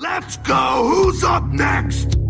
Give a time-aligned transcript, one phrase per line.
[0.00, 0.88] Let's go!
[0.88, 2.23] Who's up next?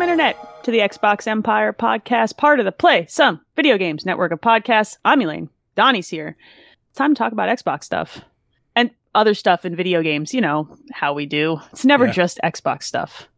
[0.00, 4.32] Welcome, Internet, to the Xbox Empire podcast, part of the Play Some Video Games network
[4.32, 4.96] of podcasts.
[5.04, 5.50] I'm Elaine.
[5.74, 6.38] Donnie's here.
[6.88, 8.22] It's time to talk about Xbox stuff
[8.74, 10.32] and other stuff in video games.
[10.32, 11.60] You know how we do.
[11.72, 12.12] It's never Yeah.
[12.12, 13.28] just Xbox stuff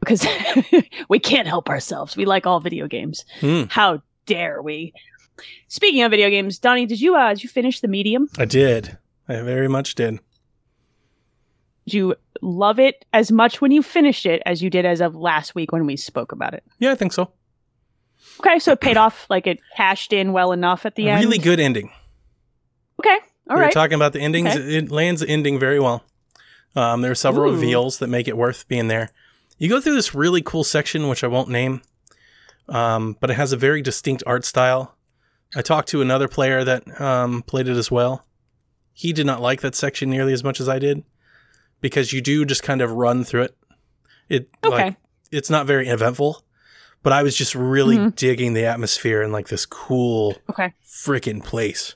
[0.00, 0.26] because
[1.10, 2.16] we can't help ourselves.
[2.16, 3.26] We like all video games.
[3.40, 3.64] Hmm.
[3.68, 4.94] How dare we?
[5.66, 8.30] Speaking of video games, Donnie, did you uh, did you finish the medium?
[8.38, 8.96] I did.
[9.28, 10.20] I very much did.
[11.92, 15.54] You love it as much when you finished it as you did as of last
[15.54, 16.64] week when we spoke about it?
[16.78, 17.32] Yeah, I think so.
[18.40, 19.26] Okay, so it paid off.
[19.28, 21.24] Like it cashed in well enough at the end.
[21.24, 21.90] Really good ending.
[23.00, 23.66] Okay, all we right.
[23.66, 24.48] were talking about the endings.
[24.48, 24.76] Okay.
[24.76, 26.04] It lands the ending very well.
[26.76, 27.54] Um, there are several Ooh.
[27.54, 29.10] reveals that make it worth being there.
[29.58, 31.82] You go through this really cool section, which I won't name,
[32.68, 34.94] um, but it has a very distinct art style.
[35.56, 38.24] I talked to another player that um, played it as well.
[38.92, 41.04] He did not like that section nearly as much as I did
[41.80, 43.56] because you do just kind of run through it.
[44.28, 44.84] It Okay.
[44.86, 44.96] like
[45.30, 46.42] it's not very eventful,
[47.02, 48.16] but I was just really Mhm.
[48.16, 50.72] digging the atmosphere and like this cool okay.
[50.86, 51.94] freaking place.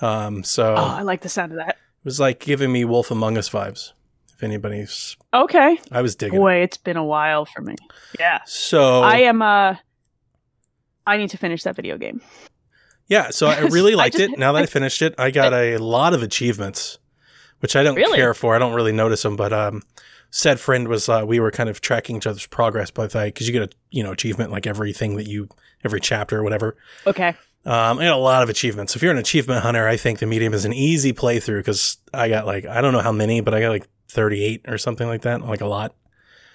[0.00, 1.70] Um, so Oh, I like the sound of that.
[1.70, 3.92] it was like giving me Wolf Among Us vibes.
[4.34, 5.78] If anybody's, Okay.
[5.92, 6.36] I was digging.
[6.36, 6.38] it.
[6.40, 7.74] Boy, it's been a while for me.
[8.18, 8.40] Yeah.
[8.46, 9.76] So I am uh
[11.06, 12.20] I need to finish that video game.
[13.08, 14.38] yeah, so I really I liked just- it.
[14.38, 16.98] Now that I finished it, I got a lot of achievements,
[17.60, 18.16] which I don't Really?
[18.18, 18.54] care for.
[18.54, 19.82] I don't really notice them, but um,
[20.30, 23.46] said friend was uh, we were kind of tracking each other's progress by the because
[23.48, 25.48] you get a you know achievement like everything that you
[25.84, 26.76] every chapter or whatever.
[27.06, 27.34] Okay.
[27.66, 28.96] Um, I got a lot of achievements.
[28.96, 32.28] If you're an achievement hunter, I think the medium is an easy playthrough because I
[32.30, 35.22] got like I don't know how many, but I got like 38 or something like
[35.22, 35.94] that, like a lot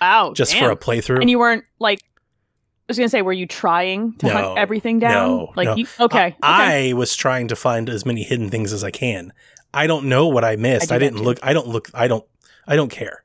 [0.02, 0.34] Wow.
[0.36, 0.64] just damn.
[0.64, 1.22] for a playthrough.
[1.22, 4.34] And you weren't like I was gonna say, were you trying to No.
[4.34, 5.12] hunt everything down?
[5.30, 5.76] No, like no.
[5.76, 6.28] you okay.
[6.28, 6.36] okay.
[6.44, 9.32] I, I was trying to find as many hidden things as I can.
[9.76, 10.92] I don't know what I missed.
[10.92, 11.40] I I, didn't look.
[11.44, 11.90] I don't look.
[11.94, 12.26] I don't.
[12.68, 13.24] I don't care.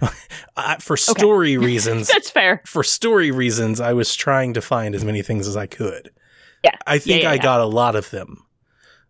[0.56, 2.62] I, for story reasons, That's fair.
[2.66, 6.10] for story reasons, I was trying to find as many things as I could.
[6.64, 6.76] Yeah.
[6.86, 7.42] I think Yeah, yeah, I yeah.
[7.42, 8.46] got a lot of them.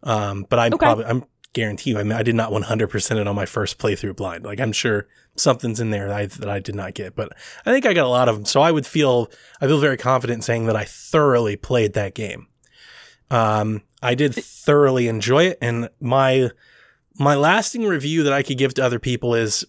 [0.03, 0.85] Um, but I'm Okay.
[0.85, 1.99] probably I'm guarantee you.
[1.99, 4.45] I mean, I did not 100 percent it on my first playthrough blind.
[4.45, 7.33] Like I'm sure something's in there that I, that I did not get, but
[7.65, 8.45] I think I got a lot of them.
[8.45, 9.31] So I would feel
[9.61, 12.49] I feel very confident saying that I thoroughly played that game.
[13.31, 16.51] Um, I did thoroughly enjoy it, and my
[17.19, 19.65] my lasting review that I could give to other people is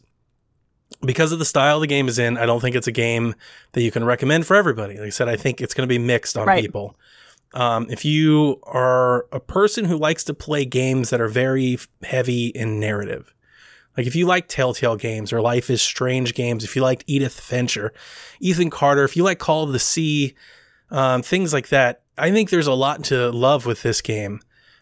[1.01, 2.37] because of the style the game is in.
[2.37, 3.35] I don't think it's a game
[3.73, 4.95] that you can recommend for everybody.
[4.97, 6.61] Like I said, I think it's going to be mixed on Right.
[6.63, 6.95] people.
[7.53, 12.47] Um, if you are a person who likes to play games that are very heavy
[12.47, 13.33] in narrative,
[13.95, 17.39] like if you like Telltale games or Life is Strange games, if you liked Edith
[17.39, 17.77] Finch,
[18.39, 20.35] Ethan Carter, if you like Call of the Sea,
[20.91, 24.39] um, things like that, I think there's a lot to love with this game.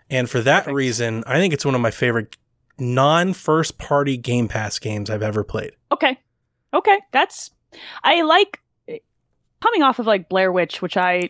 [0.10, 0.76] And for that Perfect.
[0.76, 2.36] reason, I think it's one of my favorite
[2.78, 5.74] non first party Game Pass games I've ever played.
[5.92, 6.20] Okay.
[6.74, 7.00] Okay.
[7.12, 7.52] That's
[8.04, 8.60] I like
[9.62, 11.30] coming off of like Blair Witch, which I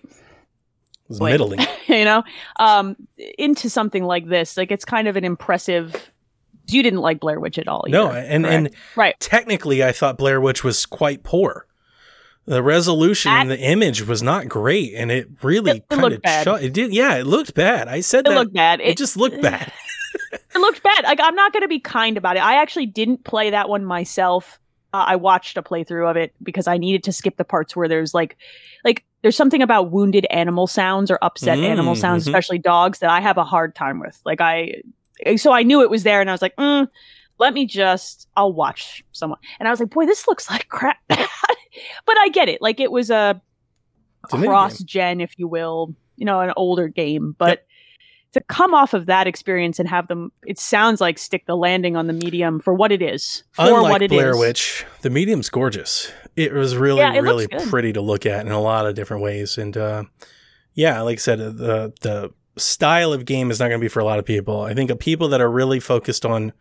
[1.08, 1.32] was Boy.
[1.32, 1.60] middling.
[1.88, 2.24] you know,
[2.58, 2.96] um,
[3.38, 4.58] into something like this.
[4.58, 6.12] Like it's kind of an impressive.
[6.68, 7.86] You didn't like Blair Witch at all.
[7.88, 8.98] No, either, and, and correct?
[8.98, 9.20] right.
[9.20, 11.68] technically, I thought Blair Witch was quite poor.
[12.48, 16.16] The resolution and the image was not great, and it really It- it kind looked
[16.18, 16.44] of bad.
[16.44, 16.64] shut.
[16.64, 17.88] It did, yeah, it looked bad.
[17.88, 18.36] I said It that.
[18.36, 18.82] looked bad.
[18.82, 19.72] It, just looked bad.
[20.56, 21.04] it looked bad.
[21.04, 22.44] Like I'm not going to be kind about it.
[22.44, 24.60] I actually didn't play that one myself.
[24.94, 27.88] Uh, I watched a playthrough of it because I needed to skip the parts where
[27.88, 28.38] there's like,
[28.84, 32.28] like there's something about wounded animal sounds or upset Mm, animal sounds, mhm.
[32.28, 34.18] especially dogs, that I have a hard time with.
[34.24, 34.82] Like I,
[35.36, 36.88] so I knew it was there, and I was like, mm,
[37.38, 39.40] let me just, I'll watch someone.
[39.60, 40.98] And I was like, boy, this looks like crap.
[41.10, 42.62] but I get it.
[42.62, 43.42] Like it was a
[44.24, 47.36] It's a mini cross gen, if you will, you know, an older game.
[47.38, 47.66] But
[48.36, 51.96] to come off of that experience and have them, it sounds like stick the landing
[51.96, 53.46] on the medium for what it is.
[53.54, 54.18] For Unlike what it is.
[54.18, 56.12] Blair Witch, the medium's gorgeous.
[56.36, 59.24] It was really, Yeah, it really pretty to look at in a lot of different
[59.24, 59.58] ways.
[59.58, 60.04] And uh,
[60.74, 63.88] yeah, like I said, uh, the the style of game is not going to be
[63.88, 64.64] for a lot of people.
[64.64, 66.52] I think of people that are really focused on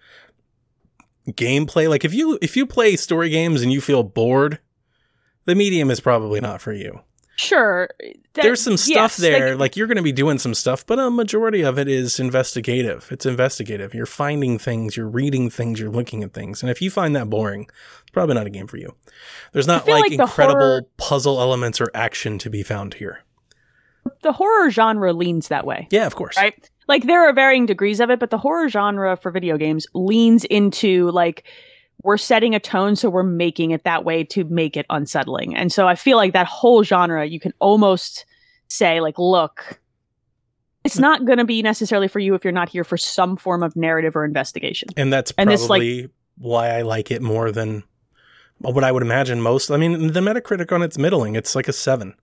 [1.27, 1.89] gameplay.
[1.89, 4.61] Like if you if you play story games and you feel bored,
[5.45, 7.01] the medium is probably not for you.
[7.37, 7.89] Sure.
[7.99, 10.85] that- There's some stuff yes, like- there, like, you're going to be doing some stuff,
[10.87, 13.09] but a majority of it is investigative.
[13.11, 13.95] It's investigative.
[13.95, 17.29] You're finding things, you're reading things, you're looking at things, and if you find that
[17.31, 17.63] boring,
[18.03, 18.95] it's probably not a game for you.
[19.53, 23.21] There's not like, like the incredible horror- puzzle elements or action to be found here.
[24.23, 25.89] the horror genre leans that way.
[25.91, 26.37] Yeah, of course.
[26.37, 26.71] right?
[26.89, 30.45] Like there are varying degrees of it, but the horror genre for video games leans
[30.45, 31.45] into like
[32.05, 35.57] we're setting a tone, so we're making it that way to make it unsettling.
[35.57, 38.27] And so I feel like that whole genre, you can almost
[38.69, 39.81] say like, look,
[40.85, 43.63] it's not going to be necessarily for you if you're not here for some form
[43.63, 44.91] of narrative or investigation.
[44.97, 47.85] And that's And this, like- probably why I like it more than
[48.59, 49.71] what I would imagine most.
[49.71, 51.37] I mean, the Metacritic on it's middling.
[51.37, 52.15] It's like a seven.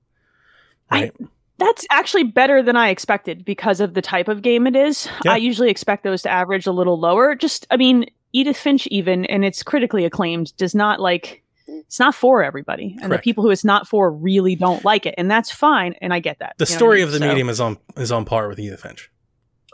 [0.91, 1.15] I- Right.
[1.57, 5.07] That's actually better than I expected because of the type of game it is.
[5.23, 5.33] Yeah.
[5.33, 7.35] I usually expect those to average a little lower.
[7.35, 12.15] Just, I mean, Edith Finch, even, and it's critically acclaimed, does not like, it's not
[12.15, 12.91] for everybody.
[13.01, 13.23] And Correct.
[13.23, 15.15] the people who it's not for really don't like it.
[15.17, 15.95] And that's fine.
[16.01, 16.55] And I get that.
[16.57, 17.03] the what I story mean?
[17.05, 19.09] of the So- medium is on is on par with Edith Finch.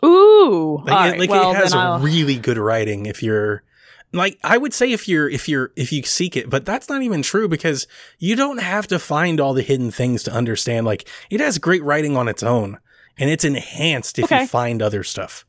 [0.05, 0.81] Ooh.
[0.85, 3.63] Like, all it, right, like well, it has I'll- really good writing if you're
[4.13, 7.01] like I would say if you're if you're if you seek it, but that's not
[7.01, 7.87] even true because
[8.19, 10.85] you don't have to find all the hidden things to understand.
[10.85, 12.77] Like it has great writing on its own,
[13.17, 14.41] and it's enhanced if Okay.
[14.41, 15.45] you find other stuff.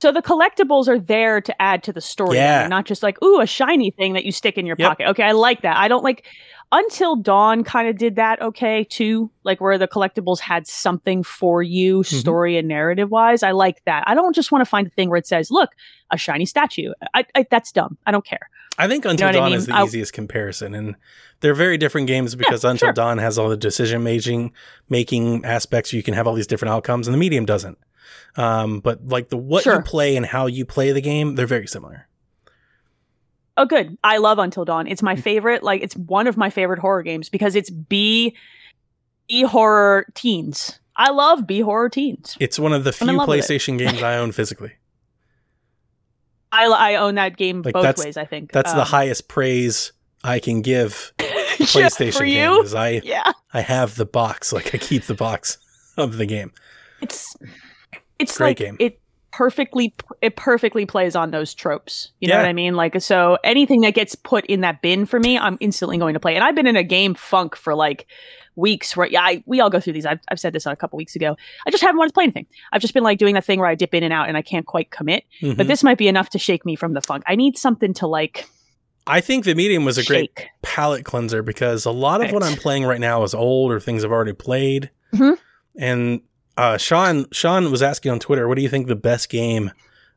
[0.00, 2.68] So the collectibles are there to add to the story, Yeah.
[2.68, 4.88] not just like ooh a shiny thing that you stick in your Yep.
[4.88, 5.08] pocket.
[5.08, 5.76] Okay, I like that.
[5.76, 6.24] I don't like
[6.70, 8.40] until Dawn kind of did that.
[8.42, 12.16] Okay, too, like where the collectibles had something for you, Mm-hmm.
[12.16, 13.42] story and narrative wise.
[13.42, 14.04] I like that.
[14.06, 15.70] I don't just want to find a thing where it says, "Look,
[16.12, 17.98] a shiny statue." I, I that's dumb.
[18.06, 18.50] I don't care.
[18.80, 19.58] I think Until what I Dawn mean?
[19.58, 20.94] is the I- easiest comparison, and
[21.40, 22.92] they're very different games because Until sure.
[22.92, 24.52] Dawn has all the decision making
[24.88, 25.92] making aspects.
[25.92, 27.78] You can have all these different outcomes, and the medium doesn't.
[28.36, 31.66] Um, but like the what you play and how you play the game, they're very
[31.66, 32.06] similar.
[33.56, 33.98] Oh, good.
[34.04, 34.86] I love Until Dawn.
[34.86, 35.64] It's my favorite.
[35.64, 38.36] Like, it's one of my favorite horror games because it's B,
[39.26, 40.78] B horror teens.
[40.94, 42.36] I love B horror teens.
[42.38, 43.42] It's one of the few love with it.
[43.42, 44.74] PlayStation games I own physically.
[46.52, 48.16] I, I own that game Like, both ways.
[48.16, 49.92] I think That's the Um, highest praise
[50.24, 51.26] I can give yeah,
[51.58, 52.76] PlayStation for game you.
[52.76, 55.58] I Yeah, I have the box, like I keep the box
[55.96, 56.52] of the game.
[57.00, 57.34] it's
[58.18, 58.76] it's Great like game.
[58.80, 59.00] it
[59.30, 62.12] perfectly it perfectly plays on those tropes.
[62.20, 62.74] You know what I mean?
[62.74, 66.20] Like so, anything that gets put in that bin for me, I'm instantly going to
[66.20, 66.34] play.
[66.34, 68.06] And I've been in a game funk for like
[68.56, 68.96] weeks.
[68.96, 70.06] Where yeah, I, we all go through these.
[70.06, 71.36] I've, I've said this a couple weeks ago.
[71.66, 72.46] I just haven't wanted to play anything.
[72.72, 74.42] I've just been like doing that thing where I dip in and out and I
[74.42, 75.24] can't quite commit.
[75.42, 75.56] Mhm.
[75.56, 77.22] But this might be enough to shake me from the funk.
[77.26, 78.46] I need something to like
[79.06, 80.48] I think the medium was a great shake.
[80.62, 84.04] palate cleanser because a lot of what I'm playing right now is old or things
[84.04, 84.90] I've already played.
[85.14, 85.38] Mhm.
[85.78, 86.20] And
[86.58, 89.70] uh, Sean Sean was asking on Twitter, "What do you think the best game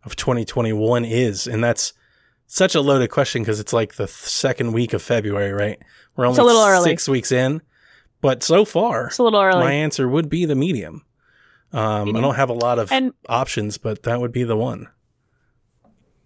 [0.03, 1.93] of 2021 is?" And that's
[2.47, 5.79] such a loaded question because it's like the th- second week of February, right?
[6.17, 6.89] We're only It's a little early.
[6.89, 7.61] six weeks in,
[8.19, 9.59] but so far, It's a little early.
[9.63, 11.03] my answer would be the medium.
[11.71, 14.89] Um, I don't have a lot of And- options, but that would be the one.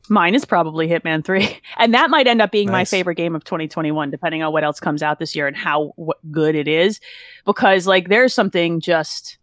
[0.10, 1.60] Mine is probably Hitman 3.
[1.78, 4.80] And that might end up being my favorite game of 2021, depending on what else
[4.80, 5.94] comes out this year and how
[6.32, 7.00] good it is.
[7.46, 9.38] Because, like, there's something just.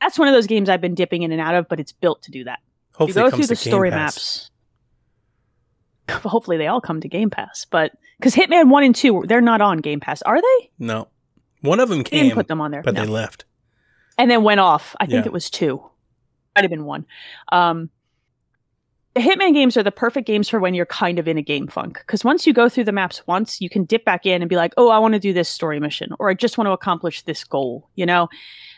[0.00, 2.22] That's one of those games I've been dipping in and out of, but it's built
[2.22, 2.58] to do that.
[2.94, 4.50] Hopefully, you go through the to story maps.
[6.10, 7.66] Hopefully, they all come to Game Pass.
[7.70, 10.70] But because Hitman 1 and 2, they're not on Game Pass, are they?
[10.78, 11.08] No,
[11.62, 12.82] one of them They came, didn't put them on there.
[12.82, 13.04] but No.
[13.04, 13.44] they left.
[14.18, 14.94] and then went off.
[15.00, 15.28] I think Yeah.
[15.28, 15.82] it was two.
[16.54, 17.04] Might have been one.
[17.52, 17.90] Um,
[19.16, 21.98] Hitman games are the perfect games for when you're kind of in a game funk.
[22.00, 24.56] Because once you go through the maps once, you can dip back in and be
[24.56, 27.22] like, oh, I want to do this story mission, or I just want to accomplish
[27.22, 28.28] this goal, you know?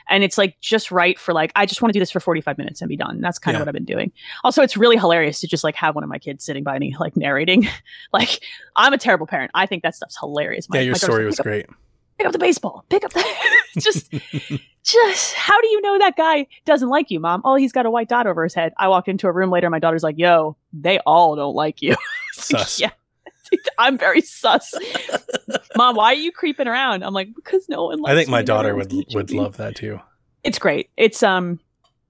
[0.09, 2.57] And it's like just right for like, I just want to do this for 45
[2.57, 3.21] minutes and be done.
[3.21, 3.59] That's kind Yeah.
[3.59, 4.11] of what I've been doing.
[4.45, 6.95] Also, it's really hilarious to just like have one of my kids sitting by me,
[6.99, 7.67] like narrating.
[8.12, 8.41] like,
[8.77, 9.51] I'm a terrible parent.
[9.55, 10.69] I think that stuff's hilarious.
[10.71, 11.67] My, yeah, your story was "Pick up great.
[12.19, 12.85] Pick up the baseball.
[12.89, 13.25] Pick up the
[13.79, 14.13] just
[14.83, 17.43] just how do you know that guy doesn't like you, mom?
[17.45, 18.73] Oh, he's got a white dot over his head.
[18.77, 21.97] I walked into a room later, my daughter's like, yo, they all don't like you.
[22.33, 22.81] Sus.
[22.81, 22.91] yeah.
[23.79, 24.75] I'm very sus.
[25.75, 27.03] Mom, why are you creeping around?
[27.03, 30.01] I'm like, because no one likes I think my daughter would would love that too.
[30.45, 30.91] It's great.
[30.99, 31.59] It's um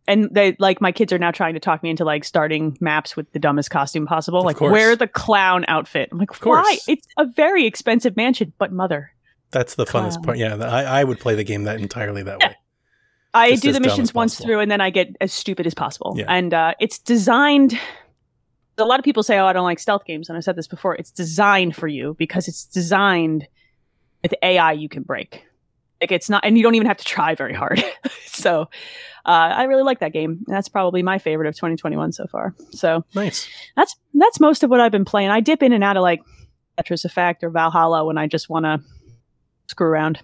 [0.09, 3.15] and they like my kids are now trying to talk me into like starting maps
[3.15, 4.41] with the dumbest costume possible.
[4.41, 4.73] Of like course.
[4.73, 6.09] wear the clown outfit.
[6.11, 6.65] I'm like, course.
[6.65, 6.79] why?
[6.89, 9.13] It's a very expensive mansion, but mother.
[9.51, 10.23] That's the funnest Clown.
[10.25, 10.39] part.
[10.39, 12.49] Yeah, I, I would play the game that entirely that Yeah.
[12.49, 12.55] way.
[13.35, 14.47] I Just do the missions once possible.
[14.47, 16.15] through and then I get as stupid as possible.
[16.17, 16.25] Yeah.
[16.29, 17.79] And uh, it's designed.
[18.79, 20.67] A lot of people say, "Oh, I don't like stealth games," and I said this
[20.67, 20.95] before.
[20.95, 23.47] It's designed for you because it's designed
[24.23, 25.45] with AI you can break.
[26.01, 27.83] Like it's not, and you don't even have to try very hard.
[28.27, 28.67] so, uh,
[29.27, 30.43] I really like that game.
[30.47, 32.55] And that's probably my favorite of 2021 so far.
[32.71, 33.49] So Nice.
[33.77, 35.31] that's that's most of what I've been playing.
[35.31, 36.21] I dip in and out of like
[36.79, 38.81] Tetris Effect or Valhalla when I just want to
[39.69, 40.21] screw around.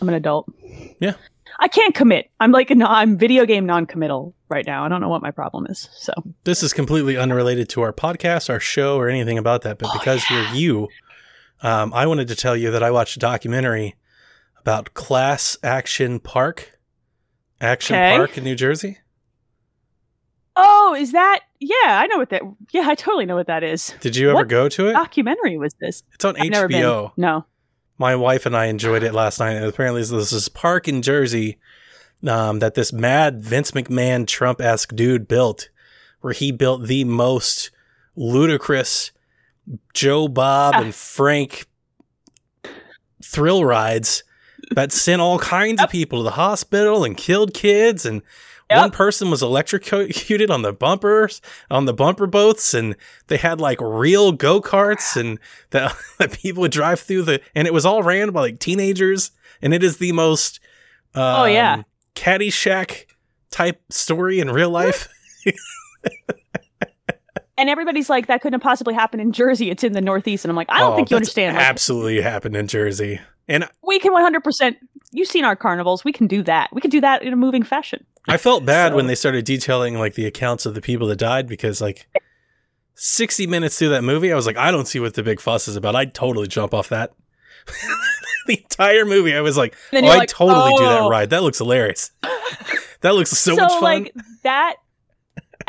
[0.00, 0.52] I'm an adult.
[0.98, 1.14] Yeah.
[1.58, 2.30] I can't commit.
[2.40, 4.84] I'm like no, I'm video game non-committal right now.
[4.84, 5.88] I don't know what my problem is.
[5.92, 6.12] So
[6.44, 9.78] This is completely unrelated to our podcast, our show, or anything about that.
[9.78, 10.88] But Oh, because you're you,
[11.62, 13.96] um, I wanted to tell you that I watched a documentary
[14.58, 16.78] about Class Action Park,
[17.60, 18.16] Action Okay.
[18.16, 18.98] Park in New Jersey.
[20.56, 21.40] Oh, is that?
[21.58, 22.42] Yeah, I know what that.
[22.72, 23.94] Yeah, I totally know what that is.
[24.00, 24.92] Did you ever What go to it?
[24.92, 26.02] Documentary was this?
[26.14, 26.50] It's on I've.
[26.52, 27.12] HBO.
[27.16, 27.44] No.
[28.00, 29.56] My wife and I enjoyed it last night.
[29.56, 31.58] And apparently, this is park in Jersey
[32.26, 35.68] um, that this mad Vince McMahon Trump esque dude built,
[36.22, 37.70] where he built the most
[38.16, 39.10] ludicrous
[39.92, 41.66] Joe Bob and Frank
[43.22, 44.24] thrill rides
[44.70, 48.22] that sent all kinds of people to the hospital and killed kids and
[48.78, 52.96] one person was electrocuted on the bumpers on the bumper boats and
[53.26, 55.38] they had like real go-karts and
[55.70, 59.30] that, that people would drive through the and it was all ran by like teenagers
[59.62, 60.60] and it is the most
[61.14, 61.82] um, Oh, yeah.
[62.14, 63.06] caddyshack
[63.50, 65.08] type story in real life
[67.60, 69.70] And everybody's like, that couldn't have possibly happen in Jersey.
[69.70, 70.44] It's in the Northeast.
[70.44, 71.56] And I'm like, I don't Oh, think you understand.
[71.56, 74.76] Like, absolutely happened in jersey and we can 100%.
[75.12, 76.04] You've seen our carnivals.
[76.04, 76.70] We can do that.
[76.72, 78.04] We can do that in a moving fashion.
[78.28, 81.16] I felt bad So- when they started detailing like the accounts of the people that
[81.16, 82.06] died because like
[82.94, 85.68] 60 minutes through that movie, I was like, I don't see what the big fuss
[85.68, 85.96] is about.
[85.96, 87.12] I'd totally jump off that.
[88.46, 91.30] the entire movie, I was like, oh, I'd like, totally do that "Oh." ride.
[91.30, 92.10] That looks hilarious.
[93.00, 93.82] that looks so, much fun.
[93.82, 94.14] like
[94.44, 94.76] that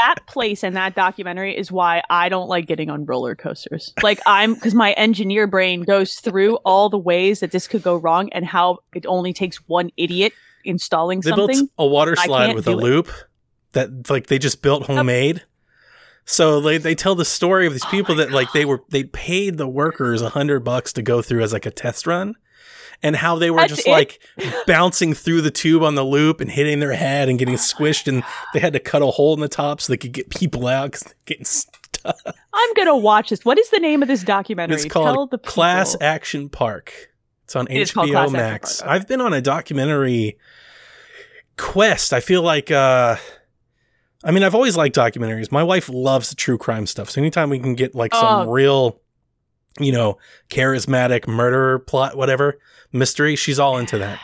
[0.02, 3.94] that place and that documentary is why I don't like getting on roller coasters.
[4.02, 7.96] Like I'm because my engineer brain goes through all the ways that this could go
[7.96, 11.58] wrong and how it only takes one idiot installing they something.
[11.58, 12.82] built a water slide with a do it.
[12.82, 13.10] loop
[13.74, 15.44] that like they just built homemade.
[16.26, 18.82] So they, they tell the story of these Oh people my that like they were
[18.90, 22.36] they paid the workers a hundred bucks to go through as like a test run,
[23.04, 23.92] and how they were That's just it?
[23.92, 24.20] like
[24.68, 28.24] bouncing through the tube on the loop and hitting their head and getting squished, and
[28.54, 30.92] they had to cut a hole in the top so they could get people out
[30.92, 31.78] because they're getting stuck.
[32.54, 33.46] I'm gonna watch this.
[33.46, 34.76] What is the name of this documentary?
[34.76, 35.96] It's called the Class.
[36.02, 36.94] Action Park.
[37.44, 38.82] It's on It HBO Max.
[38.82, 38.90] Okay.
[38.90, 40.38] I've been on a documentary
[41.58, 42.14] quest.
[42.14, 43.18] I feel like uh
[44.24, 45.52] I mean, I've always liked documentaries.
[45.52, 47.10] My wife loves the true crime stuff.
[47.10, 48.52] So anytime we can get like some Oh.
[48.52, 49.00] real,
[49.80, 50.18] you know,
[50.50, 52.60] charismatic murder plot, whatever,
[52.92, 54.20] mystery, she's all into that.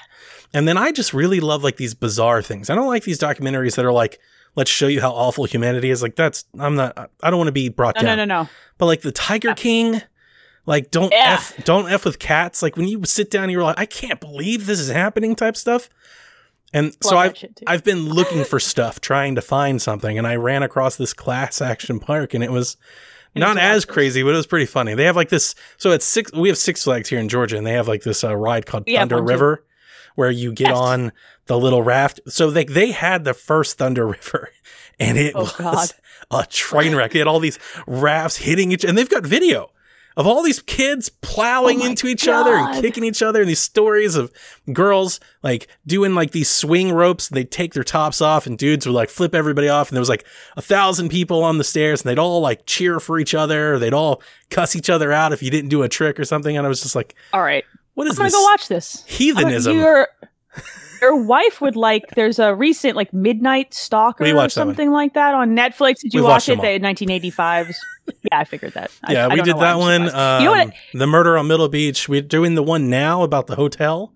[0.54, 2.70] And then I just really love like these bizarre things.
[2.70, 4.20] I don't like these documentaries that are like,
[4.56, 6.02] let's show you how awful humanity is.
[6.02, 8.18] Like that's I'm not I don't want to be brought No, down.
[8.18, 8.50] no, no, no.
[8.78, 10.02] But like the Tiger King,
[10.66, 11.36] like don't Yeah.
[11.40, 12.62] f don't f with cats.
[12.64, 15.58] Like when you sit down, and you're like, I can't believe this is happening, type
[15.58, 15.90] stuff.
[16.74, 17.34] And so I've.
[17.66, 21.62] I've been looking for stuff, trying to find something, and I ran across this class
[21.62, 22.76] action park, and it was
[23.40, 24.94] not as crazy, but it was pretty funny.
[24.96, 25.56] They have like this.
[25.78, 26.32] So it's six.
[26.34, 28.88] We have Six Flags here in Georgia, and they have like this uh, ride called
[28.88, 29.22] have Thunder.
[29.22, 29.64] River,
[30.16, 30.78] where you get Yes.
[30.78, 31.12] on
[31.46, 32.20] the little raft.
[32.28, 34.50] So they they had the first Thunder River,
[35.00, 35.88] and it Oh, was God.
[36.32, 37.12] a train wreck.
[37.12, 39.70] They had all these rafts hitting each, and they've got video
[40.18, 43.60] of all these kids plowing Oh into each other and kicking each other, and these
[43.62, 44.32] stories of
[44.74, 47.30] girls like doing like these swing ropes.
[47.30, 50.02] And they'd take their tops off, and dudes would like flip everybody off, and there
[50.02, 50.26] was like
[50.58, 53.76] a thousand people on the stairs, and they'd all like cheer for each other.
[53.76, 56.58] Or they'd all cuss each other out if you didn't do a trick or something.
[56.58, 57.64] And I was just like, All right.
[57.94, 59.04] what I'm is gonna this go watch this.
[59.06, 59.78] heathenism?
[59.78, 60.08] Your
[61.02, 62.04] your wife would like.
[62.16, 66.00] There's a recent like Midnight Stalker or something like that on Netflix.
[66.02, 66.60] Did you We've watch it?
[66.60, 67.76] The 1985s.
[68.32, 68.92] Yeah, I figured that.
[69.04, 70.14] I- yeah, I we did that one.
[70.14, 70.74] Um, you know what?
[70.94, 72.10] The murder on Middle Beach.
[72.10, 74.14] We're doing the one now about the hotel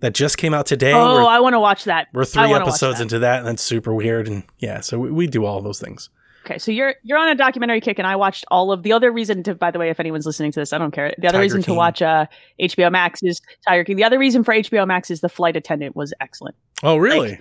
[0.00, 0.92] that just came out today.
[0.92, 2.08] Oh, we're, I want to watch that.
[2.12, 3.02] we're three episodes that.
[3.02, 4.26] into that, and that's super weird.
[4.28, 6.10] And yeah, so we, we do all those things.
[6.44, 9.12] Okay, so you're you're on a documentary kick, and I watched all of the other
[9.12, 9.54] reason to.
[9.54, 11.14] By the way, if anyone's listening to this, I don't care.
[11.18, 11.74] The other Tiger reason King.
[11.74, 12.26] to watch uh,
[12.60, 13.96] HBO Max is Tiger King.
[13.96, 16.56] The other reason for HBO Max is the flight attendant was excellent.
[16.82, 17.32] Oh, really?
[17.34, 17.40] It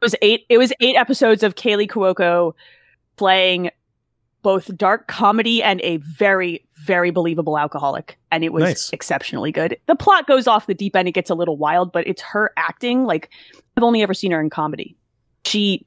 [0.00, 0.44] was eight.
[0.48, 2.54] It was eight episodes of Kaley Cuoco
[3.16, 3.70] playing
[4.42, 8.90] both dark comedy and a very very believable alcoholic, and it was Nice.
[8.92, 9.76] exceptionally good.
[9.86, 12.52] The plot goes off the deep end; it gets a little wild, but it's her
[12.56, 13.04] acting.
[13.04, 13.30] Like
[13.76, 14.96] I've only ever seen her in comedy.
[15.44, 15.86] She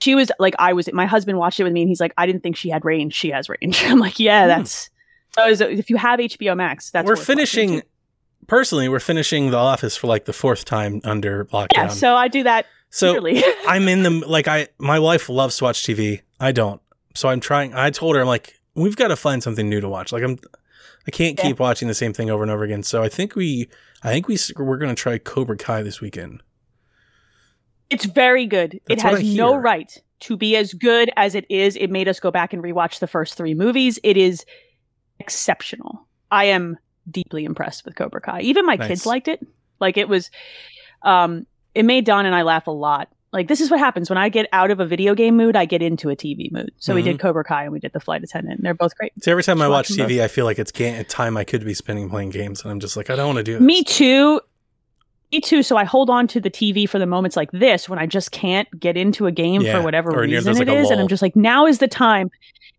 [0.00, 0.92] she was like I was.
[0.92, 3.14] My husband watched it with me, and he's like, I didn't think she had range.
[3.14, 3.82] She has range.
[3.86, 4.48] I'm like, yeah, Hmm.
[4.48, 4.90] that's.
[5.34, 7.82] So is- if you have HBO Max, that's we're finishing.
[8.46, 11.68] Personally, we're finishing The Office for like the fourth time under lockdown.
[11.74, 12.66] Yeah, so I do that.
[12.90, 13.26] so.
[13.66, 16.20] I'm in the like I my wife loves to watch TV.
[16.38, 16.80] I don't.
[17.14, 19.88] So I'm trying I told her I'm like we've got to find something new to
[19.88, 20.12] watch.
[20.12, 20.38] Like I'm
[21.06, 21.44] I can't Yeah.
[21.44, 22.82] keep watching the same thing over and over again.
[22.82, 23.68] So I think we
[24.02, 26.42] I think we we're going to try Cobra Kai this weekend.
[27.90, 28.80] It's very good.
[28.88, 31.76] That's it has no right to be as good as it is.
[31.76, 33.98] It made us go back and rewatch the first three movies.
[34.02, 34.44] It is
[35.20, 36.06] exceptional.
[36.30, 36.78] I am
[37.10, 38.40] deeply impressed with Cobra Kai.
[38.40, 38.88] Even my Nice.
[38.88, 39.46] kids liked it.
[39.80, 40.30] Like it was,
[41.02, 43.08] um, it made Don and I laugh a lot.
[43.34, 45.64] Like this is what happens when I get out of a video game mood, I
[45.64, 46.70] get into a TV mood.
[46.78, 47.10] So we Mm-hmm.
[47.10, 48.58] did Cobra Kai and we did The Flight Attendant.
[48.58, 49.12] And they're both great.
[49.22, 50.72] So every time I watch TV, I feel like it's
[51.12, 53.42] time I could be spending playing games, and I'm just like, I don't want to
[53.42, 53.60] do this.
[53.60, 54.40] Me too.
[55.32, 55.62] Me too.
[55.64, 58.30] So I hold on to the TV for the moments like this when I just
[58.30, 61.00] can't get into a game Yeah, for whatever or reason there's it like is, and.
[61.00, 62.30] I'm just like, now is the time,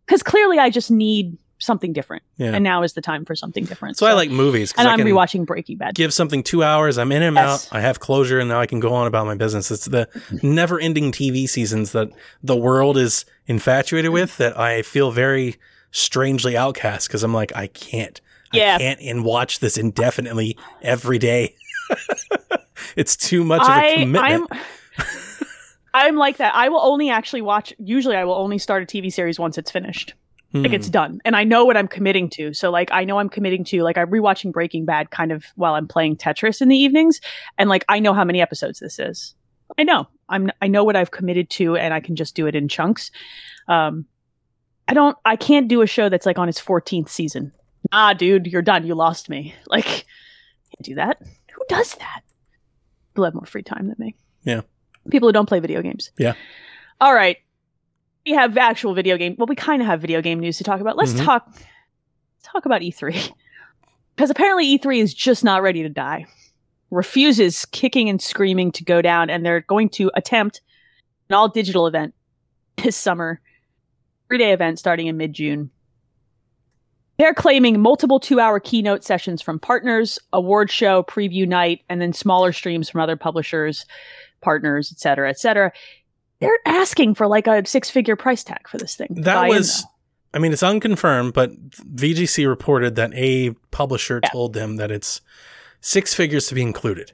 [0.06, 2.52] because clearly I just need something different, Yeah.
[2.54, 3.98] and now is the time for something different.
[3.98, 5.96] So I like movies and I I'm rewatching Breaking Bad.
[5.96, 6.98] give something two hours.
[6.98, 7.68] I'm in and Yes.
[7.72, 7.78] out.
[7.78, 9.72] I have closure, and now I can go on about my business.
[9.72, 10.08] It's the
[10.44, 12.10] never-ending TV seasons that
[12.44, 15.56] the world is infatuated with that I feel very
[15.92, 18.20] strangely outcast because I'm like, I can't.
[18.52, 18.76] Yeah.
[18.76, 21.56] I can't and watch this indefinitely every day.
[22.96, 24.26] it's too much of a commitment.
[24.52, 24.60] I'm.
[25.94, 26.54] I'm like that.
[26.54, 27.74] I will only actually watch.
[27.80, 30.14] Usually, I will only start a TV series once it's finished.
[30.56, 30.74] Like Hmm.
[30.74, 32.54] it's done, and I know what I'm committing to.
[32.54, 33.84] So, like, I know I'm committing to.
[33.84, 37.20] Like, I'm rewatching Breaking Bad kind of while I'm playing Tetris in the evenings,
[37.58, 39.36] and like I know how many episodes this is.
[39.78, 40.08] I know.
[40.30, 40.50] I'm.
[40.62, 43.12] I know what I've committed to, and I can just do it in chunks.
[43.68, 44.06] Um,
[44.88, 45.18] I don't.
[45.26, 47.52] I can't do a show that's like on its 14th season.
[47.92, 48.86] Ah, dude, you're done.
[48.88, 49.54] You lost me.
[49.68, 51.18] Like, can't do that.
[51.22, 52.22] Who does that?
[53.14, 54.16] People have more free time than me.
[54.44, 54.62] Yeah.
[55.10, 56.12] People who don't play video games.
[56.18, 56.34] Yeah.
[57.02, 57.38] All right.
[58.26, 59.36] We have actual video game.
[59.38, 60.98] Well, we kind of have video game news to talk about.
[60.98, 61.26] Let's Mhm.
[61.26, 61.48] talk.
[61.48, 63.32] Let's talk about E3
[64.16, 66.26] because apparently E3 is just not ready to die.
[66.90, 70.62] Refuses kicking and screaming to go down, and they're going to attempt
[71.30, 72.14] an all digital event
[72.78, 73.42] this summer,
[74.28, 75.70] three day event starting in mid June.
[77.18, 82.12] They're claiming multiple two hour keynote sessions from partners, award show, preview night, and then
[82.12, 83.86] smaller streams from other publishers,
[84.42, 85.72] partners, et cetera, et cetera.
[86.42, 89.08] They're asking for like a six figure price tag for this thing.
[89.22, 89.86] That was.
[90.34, 94.30] I mean, it's unconfirmed, but VGC reported that a publisher Yeah.
[94.30, 95.22] told them that it's
[95.80, 97.14] six figures to be included.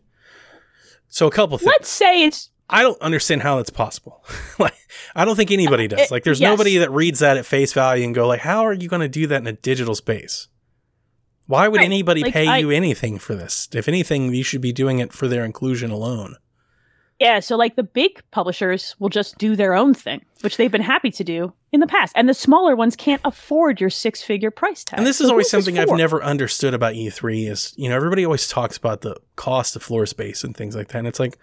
[1.08, 1.68] So a couple things.
[1.68, 4.24] Let's say it's I don't understand how that's possible.
[4.60, 4.74] like,
[5.14, 6.00] I don't think anybody uh, does.
[6.00, 6.50] it- like, there's yes.
[6.50, 9.10] nobody that reads that at face value and go like, "How are you going to
[9.10, 10.48] do that in a digital space?"
[11.48, 11.86] Why would Right.
[11.86, 13.68] anybody Like, pay I- you anything for this?
[13.74, 16.38] If anything, you should be doing it for their inclusion alone.
[17.22, 20.82] Yeah, so like the big publishers will just do their own thing, which they've been
[20.82, 22.14] happy to do in the past.
[22.16, 24.98] And the smaller ones can't afford your six figure price tag.
[24.98, 28.26] And this is So always something I've never understood about E3 is, you know, everybody
[28.26, 30.98] always talks about the cost of floor space and things like that.
[30.98, 31.38] And it's like,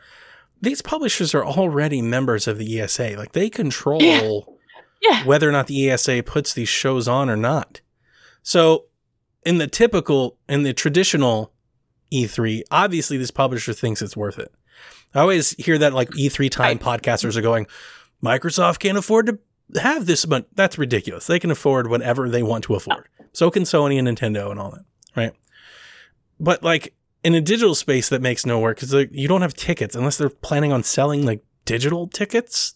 [0.61, 3.14] these publishers are already members of the ESA.
[3.17, 4.59] Like they control
[5.01, 5.23] Yeah.
[5.25, 7.83] whether or not the ESA puts these shows on or not.
[8.43, 8.87] So
[9.47, 11.53] in the typical, in the traditional
[12.12, 14.53] E3, obviously this publisher thinks it's worth it.
[15.14, 17.66] I always hear that like E3 time podcasters are going,
[18.23, 21.27] Microsoft can't afford to have this, but that's ridiculous.
[21.27, 23.09] They can afford whatever they want to afford.
[23.33, 24.85] So can Sony and Nintendo and all that,
[25.16, 25.33] right?
[26.40, 26.94] But like
[27.25, 30.16] in a digital space, that makes no work because like, you don't have tickets unless
[30.16, 32.75] they're planning on selling like digital tickets.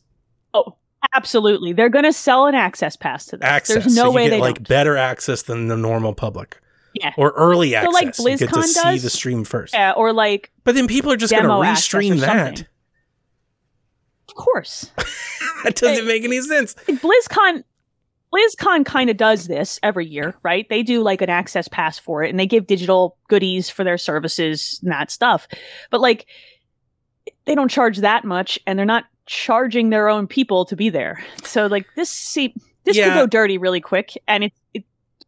[0.55, 0.77] Oh,
[1.15, 1.73] absolutely.
[1.73, 3.47] They're going to sell an access pass to this.
[3.47, 3.85] Access.
[3.85, 4.69] There's no so way get they like don't.
[4.69, 6.61] better access than the normal public.
[6.95, 7.13] Yeah.
[7.17, 7.93] Or early So, access.
[7.95, 9.03] like you get to BlizzCon see does?
[9.03, 9.75] the stream first.
[9.75, 12.67] Yeah, or like, But then people are just going to restream that.
[14.29, 14.91] of course.
[15.65, 16.09] that doesn't Hey.
[16.09, 16.75] make any sense.
[16.87, 17.65] BlizzCon
[18.35, 20.67] BlizzCon kind of does this every year, right?
[20.71, 23.99] They do like an access pass for it and they give digital goodies for their
[23.99, 25.47] services and that stuff.
[25.91, 26.25] But like
[27.45, 31.23] they don't charge that much and they're not charging their own people to be there.
[31.45, 33.11] So like this see this Yeah.
[33.11, 34.62] could go dirty really quick and it, it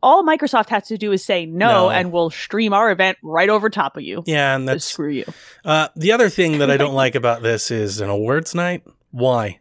[0.05, 1.91] all Microsoft has to do is say no, No.
[1.91, 4.23] and we'll stream our event right over top of you.
[4.27, 5.25] Yeah, and So that's screw you.
[5.65, 8.85] uh, the other thing that I don't like about this is an awards night.
[9.11, 9.61] Why?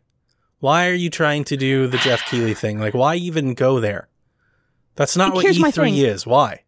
[0.59, 2.79] Why are you trying to do the Geoff Keighley thing?
[2.79, 4.07] Like, why even go there?
[4.95, 5.95] That's not what here's my E3 thing.
[5.97, 6.25] is.
[6.27, 6.61] Why?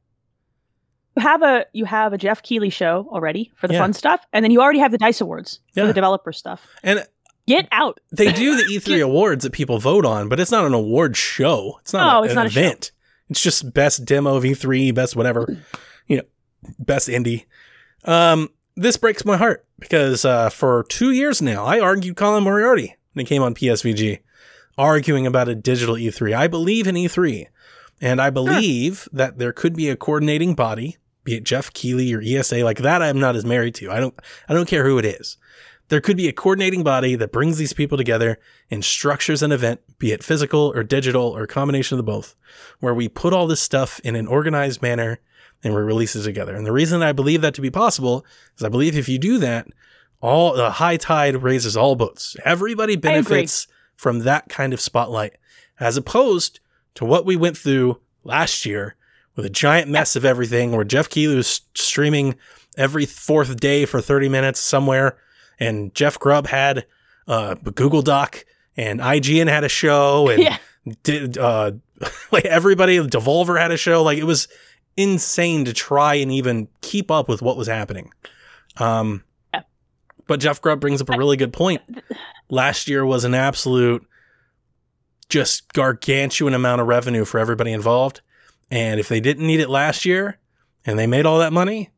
[1.17, 3.81] You have a you have a Geoff Keighley show already for the Yeah.
[3.81, 5.83] fun stuff, and then you already have the Dice Awards Yeah.
[5.83, 6.61] for the developer stuff.
[6.83, 7.05] And
[7.47, 7.99] Get out.
[8.11, 11.77] they do the E3 awards that people vote on, but it's not an award show.
[11.81, 12.91] It's not No, a- it's an not event.
[13.29, 15.57] It's just best demo of E3, best whatever,
[16.07, 16.23] you know,
[16.79, 17.45] best indie.
[18.03, 22.95] Um, this breaks my heart because uh, for two years now, I argued Colin Moriarty
[23.13, 24.19] when he came on PSVG,
[24.77, 26.35] arguing about a digital E3.
[26.35, 27.47] I believe in E3,
[28.01, 32.21] and I believe that there could be a coordinating body, be it Geoff Keighley or
[32.21, 33.01] ESA, like that.
[33.01, 33.91] I'm not as married to.
[33.91, 34.13] I don't.
[34.47, 35.37] I don't care who it is.
[35.89, 38.39] There could be a coordinating body that brings these people together
[38.71, 42.35] and structures an event, be it physical or digital or a combination of the both,
[42.79, 45.19] where we put all this stuff in an organized manner
[45.63, 46.55] and we release it together.
[46.55, 48.25] And the reason I believe that to be possible
[48.57, 49.67] is I believe if you do that,
[50.21, 52.35] all the high tide raises all boats.
[52.43, 55.37] Everybody benefits from that kind of spotlight,
[55.79, 56.59] as opposed
[56.95, 58.95] to what we went through last year
[59.35, 62.35] with a giant mess of everything where Geoff Keighley was streaming
[62.77, 65.17] every fourth day for 30 minutes somewhere.
[65.59, 66.85] And Jeff Grubb had
[67.27, 68.45] uh, a Google Doc,
[68.77, 70.57] and IGN had a show, and Yeah.
[71.03, 71.71] did uh,
[72.31, 74.03] like everybody, Devolver had a show.
[74.03, 74.47] Like it was
[74.97, 78.11] insane to try and even keep up with what was happening.
[78.77, 79.61] Um, Yeah.
[80.27, 81.81] but Jeff Grubb brings up a really good point.
[82.49, 84.05] Last year was an absolute,
[85.29, 88.21] just gargantuan amount of revenue for everybody involved.
[88.71, 90.37] And if they didn't need it last year
[90.85, 91.89] and they made all that money,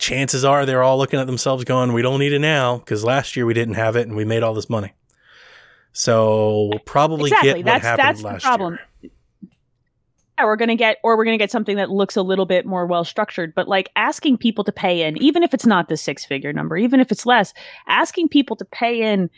[0.00, 3.36] chances are they're all looking at themselves going, we don't need it now because last
[3.36, 4.92] year we didn't have it and we made all this money.
[5.92, 7.48] So we'll probably exactly.
[7.50, 8.78] get what That's happened that's the last problem.
[9.02, 9.10] year.
[10.38, 12.86] Yeah, we're gonna get, or we're gonna get something that looks a little bit more
[12.86, 13.54] well structured.
[13.54, 16.76] But like asking people to pay in, even if it's not the six figure number,
[16.78, 17.52] even if it's less,
[17.86, 19.28] asking people to pay in,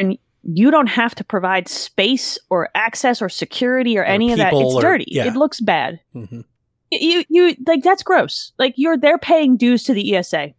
[0.00, 4.52] and you don't have to provide space or access or security or, any of that.
[4.52, 5.04] It's or- dirty.
[5.06, 5.26] yeah.
[5.26, 6.00] It looks bad.
[6.16, 6.44] Mhm.
[6.90, 8.52] You you like that's gross.
[8.58, 10.50] Like you're they're paying dues to the ESA.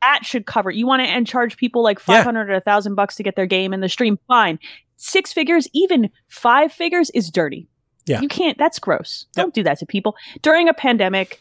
[0.00, 0.70] That should cover.
[0.70, 2.16] You want to and charge people like Yeah.
[2.16, 4.18] five hundred or a thousand bucks to get their game in the stream.
[4.28, 4.58] Fine.
[4.96, 7.68] Six figures, even five figures, is dirty.
[8.06, 8.20] Yeah.
[8.20, 8.56] you can't.
[8.58, 9.26] That's gross.
[9.36, 9.44] Yep.
[9.44, 11.40] Don't do that to people during a pandemic.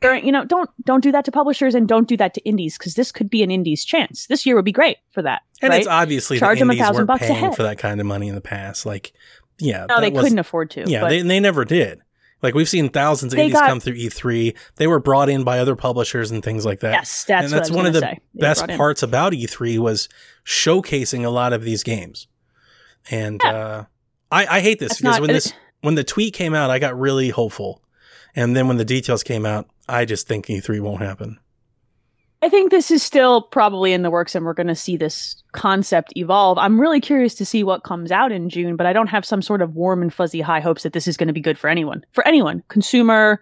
[0.00, 2.76] During you know, don't don't do that to publishers and don't do that to indies
[2.76, 4.26] because this could be an indies chance.
[4.26, 5.42] This year would be great for that.
[5.62, 5.78] And right?
[5.78, 7.54] it's obviously Charge the them a thousand bucks a paying head.
[7.54, 8.84] for that kind of money in the past.
[8.84, 9.12] Like,
[9.60, 10.90] yeah, no, they couldn't afford to.
[10.90, 12.00] Yeah, they, they never did.
[12.42, 14.56] Like we've seen thousands of They indies got- come through E3.
[14.76, 16.92] They were brought in by other publishers and things like that.
[16.92, 18.18] yes, that's and that's one of the say.
[18.34, 20.08] Best parts about E3 was
[20.44, 22.26] showcasing a lot of these games.
[23.10, 23.50] And Yeah.
[23.56, 23.84] uh,
[24.30, 26.78] I, I hate this That's because not- when this when the tweet came out, I
[26.78, 27.82] got really hopeful,
[28.36, 31.38] and then when the details came out, I just think E3 won't happen.
[32.42, 35.42] I think this is still probably in the works and we're going to see this
[35.52, 36.56] concept evolve.
[36.56, 39.42] I'm really curious to see what comes out in June, but I don't have some
[39.42, 41.68] sort of warm and fuzzy high hopes that this is going to be good for
[41.68, 42.04] anyone.
[42.12, 43.40] For anyone, consumer,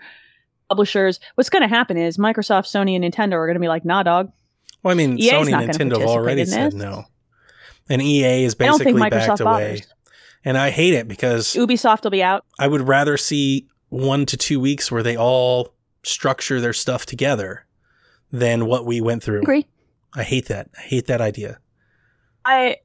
[0.68, 1.20] publishers.
[1.36, 4.02] What's going to happen is Microsoft, Sony, and Nintendo are going to be like, nah,
[4.02, 4.32] dog.
[4.82, 7.04] Well, I mean, EA 's Sony and Nintendo have already said no,
[7.88, 9.82] and EA is I don't think basically backed Microsoft away.
[10.44, 12.44] And I hate it because Ubisoft will be out.
[12.58, 17.66] I would rather see one to two weeks where they all structure their stuff together
[18.30, 19.40] than what we went through.
[19.42, 19.66] Agree.
[20.14, 20.68] I hate that.
[20.76, 21.58] I hate that idea.
[22.44, 22.76] I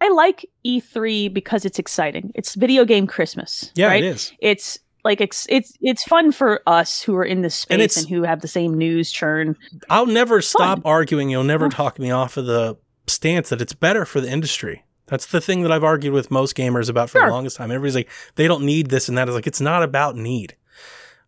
[0.00, 2.32] I like E3 because it's exciting.
[2.34, 3.70] It's video game Christmas.
[3.74, 4.02] Yeah, right?
[4.02, 4.32] it is.
[4.40, 8.08] It's like it's it's it's fun for us who are in this space it's- and,
[8.08, 9.56] who have the same news churn.
[9.90, 10.90] I'll never stop Fun.
[10.90, 11.30] arguing.
[11.30, 11.70] You'll never Huh.
[11.76, 14.84] talk me off of the stance that it's better for the industry.
[15.06, 17.26] That's the thing that I've argued with most gamers about for Sure.
[17.26, 17.70] the longest time.
[17.70, 19.28] Everybody's like, they don't need this and that.
[19.28, 20.56] It's like, it's not about need.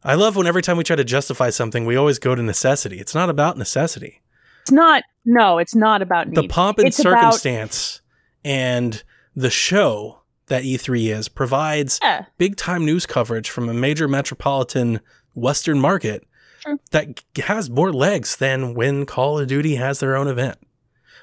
[0.05, 2.99] I love when every time we try to justify something, we always go to necessity.
[3.01, 4.21] It's not about necessity.
[4.63, 6.37] It's not no, it's not about need.
[6.37, 8.01] the pomp and It's about- circumstance
[8.45, 9.03] and
[9.35, 12.27] the show that E3 is provides Yeah.
[12.37, 15.01] big time news coverage from a major metropolitan
[15.35, 16.25] Western market
[16.61, 16.79] Sure.
[16.93, 20.59] that has more legs than when Call of Duty has their own event.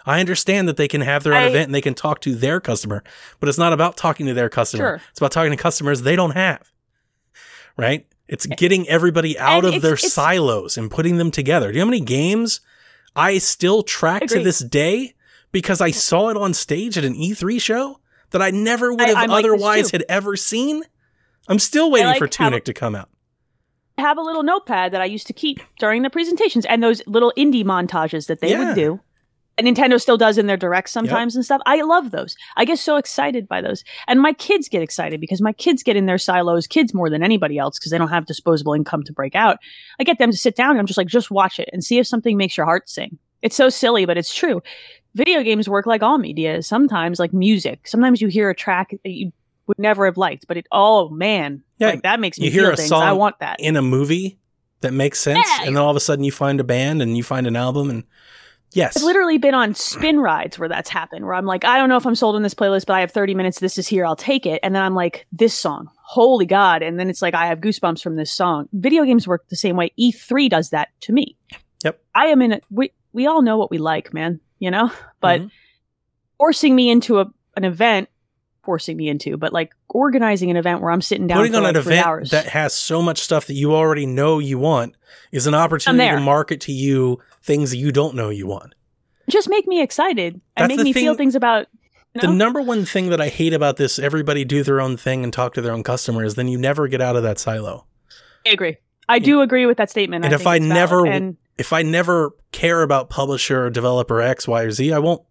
[0.07, 2.33] I understand that they can have their own I- event and they can talk to
[2.33, 3.03] their customer,
[3.39, 4.83] but it's not about talking to their customer.
[4.97, 5.01] Sure.
[5.11, 6.71] It's about talking to customers they don't have.
[7.77, 8.07] Right?
[8.31, 11.67] It's getting everybody out And of their silos and putting them together.
[11.67, 12.61] Do you know how many games
[13.13, 15.15] I still track to this day
[15.51, 19.29] because I saw it on stage at an E3 show that I never would have
[19.29, 20.83] like otherwise had ever seen?
[21.49, 23.09] I'm still waiting like for Tunic to come out.
[23.97, 27.01] I have a little notepad that I used to keep during the presentations and those
[27.05, 28.67] little indie montages that they Yeah.
[28.67, 29.01] would do.
[29.59, 31.61] Nintendo still does in their directs sometimes and stuff.
[31.65, 32.35] I love those.
[32.57, 33.83] I get so excited by those.
[34.07, 37.21] And my kids get excited because my kids get in their silos, kids more than
[37.21, 39.57] anybody else because they don't have disposable income to break out.
[39.99, 41.99] I get them to sit down and I'm just like, just watch it and see
[41.99, 43.19] if something makes your heart sing.
[43.41, 44.61] It's so silly, but it's true.
[45.15, 46.63] Video games work like all media.
[46.63, 49.31] Sometimes, like music, sometimes you hear a track that you
[49.67, 52.63] would never have liked, but it, oh man, Yeah, like that makes me you hear
[52.63, 52.89] feel a things.
[52.89, 53.59] song I want that.
[53.59, 54.37] in a movie
[54.79, 55.65] that makes sense, Yeah.
[55.67, 57.89] and then all of a sudden you find a band and you find an album,
[57.89, 58.03] and
[58.73, 61.89] yes, I've literally been on spin rides where that's happened, where I'm like, I don't
[61.89, 63.59] know if I'm sold on this playlist, but I have 30 minutes.
[63.59, 64.05] This is here.
[64.05, 64.59] I'll take it.
[64.63, 66.81] And then I'm like, this song, holy God.
[66.81, 68.67] And then it's like, I have goosebumps from this song.
[68.73, 69.91] Video games work the same way.
[69.99, 71.37] E3 does that to me.
[71.83, 72.01] Yep.
[72.15, 74.91] I am in a, we, we all know what we like, man, you know?
[75.19, 75.51] But Mhm.
[76.37, 78.09] forcing me into a, an event,
[78.63, 81.71] forcing me into, but like organizing an event where I'm sitting down putting on like
[81.75, 82.29] an event hours.
[82.31, 84.95] that has so much stuff that you already know you want
[85.31, 88.73] is an opportunity to market to you things that you don't know you want.
[89.29, 91.67] just make me excited and make the me feel things about,
[92.13, 95.23] you The number one thing that I hate about this, everybody do their own thing
[95.23, 97.85] and talk to their own customers, then you never get out of that silo.
[98.45, 98.77] I agree.
[99.07, 100.25] I do agree with that statement.
[100.25, 104.47] And I if I never- and If I never care about publisher or developer X,
[104.47, 105.21] Y, or Z, I won't.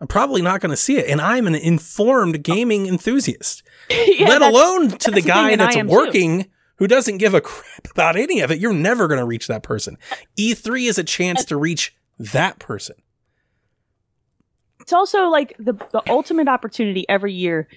[0.00, 1.08] I'm probably not going to see it.
[1.08, 2.40] And I'm an informed oh.
[2.40, 3.62] gaming enthusiast.
[3.90, 6.50] Yeah, let alone to the the guy thing, that's working too.
[6.78, 9.62] Who doesn't give a crap about any of it, you're never going to reach that
[9.62, 9.98] person.
[10.38, 12.96] E3 is a chance to reach that person.
[14.80, 17.68] It's also like the the ultimate opportunity every year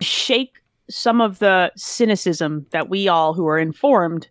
[0.00, 0.58] shake
[0.90, 4.28] some of the cynicism that we all who are informed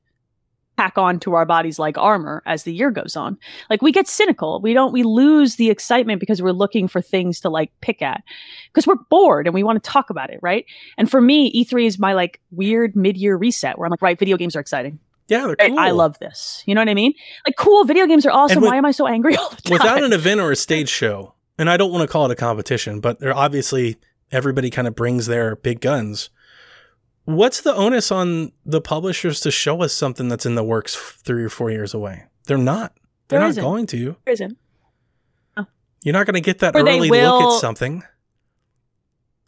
[0.80, 3.38] pack on to our bodies like armor as the year goes on.
[3.70, 4.62] Like we get cynical.
[4.62, 8.24] We don't we lose the excitement because we're looking for things to like pick at.
[8.72, 10.66] Because we're bored and we want to talk about it, right?
[10.98, 14.38] And for me, E3 is my like weird mid-year reset where I'm like, right, video
[14.38, 15.00] games are exciting.
[15.28, 15.78] Yeah, they're cool.
[15.78, 16.64] I love this.
[16.66, 17.14] You know what I mean?
[17.46, 18.62] Like cool, video games are awesome.
[18.62, 19.74] With- Why am I so angry all the time?
[19.74, 22.36] without an event or a stage show, and I don't want to call it a
[22.38, 23.98] competition, but they're obviously
[24.32, 26.30] everybody kind of brings their big guns.
[27.30, 31.44] What's the onus on the publishers to show us something that's in the works three
[31.44, 32.24] or four years away?
[32.48, 32.94] They're not.
[33.28, 33.64] They're There not isn't.
[33.64, 34.16] going to.
[34.26, 34.58] There isn't.
[36.04, 38.04] You're not going to get that Or early look at something,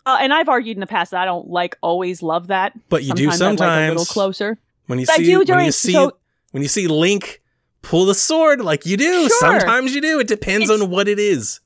[0.06, 2.74] Uh, and I've argued in the past that I don't like always love that.
[2.90, 4.58] but you do Sometimes like a little closer.
[4.88, 6.18] when you But see when you see so-
[6.52, 7.42] when you see Link
[7.82, 9.40] pull the sword like you do, Sure.
[9.40, 10.20] sometimes you do.
[10.20, 11.62] It depends It's- on what it is.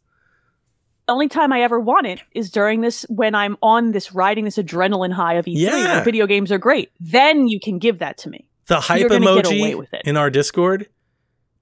[1.07, 4.57] Only time I ever want it is during this when I'm on this riding this
[4.57, 5.53] adrenaline high of E3.
[5.55, 6.03] Yeah.
[6.03, 6.89] Video games are great.
[6.99, 8.47] Then you can give that to me.
[8.67, 10.87] The hype You're gonna get away emoji in our Discord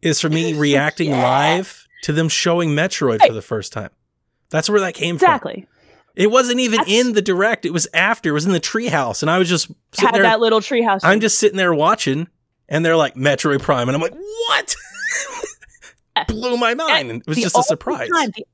[0.02, 1.22] is for me reacting Yeah.
[1.24, 3.28] live to them showing Metroid Right.
[3.28, 3.90] for the first time.
[4.50, 5.26] That's where that came from.
[5.26, 5.68] Exactly.
[6.16, 7.66] It wasn't even That's- in the direct.
[7.66, 8.30] It was after.
[8.30, 10.24] It was in the treehouse, and I was just sitting Had there.
[10.24, 11.00] that little treehouse.
[11.04, 12.28] I'm just sitting there watching,
[12.70, 14.76] and they're like Metroid Prime, and I'm like, what?
[16.28, 17.10] Blew my mind.
[17.10, 18.08] And it was just a surprise.
[18.10, 18.46] time- the,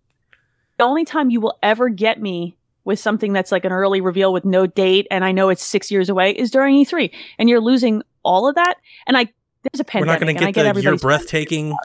[0.80, 4.34] the only time you will ever get me with something that's like an early reveal
[4.34, 7.12] with no date and I know it's six years away is during E3.
[7.38, 8.76] And you're losing all of that.
[9.06, 9.26] And I
[9.62, 11.76] there's a We're not going to get get the everybody's breathtaking.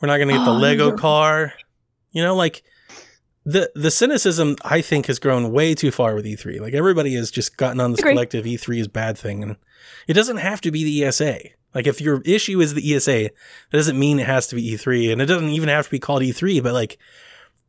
[0.00, 1.54] We're not going to get the Oh, Lego you're- car.
[2.10, 2.62] You know, like
[3.44, 6.60] the the cynicism I think has grown way too far with E3.
[6.60, 9.56] Like everybody has just gotten on this collective E3 is bad thing, and
[10.08, 11.38] it doesn't have to be the ESA.
[11.74, 13.32] Like if your issue is the ESA, that
[13.70, 16.22] doesn't mean it has to be E3, and it doesn't even have to be called
[16.22, 16.62] E3.
[16.62, 16.98] But like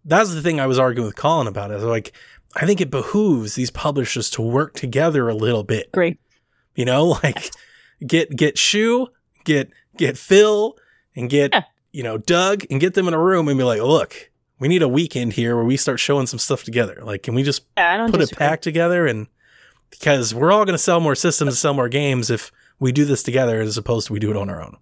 [0.07, 1.69] that's the thing I was arguing with Colin about.
[1.71, 2.11] Is like
[2.55, 5.91] I think it behooves these publishers to work together a little bit.
[5.91, 6.19] Great.
[6.75, 7.51] You know, like
[8.05, 9.07] get get Shu,
[9.43, 10.75] get get Phil,
[11.15, 11.63] and get Yeah.
[11.91, 14.81] you know Doug, and get them in a room and be like, look, we need
[14.81, 16.99] a weekend here where we start showing some stuff together.
[17.03, 18.37] Like, can we just Yeah, put a disagree.
[18.37, 19.27] pack together and
[19.89, 23.23] because we're all going to sell more systems, sell more games if we do this
[23.23, 24.77] together as opposed to we do it on our own.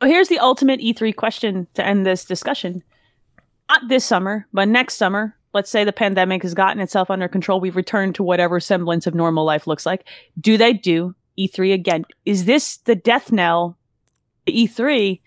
[0.00, 2.82] Well, here's the ultimate E3 question to end this discussion.
[3.68, 5.36] Not this summer, but next summer.
[5.52, 7.60] Let's say the pandemic has gotten itself under control.
[7.60, 10.04] We've returned to whatever semblance of normal life looks like.
[10.40, 12.04] Do they do E3 again?
[12.24, 13.78] Is this the death knell
[14.46, 15.20] to E3?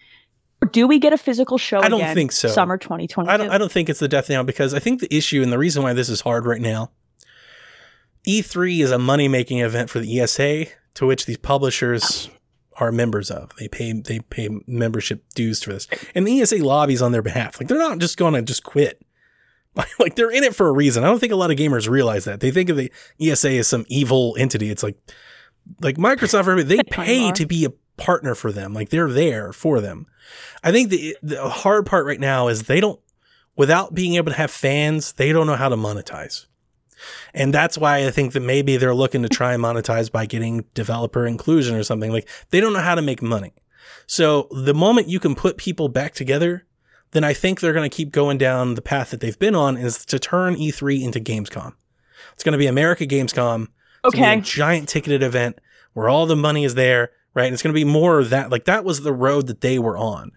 [0.62, 2.47] Or do we get a physical show I don't think so.
[2.47, 3.30] Summer 2022.
[3.30, 5.52] I don't, I don't think it's the death knell because I think the issue and
[5.52, 6.91] the reason why this is hard right now,
[8.28, 12.30] E3 is a money making event for the ESA to which these publishers
[12.80, 13.52] are members of.
[13.58, 17.60] They pay they pay membership dues for this, and the ESA lobbies on their behalf.
[17.60, 19.02] Like they're not just going to just quit.
[20.00, 21.04] Like they're in it for a reason.
[21.04, 22.40] I don't think a lot of gamers realize that.
[22.40, 24.72] They think of the ESA as some evil entity.
[24.72, 24.98] It's like
[25.82, 26.56] like Microsoft.
[26.56, 28.74] They They kind of pay to be a partner for them.
[28.74, 30.08] Like they're there for them.
[30.63, 33.00] I think the the hard part right now is they don't
[33.56, 36.46] without being able to have fans, they don't know how to monetize.
[37.34, 40.66] And that's why I think that maybe they're looking to try and monetize by getting
[40.74, 42.12] developer inclusion or something.
[42.12, 43.54] Like they don't know how to make money.
[44.06, 46.66] So the moment you can put people back together,
[47.12, 49.78] then I think they're going to keep going down the path that they've been on
[49.78, 51.74] is to turn E3 into Gamescom.
[52.34, 53.68] It's going to be America Gamescom.
[54.06, 54.38] It's Okay.
[54.38, 55.60] a giant ticketed event
[55.94, 57.46] where all the money is there, right?
[57.46, 58.50] And it's going to be more of that.
[58.52, 60.32] Like that was the road that they were on.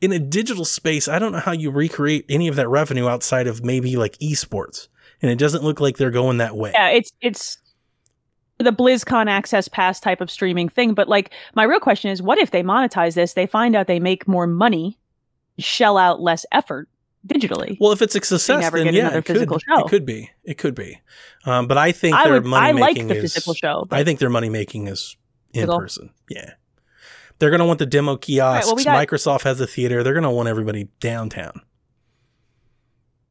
[0.00, 3.46] In a digital space, I don't know how you recreate any of that revenue outside
[3.46, 4.88] of maybe like esports.
[5.22, 6.72] And it doesn't look like they're going that way.
[6.74, 7.58] Yeah, it's it's
[8.58, 10.94] the BlizzCon Access Pass type of streaming thing.
[10.94, 13.34] But like, my real question is, what if they monetize this?
[13.34, 14.98] They find out they make more money,
[15.58, 16.88] shell out less effort
[17.26, 17.76] digitally.
[17.80, 20.30] Well, if it's a success, never then get yeah, another it could, it could be.
[20.44, 21.00] It could be.
[21.44, 22.44] Um, but I think I their would.
[22.44, 23.32] money I like making the is.
[23.32, 23.86] physical show.
[23.90, 25.16] I think their money making is
[25.52, 25.78] in Physical?
[25.78, 26.10] person.
[26.28, 26.54] Yeah.
[27.38, 28.66] They're going to want the demo kiosks.
[28.66, 30.02] well, we Microsoft has a theater.
[30.02, 31.60] They're going to want everybody downtown.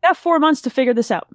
[0.04, 1.30] got four months to figure this out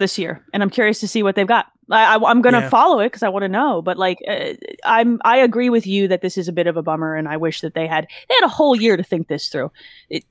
[0.00, 1.66] this year, and I'm curious to see what they've got.
[1.88, 2.68] I, I, am going to Yeah.
[2.68, 3.80] follow it because I want to know.
[3.82, 6.82] But like, uh, I'm I agree with you that this is a bit of a
[6.82, 9.48] bummer, and I wish that they had they had a whole year to think this
[9.48, 9.70] through.
[10.08, 10.24] It,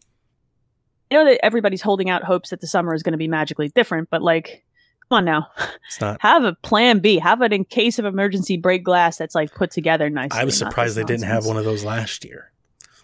[1.11, 3.69] I know that everybody's holding out hopes that the summer is going to be magically
[3.69, 4.63] different, but like,
[5.09, 5.47] come on now,
[5.87, 6.19] It's not.
[6.21, 9.71] have a plan B, have it in case of emergency break glass that's like put
[9.71, 10.39] together nicely.
[10.39, 12.51] I was surprised they this didn't have one of those last year.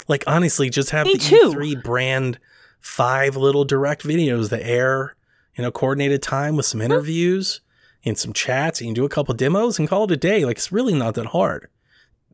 [0.08, 1.54] Like honestly, just have Me the too.
[1.56, 2.40] E3 brand
[2.80, 5.16] five little direct videos that air
[5.56, 7.62] in a coordinated time with some interviews.
[8.08, 8.82] and some chats.
[8.82, 10.46] You can do a couple demos and call it a day.
[10.46, 11.70] Like it's really not that hard.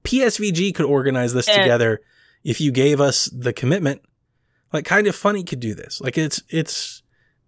[0.04, 2.02] PSVG could organize this And- together
[2.44, 4.02] if you gave us the commitment.
[4.74, 6.02] Like kind of funny could do this.
[6.02, 7.04] Like it's it's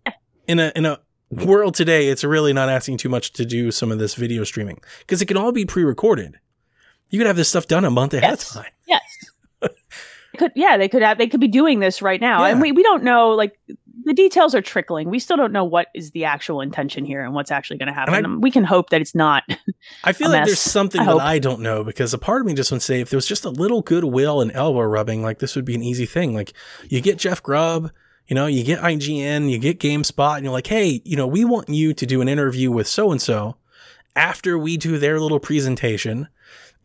[0.05, 0.11] eh.
[0.47, 0.99] in a in a
[1.31, 4.79] world today, it's really not asking too much to do some of this video streaming
[4.99, 6.37] because it can all be pre-recorded.
[7.09, 8.55] You could have this stuff done a month ahead Yes.
[8.55, 8.71] of time.
[8.87, 9.01] Yes.
[10.37, 12.43] could yeah, they could have they could be doing this right now.
[12.43, 13.57] And we, we don't know like
[14.05, 15.09] the details are trickling.
[15.09, 17.93] We still don't know what is the actual intention here and what's actually going to
[17.93, 18.25] happen.
[18.25, 19.43] I- we can hope that it's not.
[20.03, 21.17] I feel like there's something I that.
[21.19, 23.45] I don't know because a part of me just would say if there was just
[23.45, 26.33] a little goodwill and elbow rubbing, like this would be an easy thing.
[26.33, 26.53] Like
[26.89, 27.91] you get Jeff Grubb,
[28.27, 31.43] you know, you get IGN, you get GameSpot, and you're like, hey, you know, we
[31.45, 33.57] want you to do an interview with so and so
[34.15, 36.27] after we do their little presentation.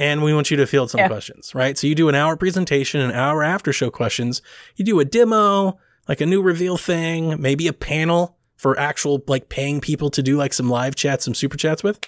[0.01, 1.09] And we want you to field some Yeah.
[1.09, 1.77] questions, right?
[1.77, 4.43] So you do an hour presentation, an hour after show questions.
[4.77, 5.77] You do a demo,
[6.09, 10.37] like a new reveal thing, maybe a panel for actual like paying people to do
[10.37, 12.01] like some live chats, some super chats with,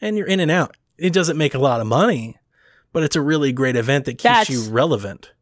[0.00, 0.76] and you're in and out.
[0.96, 2.36] It doesn't make a lot of money,
[2.92, 5.32] but it's a really great event that keeps That's- you relevant.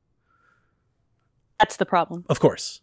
[1.59, 2.25] That's the problem.
[2.29, 2.81] Of course.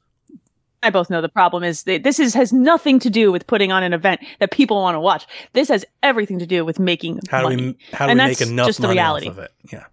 [0.81, 3.71] I both know the problem is that this is has nothing to do with putting
[3.71, 5.25] on an event that people want to watch.
[5.53, 7.55] This has everything to do with making How do money.
[7.63, 9.27] we how do And we make enough just the reality.
[9.29, 9.51] off of it?
[9.71, 9.85] Yeah.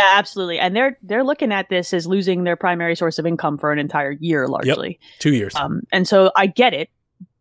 [0.00, 0.58] Yeah, absolutely.
[0.58, 3.78] And they're they're looking at this as losing their primary source of income for an
[3.78, 4.98] entire year, largely.
[5.18, 5.54] Two years.
[5.54, 6.88] Um, and so I get it.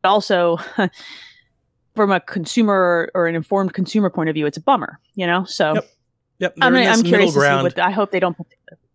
[0.01, 0.57] But also,
[1.95, 5.45] from a consumer or an informed consumer point of view, it's a bummer, you know?
[5.45, 5.89] So Yep.
[6.39, 6.53] yep.
[6.61, 8.37] I'm, they're I'm curious middle to see what, I hope they don't.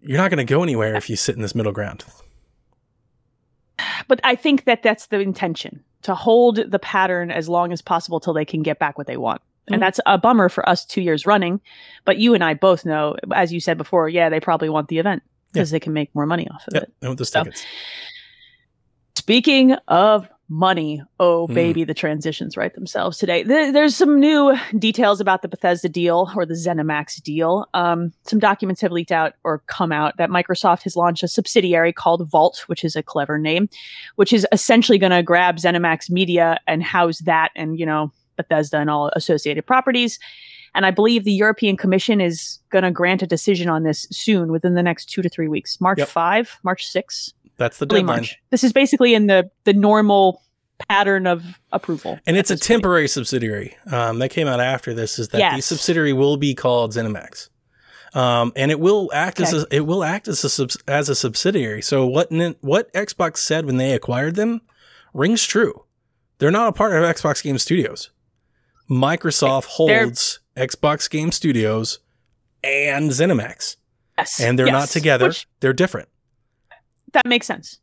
[0.00, 2.04] You're not going to go anywhere if you sit in this middle ground.
[4.08, 8.20] But I think that that's the intention to hold the pattern as long as possible
[8.20, 9.40] till they can get back what they want.
[9.68, 11.60] And that's a bummer for us two years running.
[12.04, 14.98] But you and I both know, as you said before, yeah, they probably want the
[14.98, 15.22] event
[15.52, 16.82] because they can make more money off of Yep.
[16.82, 16.92] it.
[17.00, 17.64] And with the So- tickets.
[19.16, 21.54] Speaking of money, oh Hmm.
[21.54, 23.42] baby, the transitions write themselves today.
[23.42, 27.66] There- there's some new details about the Bethesda deal or the ZeniMax deal.
[27.72, 31.92] Um, some documents have leaked out or come out that Microsoft has launched a subsidiary
[31.94, 33.70] called Vault, which is a clever name,
[34.16, 38.78] which is essentially going to grab ZeniMax Media and house that and you know Bethesda
[38.78, 40.18] and all associated properties.
[40.74, 44.50] And I believe the European Commission is going to grant a decision on this soon,
[44.50, 45.80] within the next two to three weeks.
[45.80, 46.08] March Yep.
[46.08, 48.06] five, March six That's the deadline.
[48.06, 48.36] March.
[48.50, 50.42] This is basically in the the normal
[50.88, 52.18] pattern of approval.
[52.26, 52.66] And it's a this point.
[52.66, 53.76] temporary subsidiary.
[53.92, 55.20] Um, that came out after this.
[55.20, 57.50] Is that the subsidiary will be called ZeniMax,
[58.16, 61.14] um, and it will act as a, it will act as a subs- as a
[61.14, 61.82] subsidiary.
[61.82, 64.60] So what what Xbox said when they acquired them
[65.12, 65.84] rings true.
[66.38, 68.10] They're not a part of Xbox Game Studios.
[68.90, 71.98] Microsoft They're- holds Xbox Game Studios
[72.62, 73.76] and ZeniMax,
[74.18, 74.40] Yes.
[74.40, 75.28] and they're not together.
[75.28, 76.08] Which, they're different.
[77.12, 77.78] that makes sense.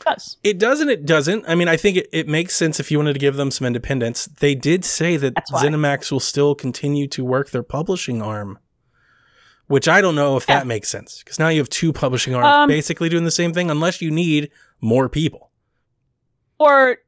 [0.00, 0.36] It does.
[0.44, 0.88] It doesn't.
[0.88, 1.44] It doesn't.
[1.48, 3.66] I mean, I think it, it makes sense if you wanted to give them some
[3.66, 4.26] independence.
[4.26, 5.34] They did say that.
[5.52, 8.58] ZeniMax will still continue to work their publishing arm,
[9.66, 10.60] which I don't know if Yeah.
[10.60, 13.52] that makes sense because now you have two publishing arms Um, basically doing the same
[13.52, 14.50] thing, unless you need
[14.80, 15.50] more people.
[16.58, 16.98] Or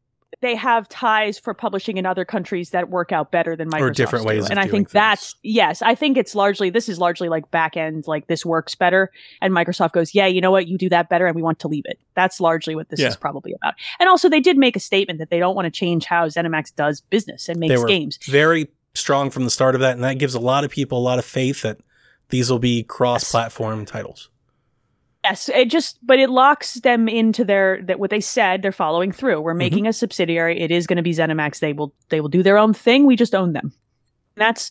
[0.43, 3.81] they have ties for publishing in other countries that work out better than Microsoft.
[3.81, 4.93] or different ways of And I think things.
[4.93, 5.83] that's yes.
[5.83, 9.11] I think it's largely this is largely like back end, like this works better,
[9.43, 11.69] and Microsoft goes, yeah, you know what, you do that better, and we want to
[11.69, 11.99] leave it.
[12.15, 13.09] That's largely what this Yeah.
[13.09, 13.75] is probably about.
[13.99, 16.75] And also, they did make a statement that they don't want to change how ZeniMax
[16.75, 18.19] does business and They makes were games.
[18.27, 21.01] very strong from the start of that, and that gives a lot of people a
[21.01, 21.79] lot of faith that
[22.31, 24.31] these will be cross-platform titles.
[25.25, 29.13] Yes, it just but it locks them into their that what they said they're following
[29.13, 29.41] through.
[29.41, 29.59] We're mm-hmm.
[29.59, 30.61] making a subsidiary.
[30.61, 31.59] It is going to be ZeniMax.
[31.59, 33.07] They will they will do their own thing.
[33.07, 33.73] We just own them.
[34.37, 34.71] And that's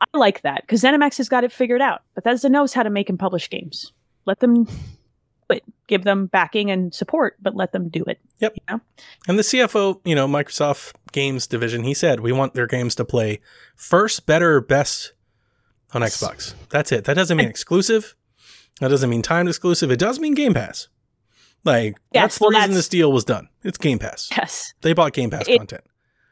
[0.00, 2.02] I like that because ZeniMax has got it figured out.
[2.14, 3.92] Bethesda knows how to make and publish games.
[4.26, 4.68] Let them
[5.50, 5.64] it.
[5.86, 8.18] Give them backing and support, but let them do it.
[8.40, 8.54] Yep.
[8.54, 8.80] You know?
[9.28, 13.04] And the CFO, you know, Microsoft Games division, he said we want their games to
[13.04, 13.40] play
[13.76, 15.12] first, better, best
[15.92, 16.54] on Xbox.
[16.70, 17.04] That's it.
[17.04, 18.14] That doesn't mean exclusive.
[18.80, 19.90] That doesn't mean timed exclusive.
[19.90, 20.88] It does mean Game Pass.
[21.64, 23.48] Like Yes, that's the well, reason that's- this deal was done.
[23.62, 24.28] It's Game Pass.
[24.36, 24.74] Yes.
[24.82, 25.84] They bought Game Pass It- content.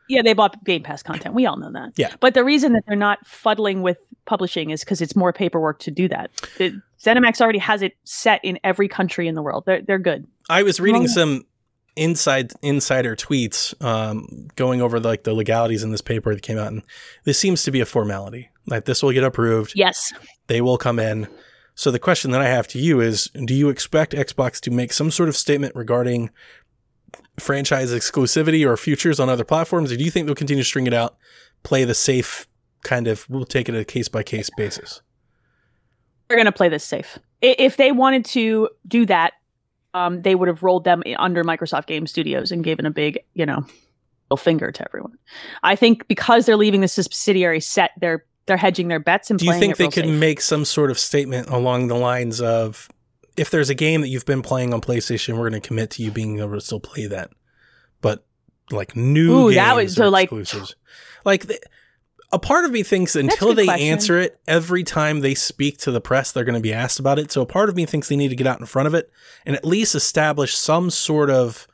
[0.08, 1.34] Yeah, they bought Game Pass content.
[1.34, 1.92] We all know that.
[1.96, 2.12] Yeah.
[2.20, 5.90] But the reason that they're not fuddling with publishing is because it's more paperwork to
[5.90, 6.30] do that.
[6.58, 9.62] It, ZeniMax already has it set in every country in the world.
[9.64, 10.26] They're they're good.
[10.50, 11.46] I was reading some
[11.96, 16.68] inside insider tweets um, going over like the legalities in this paper that came out,
[16.72, 16.82] and
[17.24, 18.50] this seems to be a formality.
[18.66, 19.72] Like this will get approved.
[19.76, 20.12] Yes.
[20.48, 21.26] they will come in.
[21.74, 24.92] So the question that I have to you is do you expect Xbox to make
[24.92, 26.30] some sort of statement regarding
[27.38, 30.86] franchise exclusivity or futures on other platforms or do you think they'll continue to string
[30.86, 31.16] it out,
[31.62, 32.46] play the safe
[32.82, 35.00] kind of we'll take it a case by case basis?
[36.28, 37.18] They're going to play this safe.
[37.40, 39.34] If they wanted to do that,
[39.94, 43.44] um, they would have rolled them under Microsoft Game Studios and given a big, you
[43.44, 43.66] know,
[44.36, 45.12] finger to everyone.
[45.62, 49.60] I think because they're leaving the subsidiary set, they're they're hedging their bets and playing
[49.60, 49.76] the stuff.
[49.78, 50.20] Do you think they could safe.
[50.20, 52.88] make some sort of statement along the lines of
[53.36, 56.02] if there's a game that you've been playing on PlayStation, we're going to commit to
[56.02, 57.30] you being able to still play that.
[58.00, 58.24] But
[58.70, 60.74] like new Ooh, games that was- so, like- exclusives.
[61.24, 61.60] Like the,
[62.32, 63.86] a part of me thinks until they question.
[63.88, 67.18] answer it every time they speak to the press, they're going to be asked about
[67.18, 67.30] it.
[67.30, 69.10] So a part of me thinks they need to get out in front of it
[69.46, 71.66] and at least establish some sort of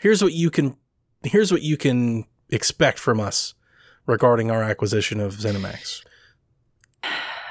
[0.00, 0.76] here's what you can
[1.24, 3.54] here's what you can expect from us
[4.06, 6.02] regarding our acquisition of ZeniMax.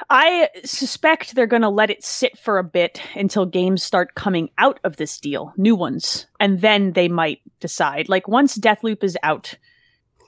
[0.09, 4.49] I suspect they're going to let it sit for a bit until games start coming
[4.57, 8.09] out of this deal, new ones, and then they might decide.
[8.09, 9.55] Like once Deathloop is out,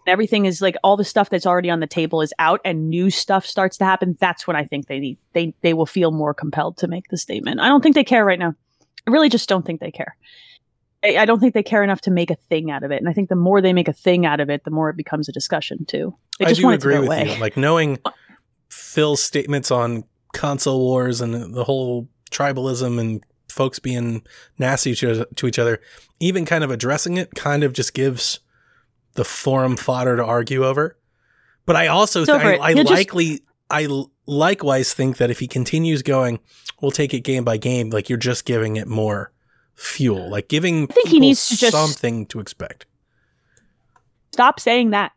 [0.08, 3.10] everything is like all the stuff that's already on the table is out, and new
[3.10, 4.16] stuff starts to happen.
[4.22, 7.18] That's when I think they need they they will feel more compelled to make the
[7.18, 7.60] statement.
[7.60, 8.56] I don't think they care right now.
[9.06, 10.16] I really just don't think they care.
[11.04, 13.10] I, I don't think they care enough to make a thing out of it, and
[13.10, 15.28] I think the more they make a thing out of it, the more it becomes
[15.28, 16.16] a discussion too.
[16.40, 17.36] They I just do want agree it to go with away.
[17.36, 17.42] you.
[17.42, 18.00] Like knowing
[18.74, 20.04] Phil's statements on
[20.34, 24.24] console wars and the whole tribalism and folks being
[24.58, 25.80] nasty to, to each other,
[26.20, 28.40] even kind of addressing it, kind of just gives
[29.14, 30.98] the forum fodder to argue over.
[31.68, 32.56] But I also over I.
[32.56, 33.88] I You'll just- likely I
[34.26, 36.40] likewise think that if he continues going,
[36.82, 37.92] we'll take it game by game.
[37.92, 39.32] Like you're just giving it more
[39.76, 42.86] fuel, like giving I think he needs to just- something to expect.
[44.32, 45.12] Stop saying that.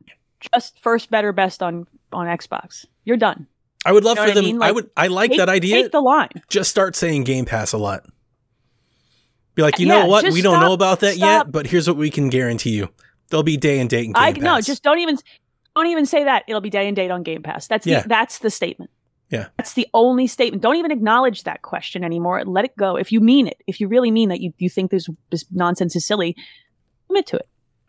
[0.54, 2.84] Just first, better, best on on Xbox.
[3.04, 3.46] You're done.
[3.84, 4.44] I would love You know for what I them.
[4.44, 4.62] mean?
[4.62, 4.90] I would.
[4.96, 5.82] I like Take- that idea.
[5.82, 6.28] Take the line.
[6.50, 8.04] just start saying Game Pass a lot.
[9.54, 10.24] Be like, you Yeah, know what?
[10.32, 11.46] We don't stop- know about that stop.
[11.46, 12.88] yet, but here's what we can guarantee you:
[13.30, 14.42] there'll be day and date and Game I Pass.
[14.42, 15.16] no, just don't even
[15.74, 16.44] don't even say that.
[16.46, 17.66] It'll be day and date on Game Pass.
[17.66, 18.02] That's Yeah.
[18.02, 18.90] the, that's the statement.
[19.30, 19.46] Yeah.
[19.56, 20.62] That's the only statement.
[20.62, 22.44] Don't even acknowledge that question anymore.
[22.44, 22.96] Let it go.
[22.96, 25.96] If you mean it, if you really mean that you, you think this this nonsense
[25.96, 26.36] is silly,
[27.08, 27.48] commit to it.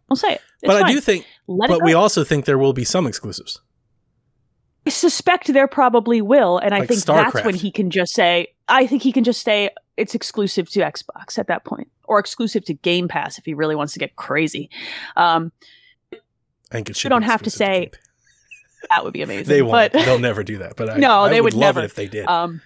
[0.09, 0.41] Don't say it.
[0.63, 1.25] It's but I do think.
[1.47, 3.61] Let But we also think there will be some exclusives.
[4.85, 8.47] I suspect there probably will, and I Like think that's when he can just say.
[8.69, 12.63] I think he can just say it's exclusive to Xbox at that point, or exclusive
[12.65, 14.69] to Game Pass if he really wants to get crazy.
[15.17, 15.51] Um,
[16.13, 16.17] I
[16.71, 17.05] think it should.
[17.05, 18.01] You don't have to say Pass.
[18.89, 19.47] that would be amazing.
[19.47, 19.91] They won't.
[19.93, 20.75] But They'll never do that.
[20.77, 21.81] But I, No, I they would love never.
[21.81, 22.25] it if they did.
[22.27, 22.61] Um,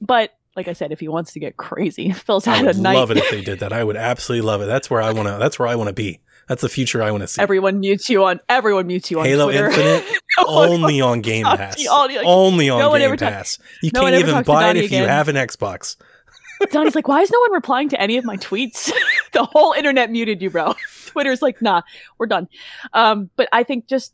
[0.00, 2.80] but like I said, if he wants to get crazy, Phil's I had would a
[2.80, 2.94] night.
[2.96, 3.72] love it if they did that.
[3.72, 4.66] I would absolutely love it.
[4.66, 5.36] That's where I want to.
[5.38, 6.20] That's where I want to be.
[6.48, 7.40] That's the future I want to see.
[7.40, 8.40] everyone mutes you on.
[8.48, 9.66] Everyone mutes you on Halo Twitter.
[9.68, 10.04] Infinite
[10.38, 11.78] No only on Game Pass.
[11.78, 11.90] you.
[11.90, 13.58] All- like, only on no Game talk- Pass.
[13.82, 15.96] you no can't even buy it if you have an Xbox.
[16.70, 18.92] Donnie's like, why is no one replying to any of my tweets?
[19.32, 20.74] the whole internet muted you, bro.
[21.06, 21.82] Twitter's like, nah,
[22.18, 22.48] we're done.
[22.92, 24.12] Um, but I think just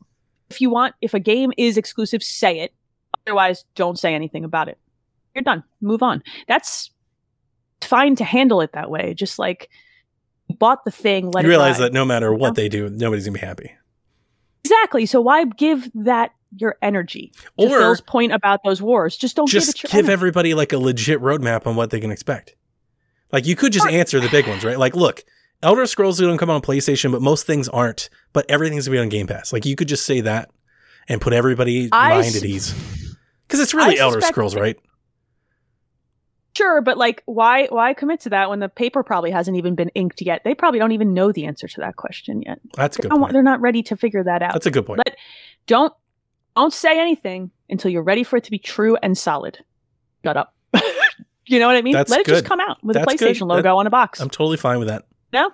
[0.50, 2.72] if you want, if a game is exclusive, say it.
[3.26, 4.78] Otherwise, don't say anything about it.
[5.34, 5.62] You're done.
[5.80, 6.22] Move on.
[6.46, 6.90] That's
[7.82, 9.14] fine to handle it that way.
[9.14, 9.68] Just like
[10.58, 12.36] bought the thing, let you it realize that no matter know?
[12.36, 13.72] what they do, nobody's gonna be happy.
[14.64, 15.06] exactly.
[15.06, 17.32] So why give that your energy?
[17.58, 20.78] To Or Phil's point about those wars, just don't just give give everybody like a
[20.78, 22.54] legit roadmap on what they can expect.
[23.32, 24.78] Like you could just answer the big ones, right?
[24.78, 25.22] Like, look,
[25.62, 28.08] Elder Scrolls going to come on PlayStation, but most things aren't.
[28.32, 29.52] But everything's gonna be on Game Pass.
[29.52, 30.50] Like you could just say that
[31.08, 33.16] and put everybody I mind s- at ease.
[33.46, 34.78] Because it's really I Elder Scrolls, right?
[36.58, 39.90] Sure, but like, why why commit to that when the paper probably hasn't even been
[39.90, 40.42] inked yet?
[40.44, 42.58] They probably don't even know the answer to that question yet.
[42.74, 43.32] That's a good point.
[43.32, 44.54] They're not ready to figure that out.
[44.54, 44.98] That's a good point.
[45.06, 45.16] Let-
[45.68, 45.92] don't
[46.56, 49.58] don't say anything until you're ready for it to be true and solid.
[50.24, 50.52] Shut up.
[51.46, 51.92] you know what I mean?
[51.92, 52.32] That's Let it good.
[52.32, 53.36] just come out with That's a good.
[53.36, 54.18] PlayStation logo on a box.
[54.18, 55.04] I'm totally fine with that.
[55.32, 55.52] no,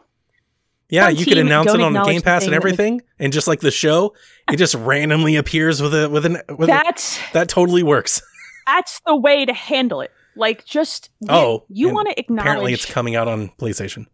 [0.89, 3.61] Yeah, Some you could announce it on Game Pass and that everything, and just like
[3.61, 4.15] the show,
[4.51, 8.23] it just randomly appears with a with an with a, that totally works.
[8.67, 10.11] that's the way to handle it.
[10.37, 12.47] Like, just Oh, you want to acknowledge.
[12.47, 14.07] Apparently, it's coming out on PlayStation.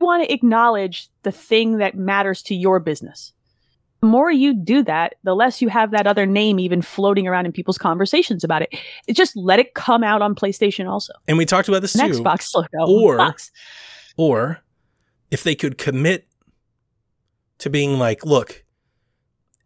[0.00, 3.32] want to acknowledge the thing that matters to your business.
[4.02, 7.46] The more you do that, the less you have that other name even floating around
[7.46, 8.74] in people's conversations about it.
[9.06, 11.14] It just let it come out on PlayStation also.
[11.26, 12.20] And we talked about this An too.
[12.20, 12.68] Xbox logo.
[12.80, 13.50] Oh, or- box.
[14.18, 14.62] Or
[15.30, 16.28] if they could commit
[17.58, 18.64] to being like, look,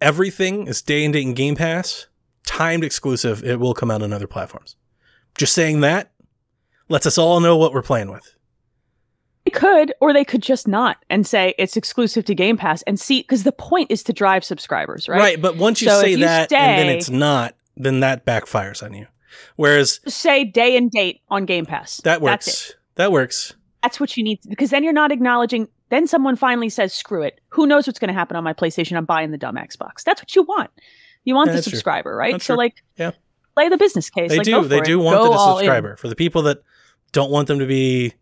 [0.01, 2.07] everything is day and date in Game Pass,
[2.47, 3.45] timed exclusive.
[3.45, 4.77] It will come out on other platforms.
[5.37, 6.11] Just saying that
[6.89, 8.35] lets us all know what we're playing with.
[9.47, 13.01] They could, or they could just not and say it's exclusive to Game Pass and
[13.01, 15.19] see because the point is to drive subscribers, right?
[15.19, 18.83] Right, but once you So say you that and then it's not, then that backfires
[18.83, 19.07] on you.
[19.57, 21.99] Whereas say day and date on Game Pass.
[22.03, 22.75] that works.
[22.97, 23.55] That works.
[23.83, 25.69] That's what you need because then you're not acknowledging.
[25.89, 27.41] Then someone finally says, "Screw it.
[27.49, 28.97] Who knows what's going to happen on my PlayStation?
[28.97, 30.71] I'm buying the dumb Xbox." That's what you want.
[31.25, 31.77] You want Yeah, the that's true.
[31.77, 32.33] subscriber, right?
[32.33, 32.59] That's so true.
[32.59, 33.13] like, Yeah.
[33.55, 34.31] Play the business case.
[34.31, 34.51] They Like, do.
[34.53, 34.85] go for They it.
[34.85, 35.97] do want Go the all subscriber.
[35.97, 36.63] For the people that
[37.13, 38.15] don't want them to be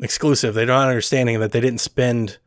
[0.00, 2.38] exclusive, they're not understanding that they didn't spend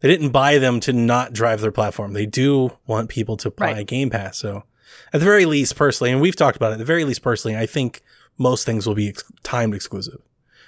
[0.00, 2.12] They didn't buy them to not drive their platform.
[2.12, 3.86] They do want people to buy Right.
[3.86, 4.36] Game Pass.
[4.36, 4.64] So,
[5.12, 7.56] at the very least, personally, and we've talked about it, at the very least, personally,
[7.56, 8.02] I think
[8.36, 10.18] most things will be ex- timed exclusive.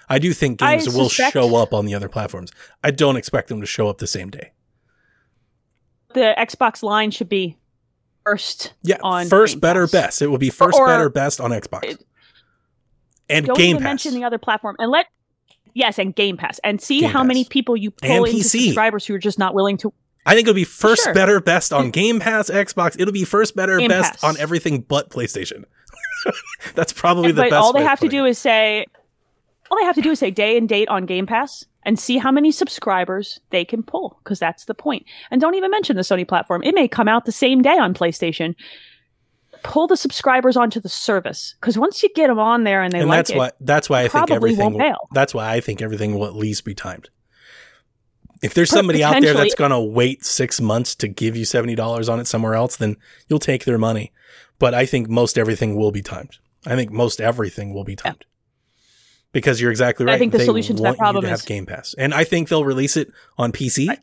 [0.09, 2.53] I do think I games will suspect- show up on the other platforms.
[2.85, 4.53] I don't expect them to show up the same day.
[6.15, 7.57] The Xbox line should be
[8.25, 8.72] first.
[8.83, 9.93] Yeah, on first, Game better, Pass.
[9.93, 10.22] best.
[10.22, 12.05] It will be first, Or- better, best on Xbox It-
[13.29, 13.85] and Don't Game even Pass.
[14.05, 15.07] mention the other platform and let
[15.75, 18.66] yes, and Game Pass, and see Game how many people you And pull into PC.
[18.66, 19.93] subscribers who are just not willing to.
[20.27, 21.12] I think it'll be first, Sure.
[21.14, 22.97] better, best on Game Pass, Xbox.
[22.99, 24.25] It'll be first, better, Game best Pass.
[24.25, 25.64] on everything but PlayStation.
[26.75, 27.62] That's probably the but best.
[27.62, 28.31] all they have to do it.
[28.31, 28.87] is say,
[29.70, 32.18] all they have to do is say day and date on Game Pass and see
[32.18, 35.07] how many subscribers they can pull, because that's the point.
[35.30, 37.95] And don't even mention the Sony platform; it may come out the same day on
[37.95, 38.55] PlayStation.
[39.62, 43.01] Pull the subscribers onto the service, because once you get them on there and they
[43.01, 44.74] and like that's it, why that's why I think everything.
[44.74, 47.09] Will, that's why I think everything will at least be timed.
[48.43, 51.74] If there's somebody out there that's going to wait six months to give you seventy
[51.74, 52.97] dollars on it somewhere else, then
[53.28, 54.12] you'll take their money.
[54.59, 56.37] But I think most everything will be timed.
[56.66, 58.26] I think most everything will be timed.
[59.35, 60.14] Because you're exactly right.
[60.14, 62.49] I think the They solution to that problem to have Game Pass, and I think
[62.49, 63.89] they'll release it on PC.
[63.89, 63.99] Right.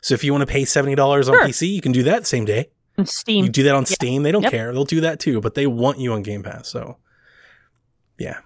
[0.00, 1.46] So if you want to pay seventy dollars on Sure.
[1.46, 2.70] PC, you can do that same day.
[2.98, 3.44] and Steam.
[3.44, 3.94] You do that on Yeah.
[3.94, 4.22] Steam.
[4.24, 4.50] They don't Yep.
[4.50, 4.72] care.
[4.72, 6.68] They'll do that too, but they want you on Game Pass.
[6.68, 6.96] So,
[8.18, 8.38] yeah.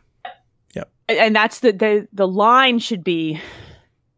[0.75, 0.91] Yep.
[1.09, 3.41] And that's the, the the line should be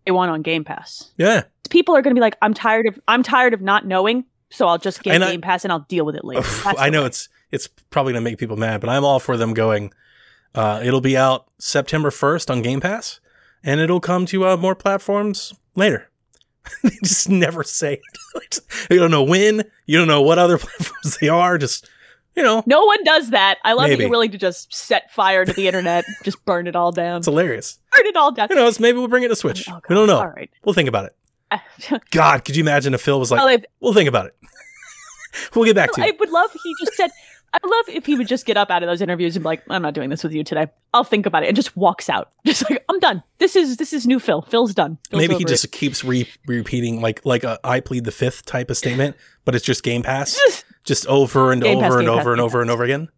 [0.05, 1.13] they want on Game Pass.
[1.17, 1.45] Yeah.
[1.71, 4.67] People are going to be like, I'm tired of I'm tired of not knowing, so
[4.67, 6.41] I'll just get I- Game Pass and I'll deal with it later.
[6.41, 7.07] Oof, I know way.
[7.09, 9.93] it's it's probably gonna make people mad, but I'm all for them going.
[10.55, 13.21] Uh, it'll be out September 1st on Game Pass,
[13.63, 16.11] and it'll come to uh, more platforms later.
[16.83, 18.01] they just never say.
[18.35, 18.61] it.
[18.91, 19.65] you don't know when.
[19.87, 21.59] You don't know what other platforms they are.
[21.59, 21.89] Just
[22.37, 23.59] you know, No one does that.
[23.65, 26.77] I love that you're willing to just set fire to the internet, just burn it
[26.77, 27.19] all down.
[27.19, 27.79] it's hilarious.
[27.97, 28.49] burn it all down.
[28.49, 28.79] Who knows?
[28.79, 29.69] Maybe we'll bring it to Switch.
[29.69, 30.19] Oh, we don't know.
[30.19, 30.49] All right.
[30.63, 31.17] We'll think about it.
[32.11, 34.37] God, could you imagine if Phil was like, well, if, "We'll think about it.
[35.55, 36.07] we'll get back to you.
[36.07, 37.11] I would love he just said,
[37.53, 39.47] I would love if he would just get up out of those interviews and be
[39.47, 40.67] like, I'm not doing this with you today.
[40.93, 42.31] I'll think about it and just walks out.
[42.45, 43.23] Just like, I'm done.
[43.39, 44.43] This is this is new Phil.
[44.43, 44.99] Phil's done.
[45.11, 48.45] Phil's Maybe he just it." keeps re- repeating like like a I plead the fifth
[48.47, 52.09] type of statement, but it's just Game Pass, just over and Game over Pass, and
[52.09, 53.09] over Pass, and over and over again.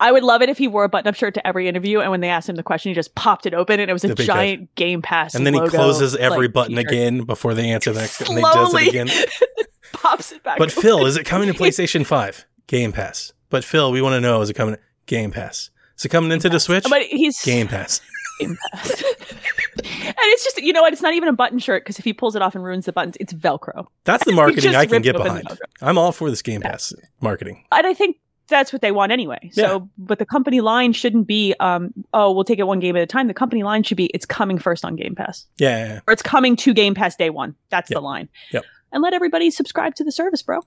[0.00, 2.20] I would love it if he wore a button-up shirt to every interview, and when
[2.20, 4.16] they asked him the question, he just popped it open, and it was a The
[4.16, 5.34] big giant Game Pass.
[5.36, 6.90] And then he closes every like, button t-shirt.
[6.90, 8.86] again before they answer the next and they does Slowly.
[8.86, 9.08] it again.
[9.92, 10.58] Pops it back.
[10.58, 10.82] But open.
[10.82, 12.46] Phil, is it coming to PlayStation 5?
[12.72, 13.34] Game Pass.
[13.50, 15.68] But Phil, we want to know is it coming Game Pass?
[15.98, 16.86] Is it coming into the Switch?
[16.88, 18.00] but he's Game Pass.
[18.40, 19.02] Game Pass.
[19.02, 20.94] and it's just you know what?
[20.94, 22.92] It's not even a button shirt because if he pulls it off and ruins the
[22.92, 23.86] buttons, it's Velcro.
[24.04, 25.46] That's the marketing I can get behind.
[25.82, 27.62] I'm all for this Game Pass marketing.
[27.70, 28.16] And I think
[28.48, 29.50] that's what they want anyway.
[29.52, 29.78] So, Yeah.
[29.98, 33.06] but the company line shouldn't be, um, oh, we'll take it one game at a
[33.06, 33.26] time.
[33.26, 36.00] The company line should be, it's coming first on Game Pass, Yeah, yeah, yeah.
[36.08, 37.54] or it's coming to Game Pass day one.
[37.70, 37.96] That's Yep.
[37.96, 38.28] the line.
[38.52, 38.64] Yep.
[38.92, 40.60] And let everybody subscribe to the service, bro.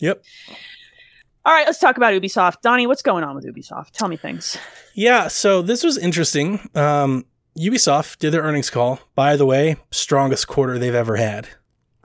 [0.00, 0.22] Yep.
[1.50, 2.60] All right, let's talk about Ubisoft.
[2.62, 3.90] Donnie, what's going on with Ubisoft?
[3.90, 4.56] Tell me things.
[4.94, 6.60] Yeah, so this was interesting.
[6.76, 7.26] Um,
[7.58, 9.00] Ubisoft did their earnings call.
[9.16, 11.48] By the way, strongest quarter they've ever had,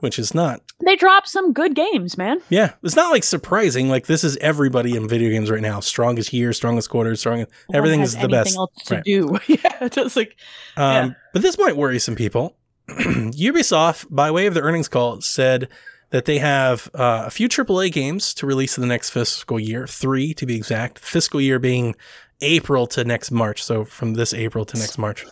[0.00, 0.62] which is not.
[0.84, 2.40] They dropped some good games, man.
[2.48, 3.88] Yeah, it's not like surprising.
[3.88, 5.78] Like this is everybody in video games right now.
[5.78, 7.48] Strongest year, strongest quarter, strongest.
[7.52, 8.56] No one Everything's the best.
[8.56, 9.04] else to Right.
[9.04, 9.38] do.
[9.46, 10.34] yeah, just like
[10.76, 11.10] Um, Yeah.
[11.32, 12.56] But this might worry some people.
[12.88, 15.68] Ubisoft, by way of their earnings call, said
[16.10, 19.86] that they have uh, a few AAA games to release in the next fiscal year,
[19.86, 20.98] three to be exact.
[20.98, 21.94] Fiscal year being
[22.40, 25.26] April to next March, so from this April to next March.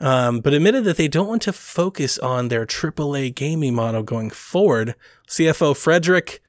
[0.00, 4.30] Um, but admitted that they don't want to focus on their AAA gaming model going
[4.30, 4.94] forward.
[5.28, 6.42] CFO Frederick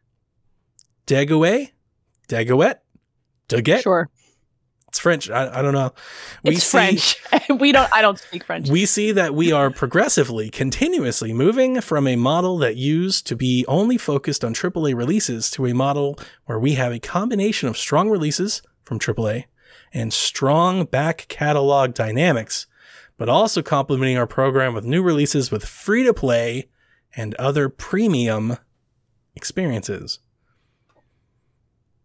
[1.06, 1.72] Duguet,
[2.30, 2.76] Deguet,
[3.50, 3.82] Deguet.
[3.82, 4.10] sure,
[4.92, 5.30] It's French.
[5.30, 5.94] I, I don't know.
[6.44, 7.16] it's see- French.
[7.62, 7.90] we don't.
[7.94, 8.70] I don't speak French.
[8.70, 13.64] we see that we are progressively, continuously moving from a model that used to be
[13.70, 18.10] only focused on AAA releases to a model where we have a combination of strong
[18.10, 19.46] releases from AAA
[19.94, 22.68] and strong back catalog dynamics,
[23.18, 26.68] but also complementing our program with new releases with free to play
[27.16, 28.58] and other premium
[29.38, 30.20] experiences.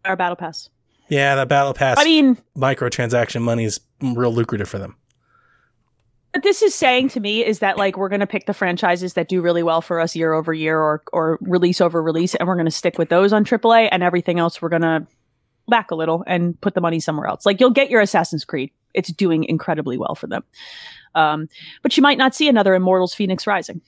[0.05, 0.71] Our battle pass.
[1.09, 4.97] Yeah, that battle pass I mean, microtransaction money is real lucrative for them.
[6.33, 9.15] what this is saying to me is that like we're going to pick the franchises
[9.15, 12.47] that do really well for us year over year or or release over release and
[12.47, 15.07] we're going to stick with those on AAA and everything else we're going to
[15.69, 17.47] back a little and put the money somewhere else.
[17.47, 18.71] Like you'll get your Assassin's Creed.
[18.95, 20.45] It's doing incredibly well for them.
[21.15, 21.49] Um,
[21.83, 23.81] but you might not see another Immortals Fenyx Rising.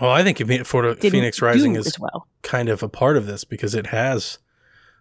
[0.00, 2.28] Well, I think Fenyx Rising is well.
[2.42, 4.38] kind of a part of this because it has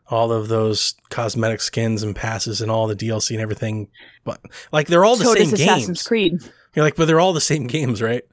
[0.09, 3.87] all of those cosmetic skins and passes and all the DLC and everything.
[4.23, 4.39] But
[4.71, 6.03] like they're all the so same does Assassin's games.
[6.03, 6.39] Creed.
[6.75, 8.23] You're like, but they're all the same games, right?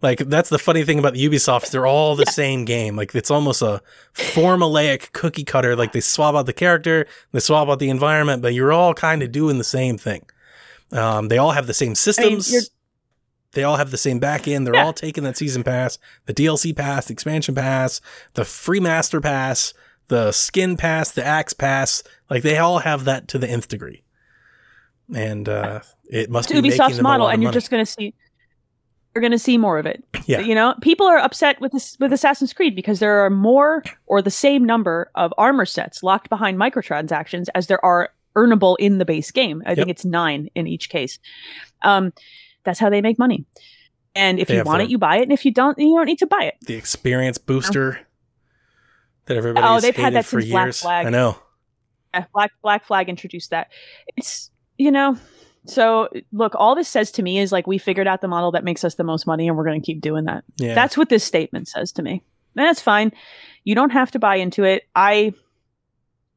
[0.00, 1.70] Like that's the funny thing about Ubisoft.
[1.72, 2.94] They're all the same game.
[2.94, 3.82] Like it's almost a
[4.14, 5.74] formulaic cookie cutter.
[5.74, 9.22] Like they swap out the character, they swap out the environment, but you're all kind
[9.22, 10.24] of doing the same thing.
[10.92, 12.50] Um, they all have the same systems.
[12.52, 12.64] you're-
[13.52, 14.66] they all have the same back end.
[14.66, 14.84] They're Yeah.
[14.84, 18.00] all taking that season pass, the DLC pass, the expansion pass,
[18.34, 19.72] the free master pass,
[20.08, 22.02] the skin pass, the axe pass.
[22.28, 24.02] Like they all have that to the nth degree.
[25.14, 25.80] And uh,
[26.10, 27.54] it must It's be making Ubisoft's model, and you're money.
[27.56, 28.14] just going to see
[29.14, 30.04] you're going to see more of it.
[30.26, 30.40] Yeah.
[30.40, 34.20] You know, people are upset with this with Assassin's Creed because there are more or
[34.20, 39.04] the same number of armor sets locked behind microtransactions as there are earnable in the
[39.06, 39.62] base game.
[39.66, 41.18] I think it's 9 in each case.
[41.82, 42.12] Um
[42.64, 43.46] that's how they make money.
[44.14, 46.06] And if They you want it, you buy it, and if you don't, you don't
[46.06, 46.56] need to buy it.
[46.66, 48.00] the experience booster
[49.28, 50.74] that everybody Oh, they've had that for since Black.
[50.74, 51.06] Flag.
[51.06, 51.38] I know.
[52.14, 53.68] Yeah, Black Black Flag introduced that.
[54.16, 55.16] It's you know,
[55.66, 58.64] so look, all this says to me is like we figured out the model that
[58.64, 60.44] makes us the most money, and we're going to keep doing that.
[60.56, 60.74] Yeah.
[60.74, 62.22] That's what this statement says to me.
[62.56, 63.12] And that's fine.
[63.64, 64.84] You don't have to buy into it.
[64.94, 65.34] I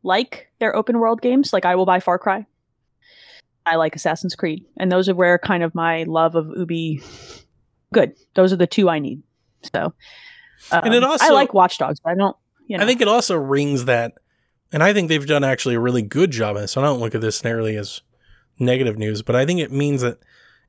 [0.03, 1.53] like their open world games.
[1.53, 2.45] Like I will buy Far Cry.
[3.65, 7.01] I like Assassin's Creed, and those are where kind of my love of Ubi.
[7.93, 8.15] Good.
[8.33, 9.21] Those are the two I need.
[9.73, 9.93] So,
[10.71, 12.35] um, And it I like Watch Dogs, but I don't.
[12.67, 14.13] You know, I think it also rings that,
[14.71, 16.71] and I think they've done actually a really good job in this.
[16.73, 18.01] So I don't look at this nearly as
[18.59, 20.19] negative news, but I think it means that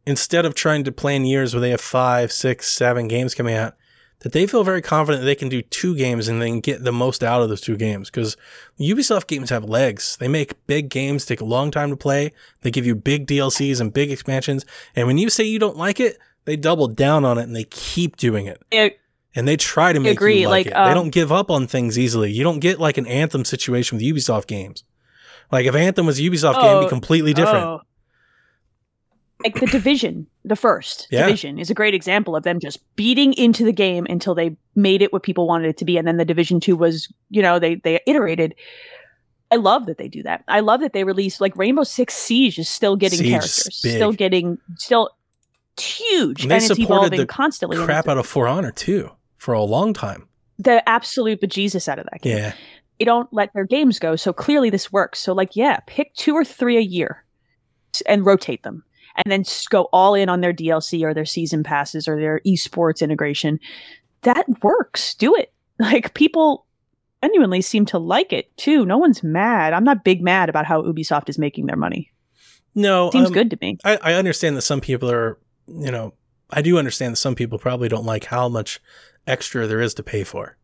[0.07, 3.75] instead of trying to plan years where they have five, six, seven games coming out,
[4.21, 6.93] that they feel very confident that they can do two games and then get the
[6.93, 8.09] most out of those two games.
[8.09, 8.37] Because
[8.79, 10.17] Ubisoft games have legs.
[10.17, 12.33] They make big games, take a long time to play.
[12.61, 14.65] They give you big DLCs and big expansions.
[14.95, 17.65] And when you say you don't like it, they double down on it and they
[17.65, 18.97] keep doing it I-
[19.35, 20.75] and they try to make agree, you like, like, it.
[20.75, 22.31] they um, don't give up on things easily.
[22.33, 24.85] You don't get like an Anthem situation with Ubisoft games.
[25.51, 27.65] Like if Anthem was a Ubisoft game, it'd be Oh, completely different.
[27.65, 27.81] Oh.
[29.45, 31.27] Like the division, the first Yeah.
[31.27, 35.03] division is a great example of them just beating into the game until they made
[35.03, 37.59] it what people wanted it to be, and then the division two was, you know,
[37.59, 38.55] they they iterated.
[39.51, 40.45] I love that they do that.
[40.49, 44.13] I love that they release like Rainbow Six Siege is still getting Siege characters, still
[44.13, 45.11] getting still
[45.79, 47.77] huge, And and, they it's evolving constantly.
[47.77, 49.11] Crap out of For Honor too
[49.43, 50.29] for a long time.
[50.59, 52.39] the absolute bejesus out of that game.
[52.39, 52.53] Yeah,
[52.99, 54.15] they don't let their games go.
[54.15, 55.19] So clearly this works.
[55.19, 57.25] So like, yeah, pick two or three a year
[58.07, 58.85] and rotate them
[59.17, 63.03] and then go all in on their DLC or their season passes or their esports
[63.03, 63.59] integration.
[64.21, 65.15] That works.
[65.17, 65.53] Do it.
[65.79, 66.67] Like people
[67.25, 68.87] genuinely seem to like it too.
[68.87, 69.73] No one's mad.
[69.73, 72.13] I'm not big mad about how Ubisoft is making their money.
[72.77, 73.79] no, Seems um, good to me.
[73.85, 76.15] I, I understand that some people are, you know,
[76.53, 78.81] I do understand that some people probably don't like how much
[79.27, 80.57] extra there is to pay for.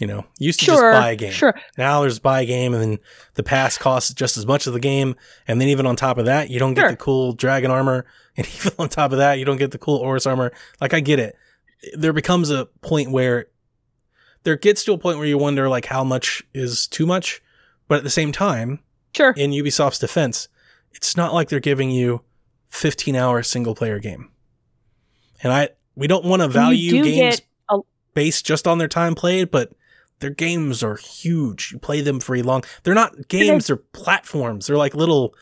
[0.00, 0.74] You know, used to Sure.
[0.92, 1.32] just buy a game.
[1.32, 1.58] Sure.
[1.76, 2.98] Now there's buy a game, and then
[3.34, 5.16] the pass costs just as much as the game,
[5.48, 8.06] and then even on top of that, you don't get the cool dragon armor,
[8.36, 10.52] and even on top of that, you don't get the cool Horus armor.
[10.80, 11.34] Like I get it.
[11.94, 13.48] There becomes a point where
[14.44, 17.42] there gets to a point where you wonder like how much is too much,
[17.88, 18.78] but at the same time,
[19.16, 19.32] Sure.
[19.36, 20.46] in Ubisoft's defense,
[20.92, 22.22] it's not like they're giving you
[22.68, 24.30] 15 hour single player game.
[25.42, 27.78] And I we don't want to value games a-
[28.14, 29.72] based just on their time played, but
[30.20, 31.70] their games are huge.
[31.72, 32.64] You play them for a long.
[32.82, 34.66] They're not games, they're platforms.
[34.66, 35.34] They're like little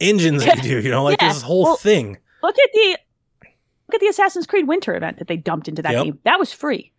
[0.00, 1.32] engines that you do, you know, like Yeah.
[1.32, 2.18] this whole Well, thing.
[2.42, 2.98] Look at the
[3.88, 6.04] look at the Assassin's Creed Winter event that they dumped into that Yep.
[6.04, 6.18] game.
[6.24, 6.92] That was free.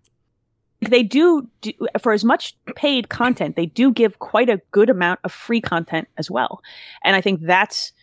[0.82, 1.72] They do, do
[2.02, 6.08] for as much paid content, they do give quite a good amount of free content
[6.18, 6.62] as well.
[7.04, 7.94] And I think that's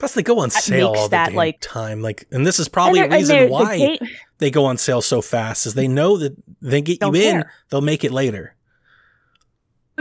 [0.00, 2.00] Plus they go on sale all the that, like- time.
[2.02, 3.98] Like and this is probably a and they're- and reason they're- the why game-
[4.38, 7.52] they go on sale so fast is they know that they get you in, care.
[7.70, 8.56] they'll make it later.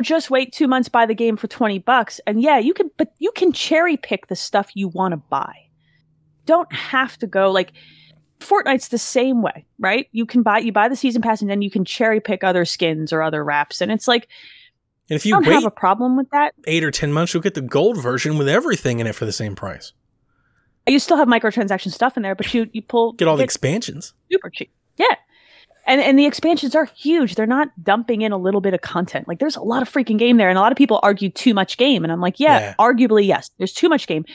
[0.02, 2.90] just wait two months, buy the game for twenty bucks, and yeah, you can.
[2.98, 5.54] But you can cherry pick the stuff you want to buy.
[6.46, 7.74] Don't have to go like
[8.40, 10.08] Fortnite's the same way, right?
[10.14, 12.64] You can buy you buy the season pass, and then you can cherry pick other
[12.64, 14.30] skins or other wraps, and it's like
[15.10, 16.54] And if I you don't wait have a problem with that.
[16.68, 19.32] eight or ten months, you'll get the gold version with everything in it for the
[19.32, 19.94] same price.
[20.88, 24.14] You still have microtransaction stuff in there, but you you pull Get all the expansions.
[24.32, 24.72] super cheap.
[24.98, 25.06] Yeah.
[25.86, 27.36] And and the expansions are huge.
[27.36, 29.28] They're not dumping in a little bit of content.
[29.28, 30.50] Like there's a lot of freaking game there.
[30.50, 32.04] And a lot of people argue too much game.
[32.04, 32.76] And I'm like, yeah, Yeah.
[32.80, 33.50] arguably yes.
[33.58, 34.26] There's too much game.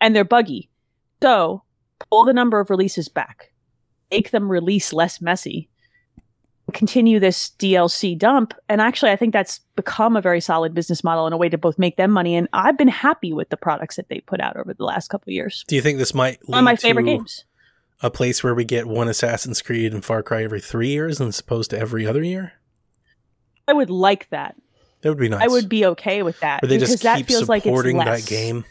[0.00, 0.68] And they're buggy.
[1.22, 1.62] So
[2.10, 3.52] pull the number of releases back.
[4.10, 5.68] Make them release less messy.
[6.72, 8.54] Continue this DLC dump.
[8.68, 11.58] And actually I think that's become a very solid business model and a way to
[11.58, 12.34] both make them money.
[12.36, 15.30] And I've been happy with the products that they put out over the last couple
[15.30, 15.64] of years.
[15.66, 17.44] Do you think this might lead One of my favorite to games.
[18.00, 21.40] a place where we get one Assassin's Creed and Far Cry every three years as
[21.40, 22.54] opposed to every other year?
[23.68, 24.54] I would like that.
[25.02, 25.42] That would be nice.
[25.42, 27.64] I would be okay with that Where they because just that keep feels like it's
[27.66, 28.22] supporting less.
[28.24, 28.64] that game.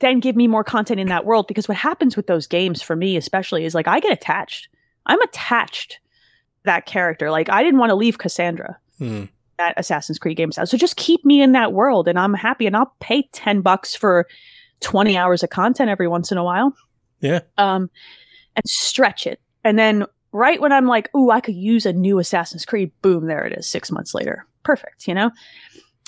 [0.00, 2.94] Then give me more content in that world because what happens with those games for
[2.94, 4.68] me especially is like I get attached.
[5.06, 5.98] I'm attached
[6.64, 7.30] that character.
[7.30, 9.24] Like I didn't want to leave Cassandra Hmm.
[9.58, 10.56] at Assassin's Creed games.
[10.64, 13.94] So just keep me in that world and I'm happy and I'll pay 10 bucks
[13.94, 14.26] for
[14.80, 16.74] 20 hours of content every once in a while.
[17.20, 17.40] Yeah.
[17.56, 17.90] Um
[18.56, 19.40] and stretch it.
[19.64, 23.26] And then right when I'm like, "Ooh, I could use a new Assassin's Creed." Boom,
[23.26, 24.46] there it is 6 months later.
[24.64, 25.30] Perfect, you know?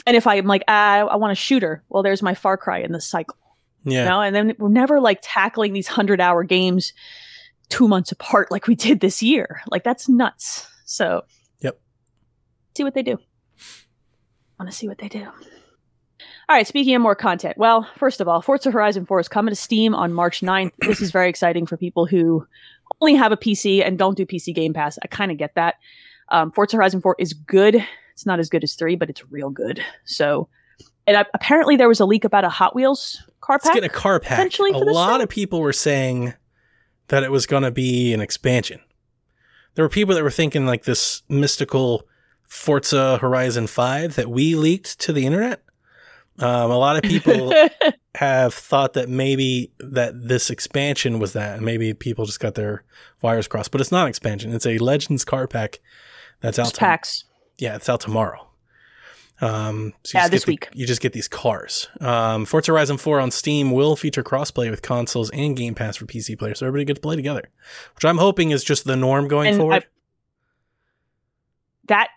[0.06, 2.92] And if I'm like, ah, I want a shooter, well, there's my Far Cry in
[2.92, 3.36] this cycle.
[3.84, 4.04] Yeah.
[4.04, 4.20] You know?
[4.22, 6.92] And then we're never like tackling these 100-hour games
[7.70, 9.62] 2 months apart like we did this year.
[9.70, 10.66] Like that's nuts.
[10.84, 11.22] So,
[11.60, 11.80] Yep.
[12.76, 13.18] See what they do.
[14.58, 15.24] Want to see what they do.
[16.48, 17.56] All right, speaking of more content.
[17.56, 20.72] Well, first of all, Forza Horizon 4 is coming to Steam on March 9th.
[20.80, 22.44] This is very exciting for people who
[23.00, 24.98] only have a PC and don't do PC Game Pass.
[25.02, 25.76] I kind of get that.
[26.30, 27.76] Um, Forza Horizon 4 is good.
[28.12, 29.80] It's not as good as 3, but it's real good.
[30.04, 30.48] So,
[31.06, 33.74] and uh, apparently there was a leak about a Hot Wheels car Let's pack.
[33.74, 34.32] get a car pack.
[34.40, 35.22] Essentially A lot thing?
[35.22, 36.34] of people were saying
[37.10, 38.80] that it was going to be an expansion.
[39.74, 42.06] There were people that were thinking like this mystical
[42.48, 45.62] Forza Horizon 5 that we leaked to the internet.
[46.38, 47.52] Um, a lot of people
[48.14, 52.82] have thought that maybe that this expansion was that, and maybe people just got their
[53.20, 53.70] wires crossed.
[53.70, 55.80] But it's not an expansion; it's a Legends car pack
[56.40, 56.72] that's out.
[56.72, 57.24] To- packs.
[57.58, 58.48] yeah, it's out tomorrow.
[59.42, 60.68] Um, so you Yeah, just this get the- week.
[60.74, 61.88] you just get these cars.
[62.00, 66.04] Um, Forza Horizon 4 on Steam will feature crossplay with consoles and Game Pass for
[66.06, 67.48] PC players, so everybody gets to play together.
[67.94, 69.84] Which I'm hoping is just the norm going And forward.
[69.84, 69.86] I-
[71.86, 72.08] That,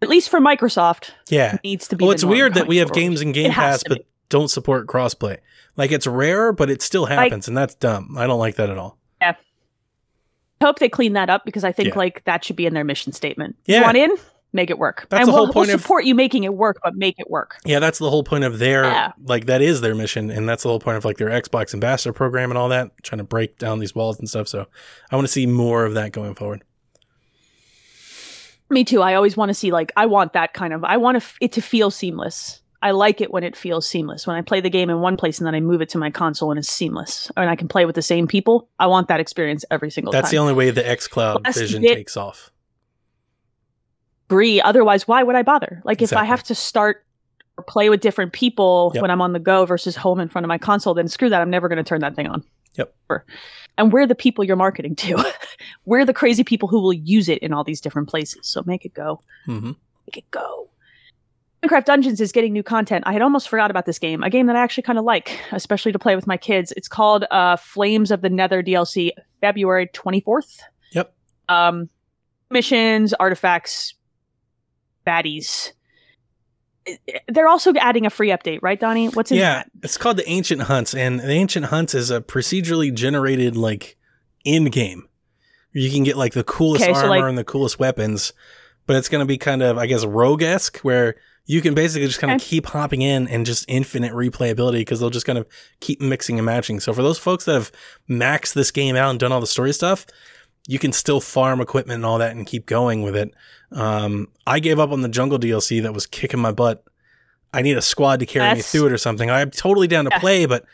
[0.00, 1.58] at least for Microsoft, yeah.
[1.64, 2.04] needs to be.
[2.04, 3.00] Well, it's weird that we have forward.
[3.00, 5.38] games in Game Pass, but don't support crossplay.
[5.76, 8.16] Like it's rare, but it still happens, and that's dumb.
[8.18, 8.98] I don't like that at all.
[9.20, 9.34] Yeah.
[10.60, 11.98] I hope they clean that up because I think Yeah.
[11.98, 13.56] like that should be in their mission statement.
[13.66, 13.78] Yeah.
[13.78, 14.16] You want in?
[14.52, 15.06] Make it work.
[15.10, 17.16] That's and the we'll, whole point we'll of- support you making it work, but make
[17.18, 17.58] it work.
[17.66, 19.12] Yeah, that's the whole point of their Yeah.
[19.24, 22.14] like that is their mission, and that's the whole point of like their Xbox ambassador
[22.14, 24.48] program and all that, trying to break down these walls and stuff.
[24.48, 24.66] So
[25.10, 26.62] I want to see more of that going forward.
[28.70, 29.00] Me too.
[29.02, 30.84] I always want to see like I want that kind of.
[30.84, 32.60] I want to f- it to feel seamless.
[32.80, 34.26] I like it when it feels seamless.
[34.26, 36.10] When I play the game in one place and then I move it to my
[36.10, 38.68] console and it's seamless, and I can play with the same people.
[38.78, 40.22] I want that experience every single That's time.
[40.26, 42.50] That's the only way the xCloud Last vision bit- takes off.
[44.28, 44.60] Agree.
[44.60, 45.80] Otherwise, why would I bother?
[45.84, 47.04] Like if I have to start
[47.56, 49.02] or play with different people Yep.
[49.02, 51.40] when I'm on the go versus home in front of my console, then screw that.
[51.40, 52.44] I'm never going to turn that thing on.
[52.76, 52.94] Yep.
[53.76, 55.24] And we're the people you're marketing to.
[55.84, 58.46] we're the crazy people who will use it in all these different places.
[58.46, 59.20] So make it go.
[59.46, 59.72] Mm-hmm.
[60.06, 60.68] Make it go.
[61.62, 63.02] Minecraft Dungeons is getting new content.
[63.06, 65.40] I had almost forgot about this game, a game that I actually kind of like,
[65.50, 66.72] especially to play with my kids.
[66.76, 69.10] It's called uh, Flames of the Nether DLC,
[69.40, 70.60] February 24th.
[70.92, 71.12] Yep.
[71.48, 71.88] Um,
[72.50, 73.94] missions, artifacts,
[75.08, 75.72] baddies.
[77.28, 79.08] They're also adding a free update, right, Donnie?
[79.08, 79.70] What's in Yeah, that?
[79.82, 83.96] it's called the Ancient Hunts, and the Ancient Hunts is a procedurally generated like
[84.44, 85.06] in game.
[85.72, 88.32] You can get like the coolest Okay, so, armor like- and the coolest weapons,
[88.86, 92.06] but it's going to be kind of I guess rogue esque where you can basically
[92.06, 92.46] just kind of Okay.
[92.48, 95.46] keep hopping in and just infinite replayability because they'll just kind of
[95.80, 96.80] keep mixing and matching.
[96.80, 97.72] So for those folks that have
[98.08, 100.06] maxed this game out and done all the story stuff,
[100.68, 103.34] you can still farm equipment and all that and keep going with it.
[103.72, 106.84] Um, I gave up on the jungle DLC that was kicking my butt.
[107.52, 109.30] I need a squad to carry me through it or something.
[109.30, 110.18] I'm totally down to Yeah.
[110.20, 110.64] play, but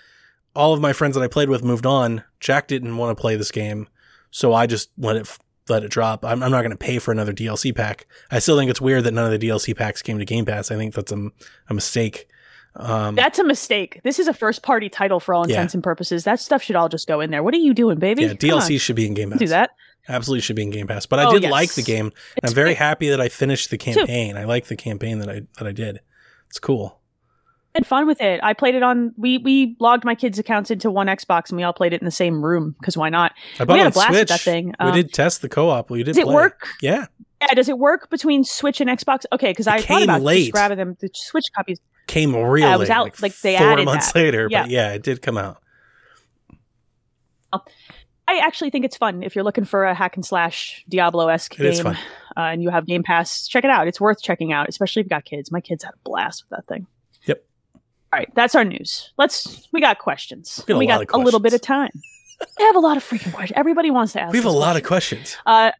[0.54, 2.22] all of my friends that I played with moved on.
[2.40, 3.88] Jack didn't want to play this game,
[4.30, 5.38] so I just let it f-
[5.68, 6.24] let it drop.
[6.24, 8.06] I'm, I'm not going to pay for another DLC pack.
[8.30, 10.70] I still think it's weird that none of the DLC packs came to Game Pass.
[10.70, 11.30] I think that's a,
[11.70, 12.28] a mistake.
[12.76, 14.00] Um, That's a mistake.
[14.02, 15.54] This is a first party title for all Yeah.
[15.54, 16.24] intents and purposes.
[16.24, 17.40] That stuff should all just go in there.
[17.42, 18.22] What are you doing, baby?
[18.22, 19.38] yeah, Come DLC on, should be in Game Pass.
[19.38, 19.70] do that.
[20.08, 21.06] Absolutely should be in Game Pass.
[21.06, 21.50] But I Oh, did yes.
[21.52, 22.12] like the game.
[22.42, 22.76] I'm very great.
[22.78, 24.36] happy that I finished the campaign.
[24.36, 26.00] I like the campaign that I that I did.
[26.50, 27.00] It's cool.
[27.74, 28.38] Had fun with it.
[28.42, 29.12] I played it on.
[29.16, 32.04] We we logged my kids' accounts into one Xbox and we all played it in
[32.04, 33.32] the same room because why not?
[33.58, 34.28] I bought had a blast with Switch.
[34.28, 34.66] that thing.
[34.78, 35.90] we Um, did test the co-op.
[35.90, 36.12] We did.
[36.12, 36.34] Does it play.
[36.34, 36.68] work?
[36.82, 37.06] Yeah,
[37.40, 39.24] Yeah, does it work between Switch and Xbox?
[39.32, 40.42] Okay, because I thought about late.
[40.42, 41.80] just grabbing them the Switch copies.
[42.06, 44.18] came real Yeah, it was out, like, they four added months that.
[44.20, 44.46] later.
[44.50, 44.62] Yeah.
[44.62, 45.58] But yeah, it did come out.
[48.26, 51.56] I actually think it's fun if you're looking for a hack and slash Diablo esque
[51.56, 51.94] game, uh,
[52.36, 53.46] and you have Game Pass.
[53.46, 55.52] Check it out; it's worth checking out, especially if you've got kids.
[55.52, 56.86] My kids had a blast with that thing.
[57.24, 57.44] Yep.
[57.74, 59.12] All right, that's our news.
[59.18, 59.68] Let's.
[59.72, 60.64] We got questions.
[60.66, 61.90] We got a we got of a little bit of time.
[62.58, 63.56] I have a lot of freaking questions.
[63.56, 64.32] Everybody wants to ask.
[64.32, 65.36] We have a lot of questions.
[65.36, 65.42] questions.
[65.46, 65.72] Uh,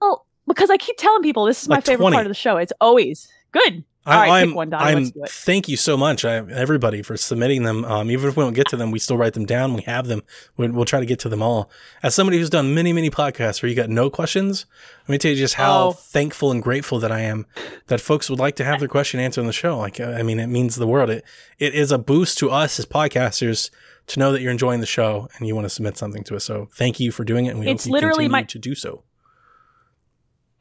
[0.00, 2.14] well, because I keep telling people this is my favorite 20.
[2.14, 2.56] part of the show.
[2.58, 3.84] It's always good.
[4.06, 4.84] All right, I'm, pick one, Donnie.
[4.90, 5.30] I'm, Let's do it.
[5.30, 7.84] thank you so much, I, everybody, for submitting them.
[7.86, 9.72] Um, even if we don't get to them, we still write them down.
[9.72, 10.22] We have them.
[10.58, 11.70] We, we'll try to get to them all.
[12.02, 14.66] As somebody who's done many, many podcasts where you got no questions,
[15.08, 15.92] let me tell you just how Oh.
[15.92, 17.46] thankful and grateful that I am
[17.86, 19.78] that folks would like to have their question answered on the show.
[19.78, 21.08] Like, uh, I mean, it means the world.
[21.08, 21.24] It
[21.58, 23.70] it is a boost to us as podcasters
[24.08, 26.44] to know that you're enjoying the show and you want to submit something to us.
[26.44, 28.58] So thank you for doing it, and we It's hope you literally continue my- to
[28.58, 29.02] do so.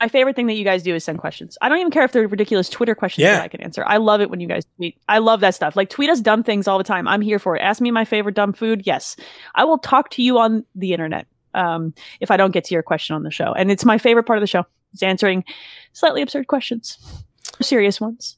[0.04, 1.58] My favorite thing that you guys do is send questions.
[1.62, 3.36] I don't even care if they're ridiculous Twitter questions Yeah.
[3.36, 3.86] that I can answer.
[3.88, 4.98] I love it when you guys tweet.
[5.08, 5.78] I love that stuff.
[5.78, 7.08] Like tweet us dumb things all the time.
[7.08, 7.62] I'm here for it.
[7.62, 8.82] Ask me my favorite dumb food.
[8.86, 9.16] Yes,
[9.56, 12.84] I will talk to you on the internet um, if I don't get to your
[12.84, 13.54] question on the show.
[13.54, 14.66] And it's my favorite part of the show.
[14.92, 15.46] It's answering
[15.94, 16.98] slightly absurd questions,
[17.62, 18.36] serious ones.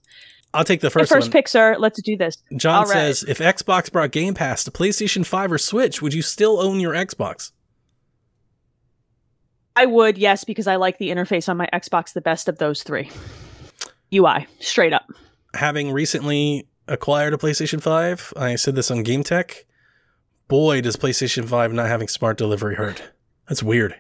[0.54, 1.10] I'll take the first.
[1.10, 1.32] The first, first one.
[1.32, 1.78] pick, sir.
[1.80, 2.38] Let's do this.
[2.58, 2.94] John right.
[2.94, 6.80] says, if Xbox brought Game Pass to PlayStation 5 or Switch, would you still own
[6.80, 7.52] your Xbox?
[9.76, 12.84] I would, yes, because I like the interface on my Xbox the best of those
[12.84, 13.12] three.
[14.14, 15.10] UI, straight up.
[15.54, 19.66] Having recently acquired a PlayStation 5, I said this on Game Tech.
[20.48, 23.12] Boy, does PlayStation 5 not having smart delivery hurt.
[23.50, 24.00] That's weird.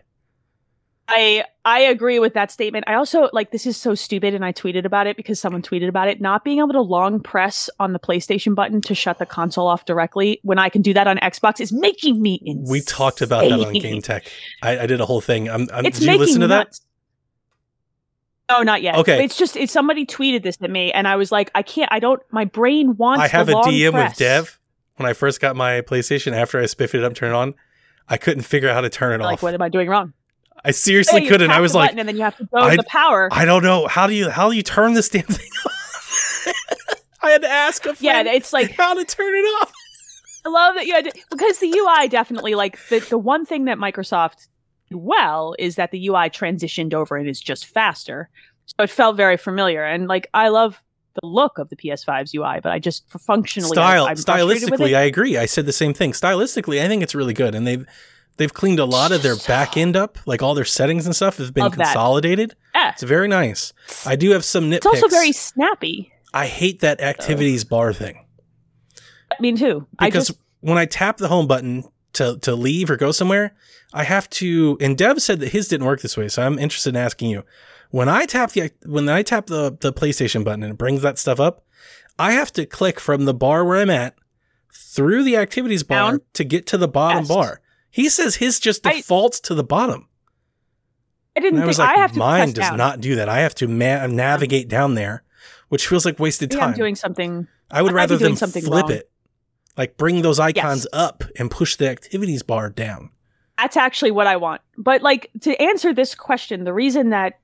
[1.07, 2.85] I I agree with that statement.
[2.87, 5.87] I also like this is so stupid, and I tweeted about it because someone tweeted
[5.87, 6.19] about it.
[6.19, 9.85] Not being able to long press on the PlayStation button to shut the console off
[9.85, 12.65] directly when I can do that on Xbox is making me insane.
[12.71, 14.25] We talked about that on Game Tech.
[14.63, 15.47] I, I did a whole thing.
[15.47, 16.57] I'm, I'm, It's did you listen to that?
[16.67, 16.81] nuts.
[18.49, 18.95] No, not yet.
[18.97, 19.23] Okay.
[19.23, 21.91] it's just it's somebody tweeted this at me, and I was like, I can't.
[21.91, 22.21] I don't.
[22.31, 23.21] My brain wants.
[23.23, 24.11] I have a DM press.
[24.11, 24.59] with Dev
[24.97, 27.53] when I first got my PlayStation after I spiffed it up, turned it on.
[28.07, 29.43] I couldn't figure out how to turn it Like, off.
[29.43, 30.13] what am I doing wrong?
[30.65, 31.51] I seriously couldn't.
[31.51, 33.29] I was like, and then you have to go I- to the power.
[33.31, 33.87] I don't know.
[33.87, 36.47] How do you how do you turn this damn thing off?
[37.21, 38.27] I had to ask a friend.
[38.27, 39.71] yeah, it's like how to turn it off.
[40.45, 43.65] I love that you had to, because the UI definitely like the the one thing
[43.65, 44.47] that Microsoft
[44.89, 48.29] did well is that the UI transitioned over and is just faster.
[48.65, 50.81] So it felt very familiar and like I love
[51.21, 54.69] the look of the PS5's UI, but I just for functionally Style, I, I'm frustrated
[54.69, 54.95] with stylistically.
[54.97, 55.37] I agree.
[55.37, 56.11] I said the same thing.
[56.11, 57.85] Stylistically, I think it's really good, and they've
[58.37, 60.17] they've cleaned a lot of their back end up.
[60.25, 61.85] Like all their settings and stuff have been Love that.
[61.85, 62.55] consolidated.
[62.73, 62.91] Yeah.
[62.91, 63.73] It's very nice.
[64.05, 64.75] I do have some nitpicks.
[64.77, 66.11] It's also very snappy.
[66.33, 68.25] I hate that activities bar thing
[69.31, 69.87] I mean too.
[69.99, 71.83] I because just when I tap the home button
[72.13, 73.55] to to leave or go somewhere,
[73.93, 74.77] I have to.
[74.81, 77.43] And Dev said that his didn't work this way, so I'm interested in asking you.
[77.91, 81.17] When I tap the when I tap the the PlayStation button and it brings that
[81.17, 81.63] stuff up,
[82.19, 84.15] I have to click from the bar where I'm at
[84.73, 86.21] through the activities bar Down.
[86.33, 87.27] to get to the bottom Yes.
[87.27, 87.61] bar.
[87.95, 90.09] He says his just I- defaults to the bottom.
[91.37, 92.77] I didn't And I think was like, I have to mine does down.
[92.77, 93.29] not do that.
[93.29, 95.23] I have to ma- navigate down there,
[95.69, 96.69] which feels like wasted time.
[96.69, 98.91] I'm doing something I would I rather be doing them something flip wrong.
[98.91, 99.09] it,
[99.77, 100.99] like bring those icons Yes.
[101.01, 103.11] up and push the activities bar down.
[103.57, 104.61] That's actually what I want.
[104.77, 107.39] But like to answer this question, the reason that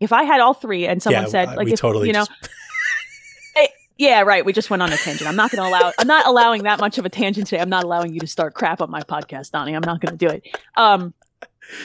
[0.00, 2.50] if I had all three and someone yeah, said like if, totally you know just-
[4.00, 4.44] yeah right.
[4.44, 5.28] We just went on a tangent.
[5.28, 7.60] I'm not going to allow i'm not allowing that much of a tangent today.
[7.60, 9.76] I'm not allowing you to start crap on my podcast donnie.
[9.76, 10.42] I'm not going to do it.
[10.76, 11.14] Um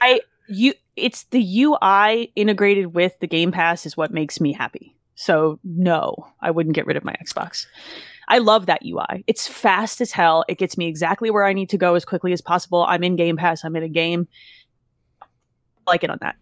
[0.00, 4.96] i you it's the ui integrated with the game pass is what makes me happy.
[5.16, 7.66] So no i wouldn't get rid of my xbox.
[8.28, 10.44] I love that ui it's fast as hell.
[10.48, 12.84] It gets me exactly where i need to go as quickly as possible.
[12.88, 13.64] I'm in game pass.
[13.64, 14.28] I'm in a game.
[15.20, 15.26] I
[15.90, 16.36] like it on that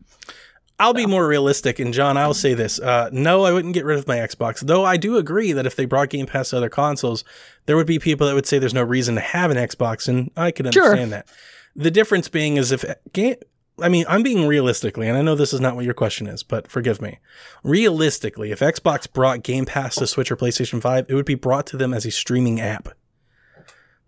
[0.80, 3.98] I'll be more realistic, and John, I'll say this: uh, no, I wouldn't get rid
[3.98, 4.60] of my Xbox.
[4.60, 7.24] Though I do agree that if they brought Game Pass to other consoles,
[7.66, 10.30] there would be people that would say there's no reason to have an Xbox, and
[10.36, 10.84] I can Sure.
[10.84, 11.26] understand that.
[11.74, 13.36] The difference being is if game,
[13.80, 16.42] I mean, I'm being realistically, and I know this is not what your question is,
[16.42, 17.18] but forgive me.
[17.64, 21.66] Realistically, if Xbox brought Game Pass to Switch or PlayStation 5, it would be brought
[21.68, 22.88] to them as a streaming app.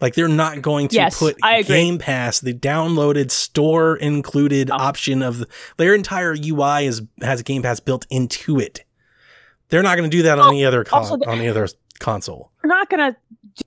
[0.00, 1.36] Like they're not going to Yes, put.
[1.66, 4.76] Game Pass, the downloaded store included Oh.
[4.76, 5.46] option of the,
[5.76, 8.84] their entire UI is has Game Pass built into it.
[9.68, 12.50] They're not going to do that on Well, any other con- on the other console.
[12.62, 13.16] we're not going to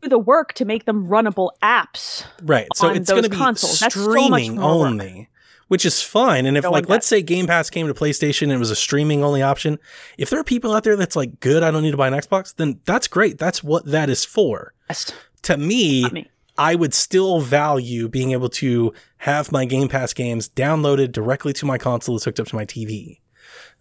[0.01, 2.67] do the work to make them runnable apps Right.
[2.75, 3.79] So on it's going to be consoles.
[3.79, 4.65] That's so streaming work.
[4.65, 5.29] only,
[5.67, 6.45] which is fine.
[6.45, 9.23] And if like let's say Game Pass came to PlayStation and it was a streaming
[9.23, 9.77] only option,
[10.17, 12.13] if there are people out there that's like good, I don't need to buy an
[12.15, 13.37] Xbox, then that's great.
[13.37, 14.73] That's what that is for.
[14.87, 15.13] Best.
[15.43, 16.29] To me, me.
[16.57, 21.65] I would still value being able to have my Game Pass games downloaded directly to
[21.65, 23.19] my console that's hooked up to my TV.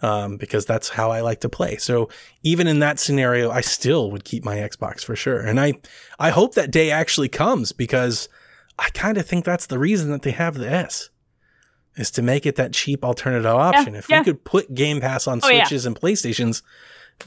[0.00, 1.76] Um, because that's how I like to play.
[1.76, 2.08] So
[2.42, 5.38] even in that scenario, I still would keep my Xbox for sure.
[5.38, 5.74] And I,
[6.18, 8.28] I hope that day actually comes because
[8.80, 11.10] I kind of think that's the reason that they have the S
[11.96, 13.94] is to make it that cheap alternative option.
[13.94, 14.20] if yeah.
[14.20, 15.64] we could put Game Pass on Oh, yeah.
[15.64, 16.62] Switches and PlayStations,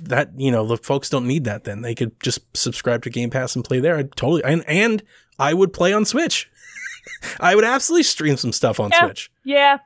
[0.02, 3.30] that you know the folks don't need that then they could just subscribe to game
[3.30, 5.02] pass and play there i totally and and
[5.40, 6.50] i would play on switch
[7.40, 9.06] i would absolutely stream some stuff on Yeah.
[9.06, 9.78] switch Yeah.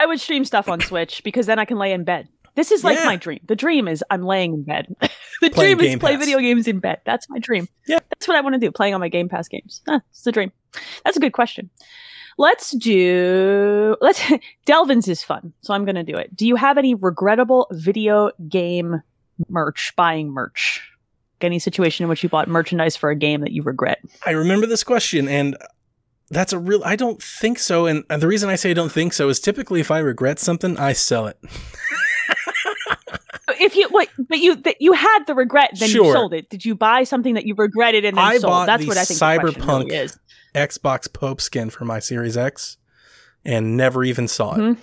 [0.00, 2.28] I would stream stuff on Switch because then I can lay in bed.
[2.56, 3.04] This is like Yeah.
[3.04, 3.38] my dream.
[3.46, 4.88] The dream is I'm laying in bed.
[5.40, 6.24] the Playing dream is Game play Pass.
[6.24, 7.00] video games in bed.
[7.06, 7.68] That's my dream.
[7.86, 8.00] Yeah.
[8.10, 9.82] That's what I want to do, playing on my Game Pass games.
[9.88, 10.50] Ah, it's the dream.
[11.04, 11.70] That's a good question.
[12.38, 14.20] Let's do let's
[14.66, 16.34] Delvin's is fun, so I'm gonna do it.
[16.34, 19.00] Do you have any regrettable video game
[19.48, 20.80] merch, buying merch?
[21.40, 23.98] Any situation in which you bought merchandise for a game that you regret?
[24.24, 25.56] I remember this question, and
[26.30, 26.82] that's a real.
[26.84, 27.84] I don't think so.
[27.84, 30.78] And the reason I say I don't think so is typically if I regret something,
[30.78, 31.36] I sell it.
[33.60, 36.48] If you wait, but you that you had the regret, then you sold it.
[36.48, 38.50] Did you buy something that you regretted and then I sold?
[38.50, 40.18] bought That's the what I think Cyberpunk really is.
[40.54, 42.78] Xbox Pope skin for my Series X,
[43.44, 44.58] and never even saw it.
[44.58, 44.78] Mhm.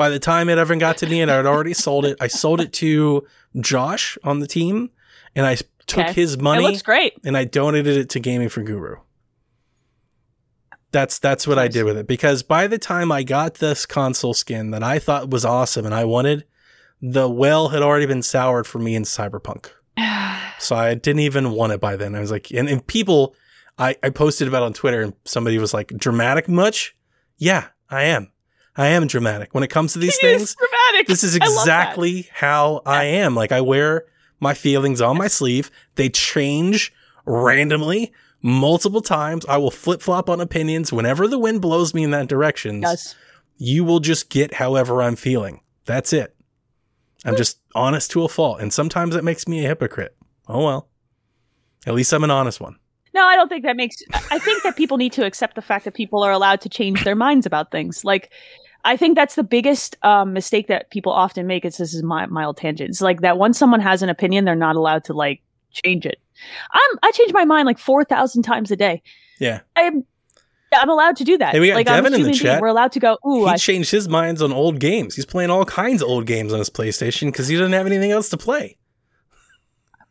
[0.00, 2.16] By the time it ever got to me, and I'd already sold it.
[2.22, 3.26] I sold it to
[3.60, 4.88] Josh on the team,
[5.36, 6.12] and I took Okay.
[6.14, 7.18] his It money looks great.
[7.22, 8.96] and I donated it to Gaming for Guru.
[10.90, 14.32] That's that's what I did with it because by the time I got this console
[14.32, 16.46] skin that I thought was awesome and I wanted,
[17.02, 19.66] the well had already been soured for me in Cyberpunk.
[20.60, 22.14] So I didn't even want it by then.
[22.14, 23.34] I was like, and, and people,
[23.78, 26.94] I, I posted about it on Twitter and somebody was like, dramatic much?
[27.38, 28.30] Yeah, I am.
[28.80, 29.52] I am dramatic.
[29.52, 31.06] When it comes to these It is things, dramatic.
[31.06, 31.60] this is I love that.
[31.60, 33.34] exactly how I am.
[33.34, 34.06] Like I wear
[34.40, 35.70] my feelings on my sleeve.
[35.96, 36.90] They change
[37.26, 38.10] randomly
[38.40, 39.44] multiple times.
[39.46, 42.80] I will flip flop on opinions whenever the wind blows me in that direction.
[42.80, 43.14] Yes.
[43.58, 45.60] You will just get however I'm feeling.
[45.84, 46.34] That's it.
[47.26, 47.36] I'm hmm.
[47.38, 48.62] just honest to a fault.
[48.62, 50.16] And sometimes that makes me a hypocrite.
[50.48, 50.88] Oh well.
[51.86, 52.78] At least I'm an honest one.
[53.12, 53.96] No, I don't think that makes.
[54.30, 57.04] I think that people need to accept the fact that people are allowed to change
[57.04, 58.04] their minds about things.
[58.04, 58.30] Like,
[58.84, 61.64] I think that's the biggest um, mistake that people often make.
[61.64, 62.90] Is this is my mild tangent.
[62.90, 66.20] It's like that once someone has an opinion, they're not allowed to like change it.
[66.72, 69.02] I'm I change my mind like four thousand times a day.
[69.38, 69.60] Yeah.
[69.76, 70.04] I'm
[70.72, 71.52] I'm allowed to do that.
[71.52, 72.42] Hey, we got like, Devin in the human being.
[72.42, 72.60] chat.
[72.60, 73.18] We're allowed to go.
[73.26, 75.16] Ooh, he I changed his minds on old games.
[75.16, 78.12] He's playing all kinds of old games on his PlayStation because he doesn't have anything
[78.12, 78.76] else to play.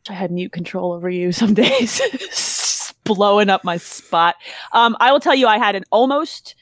[0.10, 4.36] I had mute control over you some days, blowing up my spot.
[4.74, 6.56] Um, I will tell you, I had an almost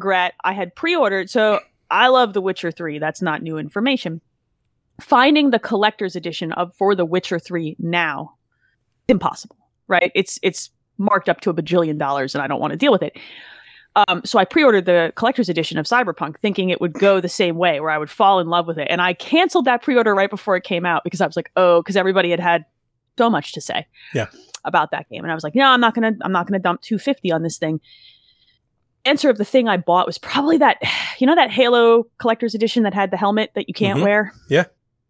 [0.00, 0.34] regret.
[0.44, 2.98] I had pre-ordered, so I love The Witcher Three.
[2.98, 4.20] That's not new information.
[5.00, 8.34] Finding the collector's edition of for The Witcher Three now,
[9.08, 9.56] impossible.
[9.88, 10.10] Right?
[10.14, 13.02] It's it's marked up to a bajillion dollars, and I don't want to deal with
[13.02, 13.18] it.
[13.96, 17.56] Um, so I pre-ordered the collector's edition of Cyberpunk, thinking it would go the same
[17.56, 18.86] way, where I would fall in love with it.
[18.88, 21.82] And I canceled that pre-order right before it came out because I was like, oh,
[21.82, 22.64] because everybody had had
[23.18, 24.28] so much to say, Yeah.
[24.64, 26.82] about that game, and I was like, no, I'm not gonna, I'm not gonna dump
[26.82, 27.80] 250 on this thing.
[29.04, 30.78] Answer of the thing I bought was probably that,
[31.18, 34.02] you know, that Halo collector's edition that had the helmet that you can't Mhm.
[34.04, 34.32] wear.
[34.48, 34.64] Yeah.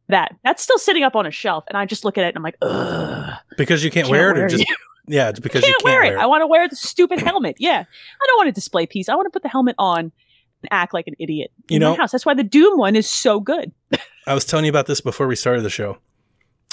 [0.08, 2.36] That that's still sitting up on a shelf, and I just look at it and
[2.38, 4.68] I'm like, ugh, Because you can't, Can't wear it, or just it.
[5.06, 6.18] yeah, it's because can't, you can't wear, wear it.
[6.18, 7.56] I want to wear the stupid helmet.
[7.60, 9.08] Yeah, I don't want a display piece.
[9.08, 11.96] I want to put the helmet on and act like an idiot You know- my
[11.98, 12.10] house.
[12.12, 13.70] That's why the Doom one is so good.
[14.26, 15.98] I was telling you about this before we started the show.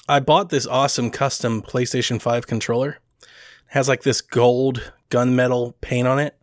[0.09, 2.99] I bought this awesome custom PlayStation 5 controller.
[3.21, 3.27] It
[3.67, 6.36] has like this gold gunmetal paint on it.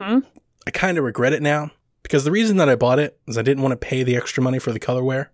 [0.00, 0.20] Hmm?
[0.66, 1.70] I kind of regret it now
[2.02, 4.42] because the reason that I bought it is I didn't want to pay the extra
[4.42, 5.28] money for the colorware,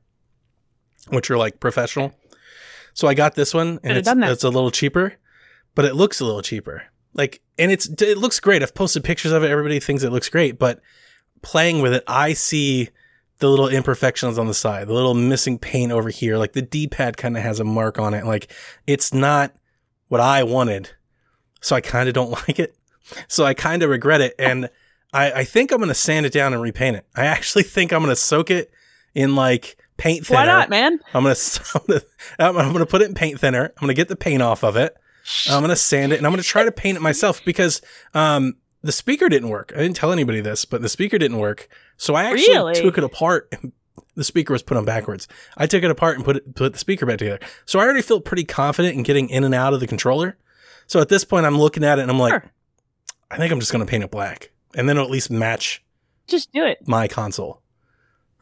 [1.09, 2.13] which are like professional.
[2.95, 5.15] So I got this one and it's, it's a little cheaper,
[5.75, 6.85] but it looks a little cheaper.
[7.15, 8.63] Like, and it's, it looks great.
[8.63, 9.51] I've posted pictures of it.
[9.51, 10.81] Everybody thinks it looks great, but
[11.43, 12.91] playing with it, I see
[13.39, 16.39] the little imperfections on the side, the little missing paint over here.
[16.39, 18.25] Like the D pad kind of has a mark on it.
[18.25, 18.53] Like
[18.87, 19.55] it's not
[20.09, 20.91] what I wanted.
[21.61, 22.77] So I kind of don't like it.
[23.29, 24.35] So I kind of regret it.
[24.39, 24.69] And
[25.13, 27.07] I, I think I'm going to sand it down and repaint it.
[27.15, 28.71] I actually think I'm going to soak it
[29.15, 30.41] in like paint thinner.
[30.41, 30.99] Why not, man?
[31.15, 32.05] I'm going to,
[32.39, 33.65] I'm going to put it in paint thinner.
[33.65, 34.97] I'm going to get the paint off of it.
[35.51, 37.83] I'm going to sand it and I'm going to try to paint it myself because,
[38.15, 39.73] um, the speaker didn't work.
[39.75, 41.69] I didn't tell anybody this, but the speaker didn't work.
[41.97, 42.75] So I actually Really?
[42.75, 43.49] took it apart.
[43.51, 43.73] And
[44.15, 45.27] the speaker was put on backwards.
[45.57, 47.41] I took it apart and put it, put the speaker back together.
[47.65, 50.37] So I already feel pretty confident in getting in and out of the controller.
[50.87, 52.53] So at this point, I'm looking at it and I'm like, Sure.
[53.31, 55.83] I think I'm just going to paint it black, and then it'll at least match
[56.27, 56.79] Just do it.
[56.87, 57.61] my console.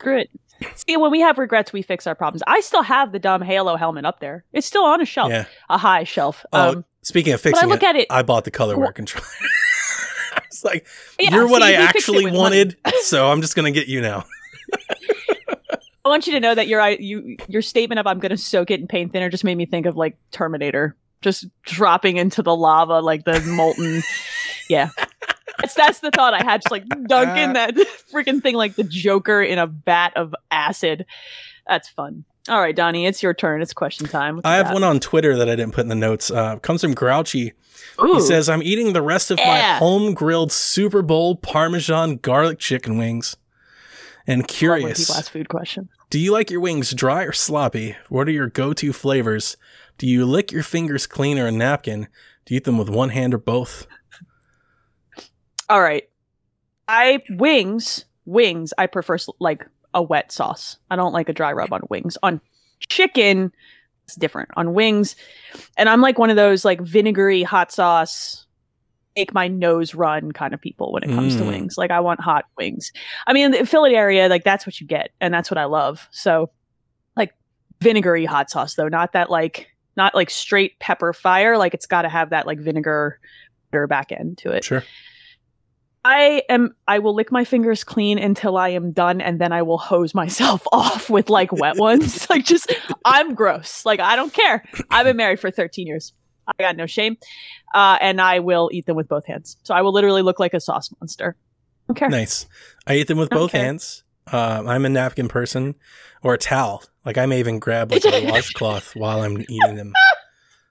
[0.07, 0.29] It.
[0.75, 2.43] See, when we have regrets, we fix our problems.
[2.47, 4.45] I still have the dumb Halo helmet up there.
[4.53, 5.47] It's still on a shelf, Yeah.
[5.71, 6.45] a high shelf.
[6.53, 8.07] Oh, Um, speaking of but I fixing look it, at it.
[8.11, 9.27] I bought the colorware Well- controller.
[10.47, 10.87] it's like
[11.19, 13.89] yeah, you're what see, I fix it actually wanted, so I'm just going to get
[13.89, 14.25] you now.
[16.05, 18.37] I want you to know that your I- you your statement of I'm going to
[18.37, 22.43] soak it in paint thinner just made me think of like Terminator, just dropping into
[22.43, 24.03] the lava like the molten.
[24.69, 24.91] Yeah,
[25.59, 27.75] that's that's the thought I had, just like dunking that
[28.13, 31.07] freaking thing like the Joker in a vat of acid.
[31.67, 32.25] That's fun.
[32.49, 33.63] All right, Donnie, it's your turn.
[33.63, 34.37] It's question time.
[34.37, 34.75] What you I have got?
[34.75, 36.31] one on Twitter that I didn't put in the notes.
[36.31, 37.53] Uh, comes from Grouchy.
[38.03, 42.59] Ooh, He says, I'm eating the rest of my home grilled Super Bowl Parmesan garlic
[42.59, 43.37] chicken wings.
[44.27, 45.89] And I love when people curious, Last food question.
[46.11, 47.97] Do you like your wings dry or sloppy?
[48.09, 49.57] What are your go-to flavors?
[49.97, 52.09] Do you lick your fingers clean or a napkin?
[52.45, 53.87] Do you eat them with one hand or both?
[55.75, 56.09] All right.
[56.87, 60.77] I wings, wings, I prefer like a wet sauce.
[60.89, 62.17] I don't like a dry rub on wings.
[62.23, 62.41] On
[62.89, 63.53] chicken,
[64.05, 64.51] it's different.
[64.57, 65.17] On wings,
[65.77, 68.47] and I'm like one of those like vinegary hot sauce
[69.17, 71.49] make my nose run kind of people when it comes to Mm.
[71.49, 71.77] wings.
[71.77, 72.93] Like I want hot wings.
[73.27, 76.07] I mean, the Philly area, like that's what you get, and that's what I love.
[76.13, 76.51] So,
[77.17, 77.35] like
[77.83, 79.67] vinegary hot sauce though, not that like
[79.97, 81.59] not like straight pepper fire.
[81.59, 83.19] Like it's got to have that like vinegar
[83.89, 84.63] back end to it.
[84.63, 84.85] Sure.
[86.05, 89.63] I am I will lick my fingers clean until I am done and then I
[89.63, 92.29] will hose myself off with like wet ones.
[92.31, 92.73] like just
[93.05, 93.87] I'm gross.
[93.87, 94.65] Like I don't care.
[94.91, 96.13] I've been married for 13 years.
[96.47, 97.17] I got no shame.
[97.75, 99.57] Uh, and I will eat them with both hands.
[99.63, 101.37] So I will literally look like a sauce monster.
[101.91, 102.07] Okay.
[102.09, 102.47] Nice.
[102.87, 103.61] I eat them with both Okay.
[103.61, 104.05] hands.
[104.31, 105.75] Um, I'm a napkin person
[106.23, 106.83] or a towel.
[107.07, 109.95] Like I may even grab like a washcloth while I'm eating them.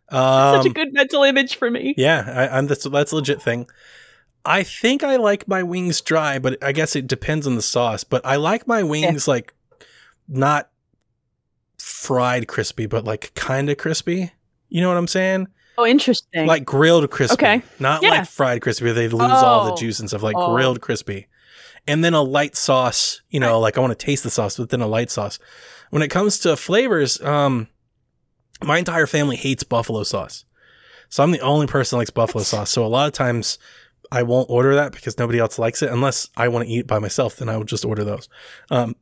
[0.10, 1.96] Um, Such a good mental image for me.
[1.98, 3.68] Yeah, I, I'm that's that's a legit thing.
[4.46, 8.04] I think I like my wings dry, but I guess it depends on the sauce.
[8.04, 9.54] But I like my wings like
[10.28, 10.70] not
[11.78, 14.32] fried crispy, but like kind of crispy.
[14.70, 15.48] You know what I'm saying?
[15.78, 16.46] Oh, interesting.
[16.46, 17.34] Like grilled crispy.
[17.34, 17.62] Okay.
[17.80, 18.10] Not Yeah.
[18.10, 19.76] like fried crispy where they lose all the Oh.
[19.78, 20.24] juice and stuff.
[20.24, 20.54] Like Oh.
[20.54, 21.28] grilled crispy.
[21.88, 24.70] And then a light sauce, you know, like I want to taste the sauce, but
[24.70, 25.40] then a light sauce.
[25.90, 27.68] When it comes to flavors, um,
[28.62, 30.46] my entire family hates buffalo sauce.
[31.10, 32.72] So I'm the only person that likes buffalo sauce.
[32.72, 33.58] So a lot of times
[34.14, 37.00] I won't order that because nobody else likes it unless I want to eat by
[37.00, 38.30] myself, then I would just order those.
[38.70, 38.96] Um,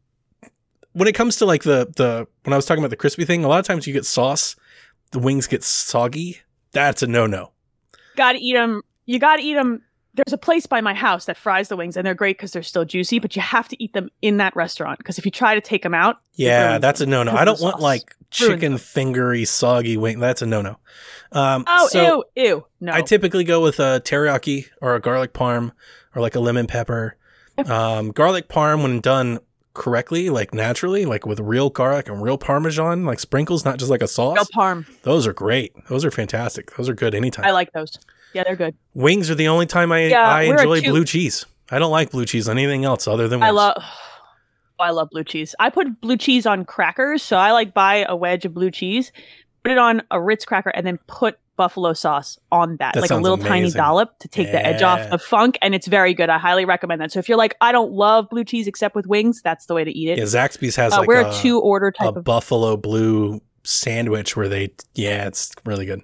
[0.94, 3.44] when it comes to like the the when I was talking about the crispy thing,
[3.44, 4.56] a lot of times you get sauce,
[5.12, 6.40] the wings get soggy.
[6.72, 7.52] That's a no-no.
[8.16, 8.84] gotta eat them.
[9.06, 9.84] You gotta eat them.
[10.14, 12.64] There's a place by my house that fries the wings, and they're great because they're
[12.64, 13.20] still juicy.
[13.20, 15.84] But you have to eat them in that restaurant because if you try to take
[15.84, 17.32] them out, Yeah, that's a no no.
[17.32, 17.82] I don't want sauce.
[17.82, 20.20] like chicken fingery soggy wing.
[20.20, 20.78] That's a no no.
[21.32, 22.66] Um, Oh, so ew, ew.
[22.82, 22.94] No.
[22.94, 25.72] I typically go with a teriyaki or a garlic parm
[26.16, 27.16] or like a lemon pepper.
[27.58, 29.40] Um, garlic parm when done
[29.74, 34.02] correctly, like naturally, like with real garlic and real parmesan, like sprinkles, not just like
[34.02, 34.36] a sauce.
[34.36, 34.86] Real parm.
[35.04, 35.74] Those are great.
[35.88, 36.76] Those are fantastic.
[36.76, 37.46] Those are good anytime.
[37.46, 37.98] I like those.
[38.34, 38.76] Yeah, they're good.
[38.94, 41.46] Wings are the only time I Yeah, I enjoy blue cheese.
[41.70, 43.48] I don't like blue cheese on anything else other than wings.
[43.50, 43.76] I love.
[44.80, 45.54] I love blue cheese.
[45.60, 49.12] I put blue cheese on crackers, so I like buy a wedge of blue cheese,
[49.64, 53.12] put it on a Ritz cracker, and then put buffalo sauce on that, That like
[53.12, 55.10] a little tiny dollop to take the edge off Yeah.
[55.10, 56.32] the funk, and it's very good.
[56.32, 57.12] I highly recommend that.
[57.12, 59.84] So if you're like, I don't love blue cheese except with wings, that's the way
[59.84, 60.18] to eat it.
[60.18, 62.24] yeah, Zaxby's has Uh, like we're a, a two order a type of.
[62.24, 66.02] buffalo blue sandwich where they yeah, it's really good.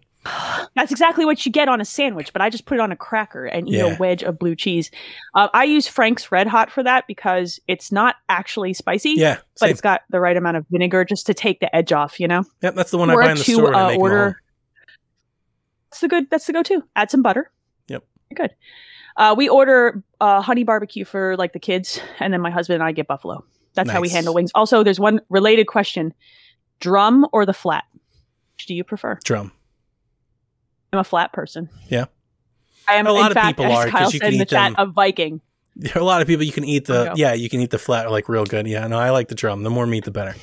[0.76, 2.96] That's exactly what you get on a sandwich, but I just put it on a
[2.96, 3.96] cracker and eat Yeah.
[3.96, 4.92] a wedge of blue cheese.
[5.34, 9.70] Uh, I use Frank's Red Hot for that because it's not actually spicy, Yeah, but
[9.70, 12.20] it's got the right amount of vinegar just to take the edge off.
[12.20, 12.44] You know.
[12.62, 14.42] Yep, that's the one I We're buy in the store to uh, make order-
[15.90, 16.30] That's the good.
[16.30, 16.84] That's the go-to.
[16.96, 17.52] Add some butter.
[17.88, 18.04] Yep.
[18.36, 18.54] Good.
[19.16, 22.84] Uh, we order uh, honey barbecue for like the kids, and then my husband and
[22.84, 23.44] I get buffalo.
[23.74, 24.52] That's how we handle wings.
[24.54, 26.14] Also, there's one related question:
[26.80, 27.84] drum or the flat?
[28.56, 29.18] Which do you prefer?
[29.24, 29.52] Drum.
[30.94, 31.70] I'm a flat person.
[31.90, 32.06] Yeah.
[32.88, 33.08] I am.
[33.08, 34.92] A lot of fact, people are, Kyle you said can the eat chat, them- a
[34.92, 35.42] Viking.
[35.76, 37.78] There are a lot of people you can eat the yeah, you can eat the
[37.78, 38.68] flat like real good.
[38.68, 39.64] Yeah, no, I like the drum.
[39.64, 40.36] The more meat the better.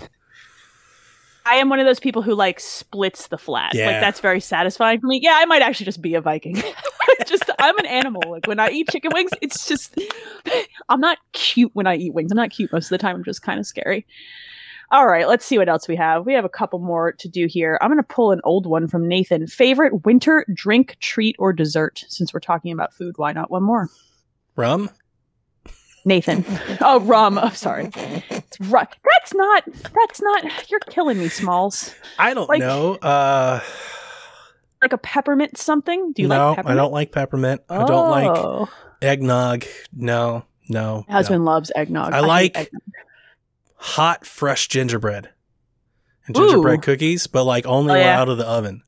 [1.47, 3.74] I am one of those people who like splits the flat.
[3.74, 3.86] Yeah.
[3.86, 5.20] Like that's very satisfying for me.
[5.22, 6.62] Yeah, I might actually just be a Viking.
[7.26, 8.22] just I'm an animal.
[8.30, 9.99] Like when I eat chicken wings, it's just
[10.88, 12.32] I'm not cute when I eat wings.
[12.32, 13.16] I'm not cute most of the time.
[13.16, 14.07] I'm just kind of scary.
[14.91, 16.24] All right, let's see what else we have.
[16.26, 17.78] We have a couple more to do here.
[17.80, 19.47] I'm going to pull an old one from Nathan.
[19.47, 22.05] Favorite winter drink, treat, or dessert?
[22.09, 23.89] Since we're talking about food, why not one more?
[24.57, 24.91] Rum?
[26.05, 26.45] Nathan.
[26.80, 27.39] Oh, rum.
[27.43, 27.91] Oh, sorry.
[27.95, 29.64] It's ru- That's not.
[29.95, 30.70] That's not.
[30.70, 31.95] You're killing me, Smalls.
[32.18, 32.95] I don't Like- know.
[32.97, 33.61] Uh
[34.82, 36.12] Like a peppermint something?
[36.12, 36.78] Do you no, like peppermint?
[36.78, 37.62] I don't like peppermint.
[37.70, 38.68] I don't like Oh.
[39.01, 39.64] eggnog.
[39.95, 41.04] No, no.
[41.08, 42.13] My husband loves eggnog.
[42.13, 42.83] I hate like- eggnog.
[43.84, 45.28] Hot fresh gingerbread.
[46.26, 46.82] And gingerbread Ooh.
[46.82, 48.18] cookies, but like only Oh, yeah.
[48.18, 48.82] out of the oven.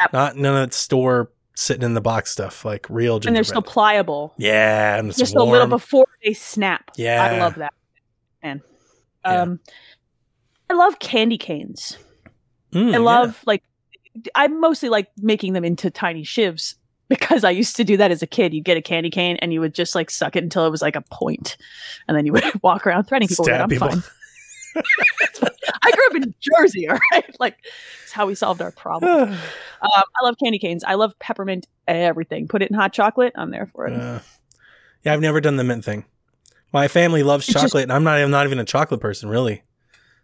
[0.00, 0.12] Yep.
[0.12, 3.28] Not none of that store sitting in the box stuff, like real gingerbread.
[3.28, 4.34] and they're still pliable.
[4.36, 5.48] yeah, and Just warm.
[5.48, 6.90] a little before they snap.
[6.96, 7.72] Yeah, I love that.
[8.42, 8.60] Man.
[9.24, 9.42] Yeah.
[9.42, 9.60] Um
[10.68, 11.96] I love candy canes.
[12.72, 12.98] Mm, I yeah.
[12.98, 13.62] love like
[14.34, 16.74] I mostly like making them into tiny shivs
[17.18, 18.54] because I used to do that as a kid.
[18.54, 20.80] You'd get a candy cane and you would just like suck it until it was
[20.82, 21.56] like a point,
[22.08, 23.82] and then you would walk around threatening people Stab with it.
[23.82, 24.00] I'm people.
[24.00, 24.12] fine.
[25.82, 27.24] I grew up in Jersey, all right.
[27.40, 27.56] Like
[28.04, 29.36] it's how we solved our problem.
[29.82, 29.90] Um,
[30.20, 30.84] I love candy canes.
[30.84, 32.46] I love peppermint everything.
[32.46, 33.32] Put it in hot chocolate.
[33.34, 33.94] I'm there for it.
[34.00, 34.20] Uh,
[35.02, 36.04] yeah, I've never done the mint thing.
[36.72, 38.16] My family loves It's just- chocolate, and I'm not.
[38.20, 39.64] I'm not even a chocolate person, really.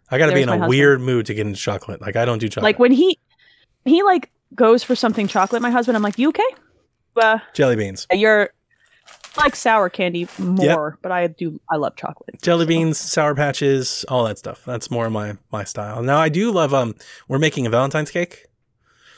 [0.09, 0.69] I got to be in a husband.
[0.69, 1.99] weird mood to get into chocolate.
[1.99, 2.63] Like I don't do chocolate.
[2.63, 3.19] Like when he
[3.83, 6.41] he like goes for something chocolate, my husband, I'm like, you okay?
[7.19, 8.49] Uh, jelly beans, you're
[9.37, 12.41] I like sour candy more, but I do I love chocolate.
[12.41, 14.63] jelly beans, sour patches, all that stuff.
[14.65, 16.01] That's more my my style.
[16.01, 16.73] Now I do love.
[16.73, 16.95] Um,
[17.27, 18.45] we're making a Valentine's cake.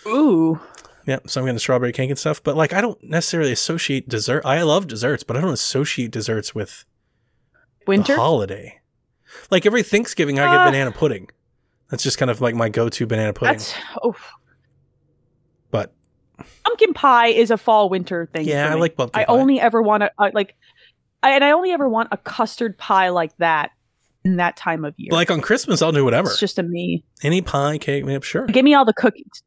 [0.08, 0.60] Ooh,
[1.06, 2.42] Yeah, so I'm getting strawberry cake and stuff.
[2.44, 4.44] But like, I don't necessarily associate dessert.
[4.46, 6.86] I love desserts, but I don't associate desserts with
[7.88, 8.16] winter.
[8.16, 8.80] holiday.
[9.50, 11.30] Like every Thanksgiving, I get Uh, banana pudding.
[11.90, 13.58] That's just kind of like my go-to banana pudding.
[13.58, 13.74] That's
[14.04, 14.16] oh,
[16.64, 18.48] pumpkin pie is a fall winter thing.
[18.48, 19.34] yeah, for I like pumpkin I pie.
[19.34, 20.56] only ever want to uh, like,
[21.24, 23.72] I, and I only ever want a custard pie like that
[24.24, 25.10] in that time of year.
[25.12, 26.30] like on Christmas, I'll do whatever.
[26.30, 27.04] it's just a me.
[27.24, 28.46] Any pie, cake, man, sure.
[28.46, 29.44] Give me all the cookies.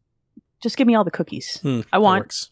[0.62, 1.59] Just give me all the cookies.
[1.62, 2.51] Hmm, I want works.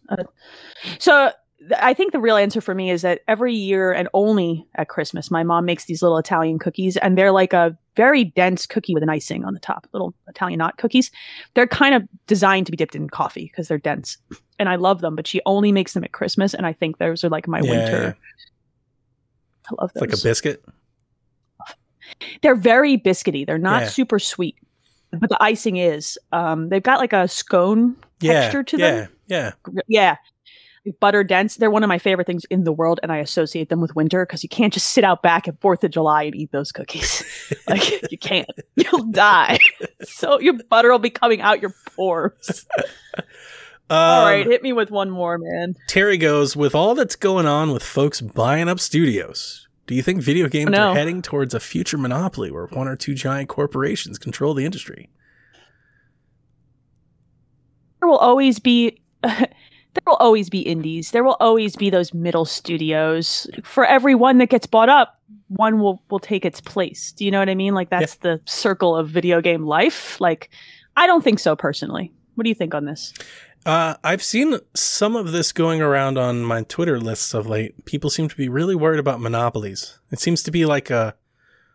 [0.98, 1.32] So
[1.78, 5.30] I think the real answer for me is that every year and only at Christmas,
[5.30, 9.02] my mom makes these little Italian cookies, and they're like a very dense cookie with
[9.02, 11.10] an icing on the top, little Italian knot cookies.
[11.54, 14.16] They're kind of designed to be dipped in coffee because they're dense,
[14.58, 15.14] and I love them.
[15.14, 17.70] But she only makes them at Christmas, and I think those are like my Yeah,
[17.70, 18.16] winter.
[19.70, 20.08] I love It's those.
[20.10, 20.64] like a biscuit.
[22.42, 23.46] they're very biscuity.
[23.46, 23.88] They're not Yeah.
[23.88, 24.56] super sweet,
[25.12, 26.18] but the icing is.
[26.32, 29.08] Um, they've got like a scone Yeah, texture to them.
[29.28, 29.72] yeah, yeah.
[29.86, 30.16] Yeah.
[31.00, 31.56] Butter dense.
[31.56, 34.26] They're one of my favorite things in the world, and I associate them with winter
[34.26, 37.22] because you can't just sit out back at Fourth of July and eat those cookies.
[37.68, 38.48] like you can't.
[38.74, 39.58] You'll die.
[40.02, 42.66] so your butter will be coming out your pores.
[43.90, 45.74] All Um, right, hit me with one more, man.
[45.86, 49.68] Terry goes with all that's going on with folks buying up studios.
[49.86, 53.14] Do you think video games are heading towards a future monopoly where one or two
[53.14, 55.10] giant corporations control the industry?
[58.00, 59.00] There will always be.
[59.94, 61.10] There will always be indies.
[61.10, 63.46] There will always be those middle studios.
[63.62, 67.12] For every one that gets bought up, one will will take its place.
[67.12, 67.74] Do you know what I mean?
[67.74, 70.20] Like that's the circle of video game life.
[70.20, 70.48] Like
[70.96, 72.12] I don't think so personally.
[72.34, 73.12] What do you think on this?
[73.64, 77.84] Uh, I've seen some of this going around on my Twitter lists of late.
[77.84, 79.98] People seem to be really worried about monopolies.
[80.10, 81.14] It seems to be like a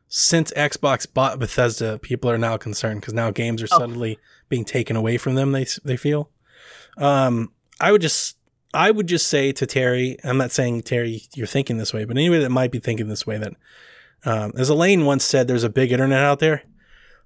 [0.09, 3.77] since Xbox bought Bethesda, people are now concerned because now games are Oh.
[3.79, 4.17] suddenly
[4.49, 5.51] being taken away from them.
[5.51, 6.29] They they feel.
[6.97, 8.37] Um, I would just
[8.73, 12.17] I would just say to Terry, I'm not saying Terry you're thinking this way, but
[12.17, 13.53] anybody that might be thinking this way that,
[14.25, 16.63] um, as Elaine once said, there's a big internet out there.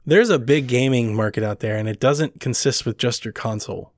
[0.05, 3.93] There's a big gaming market out there, and it doesn't consist with just your console.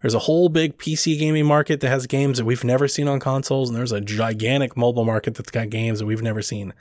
[0.00, 3.20] There's a whole big PC gaming market that has games that we've never seen on
[3.20, 6.72] consoles, and there's a gigantic mobile market that's got games that we've never seen.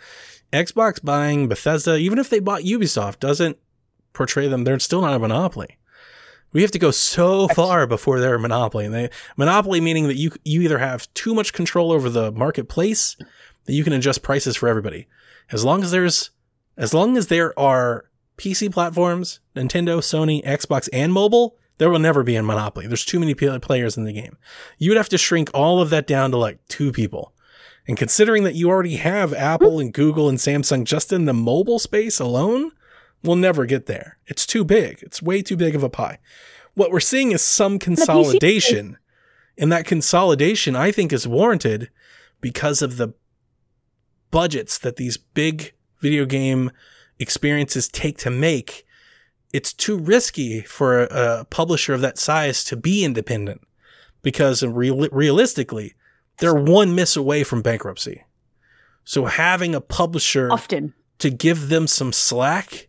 [0.53, 3.57] Xbox buying Bethesda, even if they bought Ubisoft, doesn't
[4.13, 4.63] portray them.
[4.63, 5.78] They're still not a monopoly.
[6.51, 8.85] We have to go so far before they're a monopoly.
[8.85, 13.15] And they monopoly meaning that you you either have too much control over the marketplace
[13.65, 15.07] that you can adjust prices for everybody.
[15.51, 16.31] As long as there's
[16.77, 18.05] as long as there are
[18.37, 22.87] PC platforms, Nintendo, Sony, Xbox, and mobile, there will never be a monopoly.
[22.87, 24.37] There's too many players in the game.
[24.77, 27.33] You would have to shrink all of that down to like two people.
[27.87, 29.81] And considering that you already have Apple hmm.
[29.81, 32.71] and Google and Samsung just in the mobile space alone,
[33.23, 34.17] we'll never get there.
[34.27, 34.99] It's too big.
[35.01, 36.19] It's way too big of a pie.
[36.73, 38.97] What we're seeing is some consolidation.
[39.57, 41.89] And that consolidation, I think, is warranted
[42.39, 43.13] because of the
[44.31, 46.71] budgets that these big video game
[47.19, 48.85] experiences take to make.
[49.51, 53.61] It's too risky for a, publisher of that size to be independent
[54.21, 55.95] because real, realistically,
[56.37, 58.23] they're one miss away from bankruptcy.
[59.03, 60.93] So having a publisher Often.
[61.17, 62.88] to give them some slack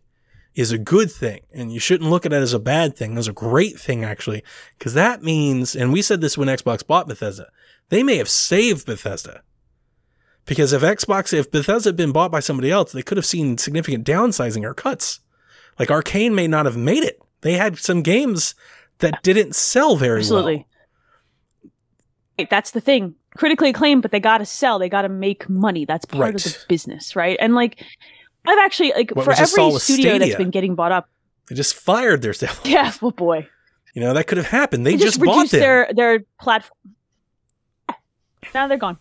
[0.55, 1.41] is a good thing.
[1.53, 3.17] And you shouldn't look at it as a bad thing.
[3.17, 4.43] It's a great thing, actually,
[4.77, 7.47] because that means, and we said this when Xbox bought Bethesda,
[7.89, 9.43] they may have saved Bethesda.
[10.45, 13.57] Because if Xbox, if Bethesda had been bought by somebody else, they could have seen
[13.57, 15.19] significant downsizing or cuts.
[15.77, 17.19] Like Arcane may not have made it.
[17.41, 18.55] They had some games
[18.99, 20.19] that didn't sell very well.
[20.19, 20.67] Absolutely.
[22.37, 23.15] Right, that's the thing.
[23.37, 24.79] Critically acclaimed, but they got to sell.
[24.79, 25.85] They got to make money.
[25.85, 27.37] That's part of the business, right?
[27.39, 27.83] And like,
[28.45, 31.09] I've actually like What for we just saw every studio that's been getting bought up.
[31.49, 32.61] They just fired their staff.
[32.65, 33.47] Yeah, well, boy,
[33.93, 34.85] You know, that could have happened.
[34.85, 35.59] They, they, just, just, bought them.
[35.59, 36.95] their their platform.
[38.53, 38.97] Now they're gone.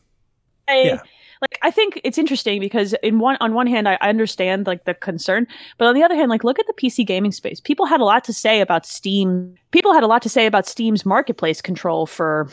[0.69, 1.01] I, Yeah.
[1.41, 4.85] Like I think it's interesting because in one on one hand I, I understand like
[4.85, 5.47] the concern,
[5.79, 7.61] but on the other hand, like look at the PC gaming space.
[7.61, 9.55] People had a lot to say about Steam.
[9.71, 12.49] People had a lot to say about Steam's marketplace control for,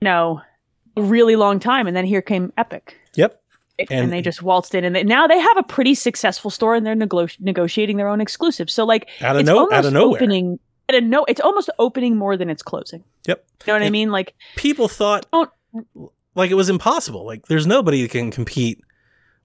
[0.00, 0.40] you know,
[0.96, 2.98] a really long time, and then here came Epic.
[3.14, 3.40] Yep.
[3.78, 6.74] And, And- they just waltzed in, and they, now they have a pretty successful store,
[6.74, 8.72] and they're nego- negotiating their own exclusives.
[8.72, 10.16] So, like, Out of it's no, almost out of nowhere.
[10.22, 10.58] opening.
[10.88, 13.04] Out of no, it's almost opening more than it's closing.
[13.26, 13.44] Yep.
[13.66, 14.10] You know what I mean?
[14.12, 15.26] Like, people thought
[16.34, 17.26] like it was impossible.
[17.26, 18.80] Like there's nobody that can compete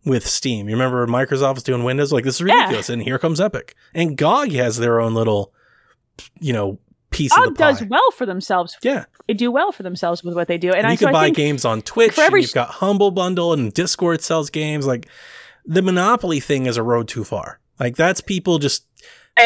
[0.06, 0.70] with Steam.
[0.70, 2.14] You remember Microsoft was doing Windows?
[2.14, 2.54] Like, this is Yeah.
[2.56, 2.90] ridiculous.
[2.90, 3.76] And here comes Epic.
[3.96, 5.52] And GOG has their own little,
[6.40, 6.78] you know,
[7.12, 7.72] piece of the pie.
[7.72, 8.78] does well for themselves.
[8.82, 9.06] yeah.
[9.28, 10.70] They do well for themselves with what they do.
[10.70, 12.14] And And I, you so can I buy games on Twitch.
[12.14, 14.86] for every and you've got Humble Bundle and Discord sells games.
[14.88, 15.08] Like,
[15.66, 17.60] the monopoly thing is a road too far.
[17.80, 18.86] Like, that's people just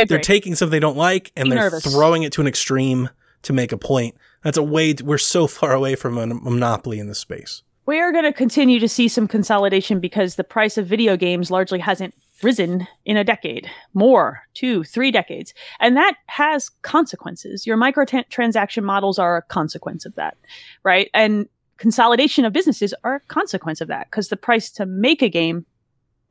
[0.07, 1.83] they're taking something they don't like and Be they're nervous.
[1.93, 3.09] throwing it to an extreme
[3.43, 4.15] to make a point.
[4.43, 7.61] That's a way we're so far away from a monopoly in this space.
[7.85, 11.51] we are going to continue to see some consolidation because the price of video games
[11.51, 12.13] largely hasn't
[12.43, 15.53] risen in a decade, more, two, three decades.
[15.79, 17.65] And that has consequences.
[17.65, 20.37] Your microtransaction models are a consequence of that,
[20.83, 21.09] right?
[21.13, 21.47] And
[21.77, 25.65] consolidation of businesses are a consequence of that because the price to make a game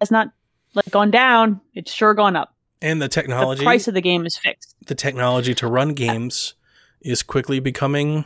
[0.00, 0.28] has not
[0.74, 2.54] like gone down, it's sure gone up.
[2.82, 4.74] And the technology The price of the game is fixed.
[4.86, 6.54] the technology to run games
[7.00, 8.24] is quickly becoming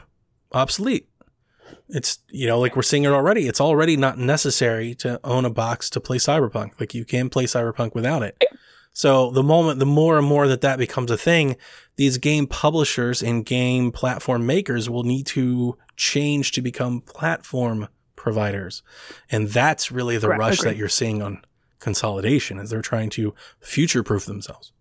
[0.52, 1.07] obsolete.
[1.88, 3.46] It's you know like we're seeing it already.
[3.46, 6.78] It's already not necessary to own a box to play Cyberpunk.
[6.78, 8.42] Like you can play Cyberpunk without it.
[8.92, 11.56] So the moment, the more and more that that becomes a thing,
[11.96, 18.82] these game publishers and game platform makers will need to change to become platform providers,
[19.30, 20.70] and that's really the rush Agreed.
[20.70, 21.42] that you're seeing on
[21.78, 24.72] consolidation as they're trying to future proof themselves.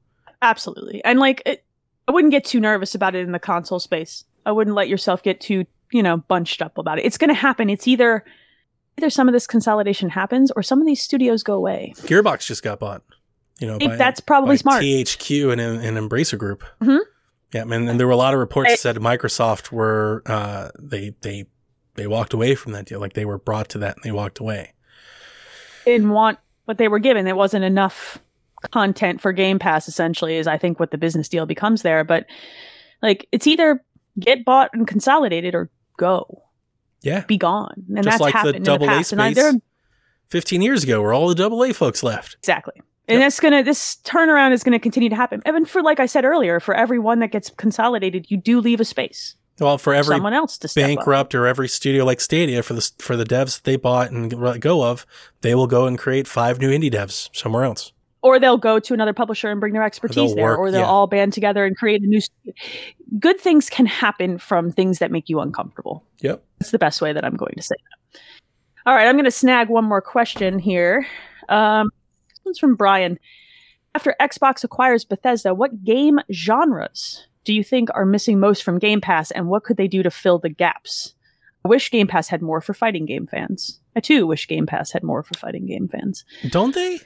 [0.42, 1.04] Absolutely.
[1.04, 1.64] And like, it,
[2.08, 4.24] I wouldn't get too nervous about it in the console space.
[4.46, 7.06] I wouldn't let yourself get too, you know, bunched up about it.
[7.06, 7.70] It's going to happen.
[7.70, 8.24] It's either
[8.98, 11.94] either some of this consolidation happens or some of these studios go away.
[11.98, 13.04] Gearbox just got bought.
[13.60, 14.84] You know, by- that's probably by smart.
[14.84, 16.64] THQ and and Embracer Group.
[16.82, 17.00] Mhm.
[17.54, 20.70] Yeah, and, and there were a lot of reports I- that said Microsoft were uh,
[20.80, 21.46] they they
[21.96, 23.00] they walked away from that deal.
[23.00, 24.74] Like they were brought to that and they walked away.
[25.86, 27.24] They didn't want what they were given.
[27.26, 28.20] There wasn't enough
[28.72, 32.04] content for Game Pass, essentially, is I think what the business deal becomes there.
[32.04, 32.26] But
[33.02, 33.84] like, it's either
[34.20, 36.44] get bought and consolidated or go,
[37.02, 37.84] Yeah, be gone.
[37.90, 39.12] And Just that's like the happened in the double A past.
[39.12, 39.34] And I,
[40.30, 42.36] fifteen years ago, where all the double A folks left.
[42.40, 42.76] Exactly.
[43.10, 43.26] And Yep.
[43.26, 45.42] that's gonna this turnaround is gonna continue to happen.
[45.48, 48.80] Even for like I said earlier, for every one that gets consolidated, you do leave
[48.82, 49.36] a space.
[49.60, 50.88] Well, for every someone else to step up.
[50.90, 54.32] bankrupt or every studio like Stadia for the for the devs that they bought and
[54.34, 55.06] let go of,
[55.42, 57.92] they will go and create five new indie devs somewhere else.
[58.24, 60.82] Or they'll go to another publisher and bring their expertise they'll there, work- or they'll
[60.82, 60.88] yeah.
[60.88, 62.20] all band together and create a new.
[62.20, 62.56] st-
[63.20, 66.04] Good things can happen from things that make you uncomfortable.
[66.22, 66.44] Yep.
[66.60, 68.20] That's the best way that I'm going to say that.
[68.86, 71.06] All right, I'm going to snag one more question here.
[71.50, 71.90] Um,
[72.30, 73.20] this one's from Brian.
[73.96, 79.02] After Xbox acquires Bethesda, what game genres do you think are missing most from Game
[79.02, 81.14] Pass, and what could they do to fill the gaps?
[81.66, 83.80] I wish Game Pass had more for fighting game fans.
[83.96, 86.24] I too wish Game Pass had more for fighting game fans.
[86.50, 87.00] Don't they?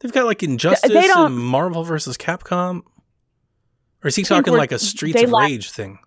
[0.00, 2.82] They've got like Injustice don't- and Marvel versus Capcom.
[4.02, 5.98] Or is he talking like a Streets of lack- Rage thing?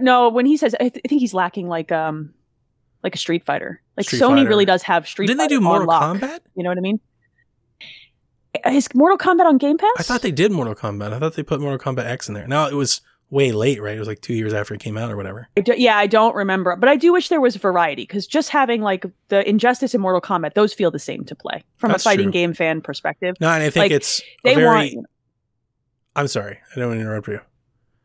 [0.00, 2.32] No, when he says, I, th- I think he's lacking like um,
[3.02, 3.82] like a Street Fighter.
[3.96, 4.48] Like Street Sony Fighter.
[4.48, 5.26] really does have Street.
[5.26, 6.16] Didn't they do Mortal lock.
[6.16, 6.38] Kombat?
[6.54, 7.00] You know what I mean?
[8.66, 9.90] Is Mortal Kombat on Game Pass?
[9.98, 11.12] I thought they did Mortal Kombat.
[11.12, 12.46] I thought they put Mortal Kombat X in there.
[12.46, 13.00] Now it was
[13.32, 13.96] way late, right?
[13.96, 15.48] It was like two years after it came out or whatever.
[15.56, 18.50] I do- yeah, I don't remember, but I do wish there was variety because just
[18.50, 22.04] having like the Injustice and Mortal Kombat, those feel the same to play from That's
[22.04, 22.32] a fighting true.
[22.32, 23.34] game fan perspective.
[23.40, 24.94] No, and I think Like, it's They very.
[24.94, 25.06] want.
[26.14, 27.40] I'm sorry, I don't want to interrupt you.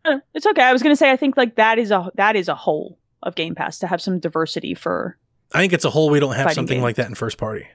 [0.06, 0.62] Uh, It's okay.
[0.64, 2.98] I was going to say I think like that is a that is a whole
[3.22, 5.18] of Game Pass to have some diversity for.
[5.52, 7.68] I think it's a whole we don't have something like that in first party.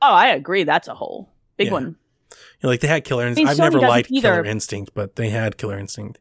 [0.00, 0.64] Oh, I agree.
[0.64, 1.28] That's a whole
[1.58, 1.72] big Yeah.
[1.74, 1.96] one.
[2.30, 3.48] You know, like they had Killer Instinct.
[3.48, 4.44] mean, I've never liked Killer.
[4.44, 6.18] Instinct, but they had Killer Instinct.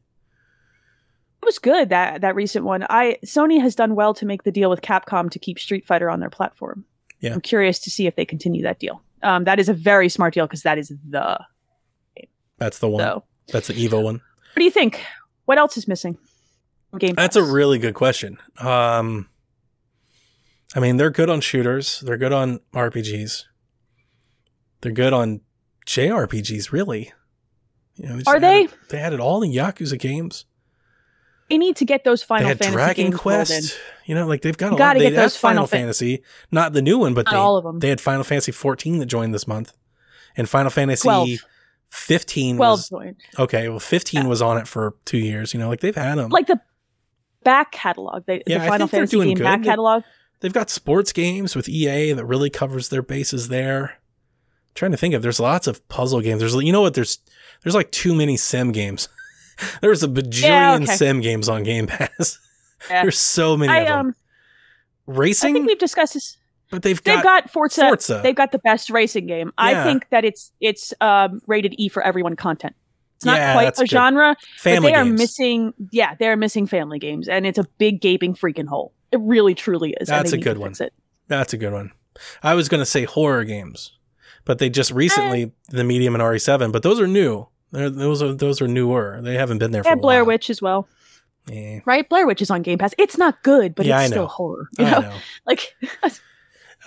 [1.41, 2.85] It was good that that recent one.
[2.89, 6.09] I Sony has done well to make the deal with Capcom to keep Street Fighter
[6.09, 6.85] on their platform.
[7.19, 7.33] Yeah.
[7.33, 9.01] I'm curious to see if they continue that deal.
[9.23, 11.39] Um, that is a very smart deal because that is the
[12.57, 13.01] That's the one.
[13.01, 13.23] so.
[13.47, 14.15] That's the Evo one.
[14.15, 15.03] What do you think?
[15.45, 16.17] What else is missing?
[16.89, 18.37] from Game That's a really good question.
[18.57, 19.29] Um,
[20.75, 22.01] I mean, they're good on shooters.
[22.01, 23.43] They're good on RPGs.
[24.81, 25.41] They're good on
[25.87, 27.11] JRPGs, really.
[27.95, 28.67] You know, just Are they?
[28.89, 30.45] They added all the Yakuza games.
[31.49, 33.17] They need to get those Final they had Fantasy Dragon games in.
[33.19, 33.79] Quest.
[34.05, 35.03] You know, like they've got You a gotta lot.
[35.03, 37.55] They get had those Final Final Fan- Fantasy, not the new one, but they all
[37.57, 37.79] of them.
[37.79, 39.73] they had Final Fantasy 14 that joined this month,
[40.35, 41.29] and Final Fantasy 12.
[41.89, 43.15] 15 Twelve was joined.
[43.39, 43.69] okay.
[43.69, 45.53] Well, 15 was on it for two years.
[45.53, 46.29] You know, like they've had them.
[46.31, 46.59] Like the
[47.43, 48.25] back catalog.
[48.25, 49.43] They, Yeah, the I Final think they're doing good.
[49.43, 50.03] back They- catalog.
[50.41, 53.99] They've got sports games with EA that really covers their bases there.
[54.77, 56.39] Trying to think of there's lots of puzzle games.
[56.39, 57.19] There's you know what there's
[57.63, 59.09] there's like too many sim games.
[59.81, 60.85] there's a bajillion Yeah, okay.
[60.85, 62.39] sim games on Game Pass.
[62.91, 63.01] Yeah.
[63.01, 63.99] there's so many I of them.
[63.99, 64.15] um
[65.09, 66.37] I Racing, think we've discussed this.
[66.69, 67.81] but they've They've got, got Forza.
[67.87, 68.19] Forza.
[68.21, 69.51] They've got the best racing game.
[69.57, 72.75] I think that it's it's um, rated E for everyone content.
[73.15, 73.89] It's not Yeah, quite a good.
[73.89, 75.73] genre, family but they are missing.
[75.91, 78.93] Yeah, they're missing family games, and it's a big gaping freaking hole.
[79.11, 80.07] It really, truly is.
[80.07, 80.73] That's a good one.
[81.29, 81.93] That's a good one.
[82.43, 83.96] I was going to say horror games,
[84.47, 85.47] but they just recently Eh.
[85.69, 87.47] the medium and RE7, but those are new.
[87.71, 89.19] They're, those are those are newer.
[89.21, 90.33] They haven't been there for Blair while.
[90.33, 90.87] Witch as well,
[91.51, 92.07] Eh, right?
[92.09, 92.93] Blair Witch is on Game Pass.
[92.97, 94.69] It's not good, but Yeah, it's still horror.
[94.79, 95.15] You I know, know.
[95.45, 95.75] like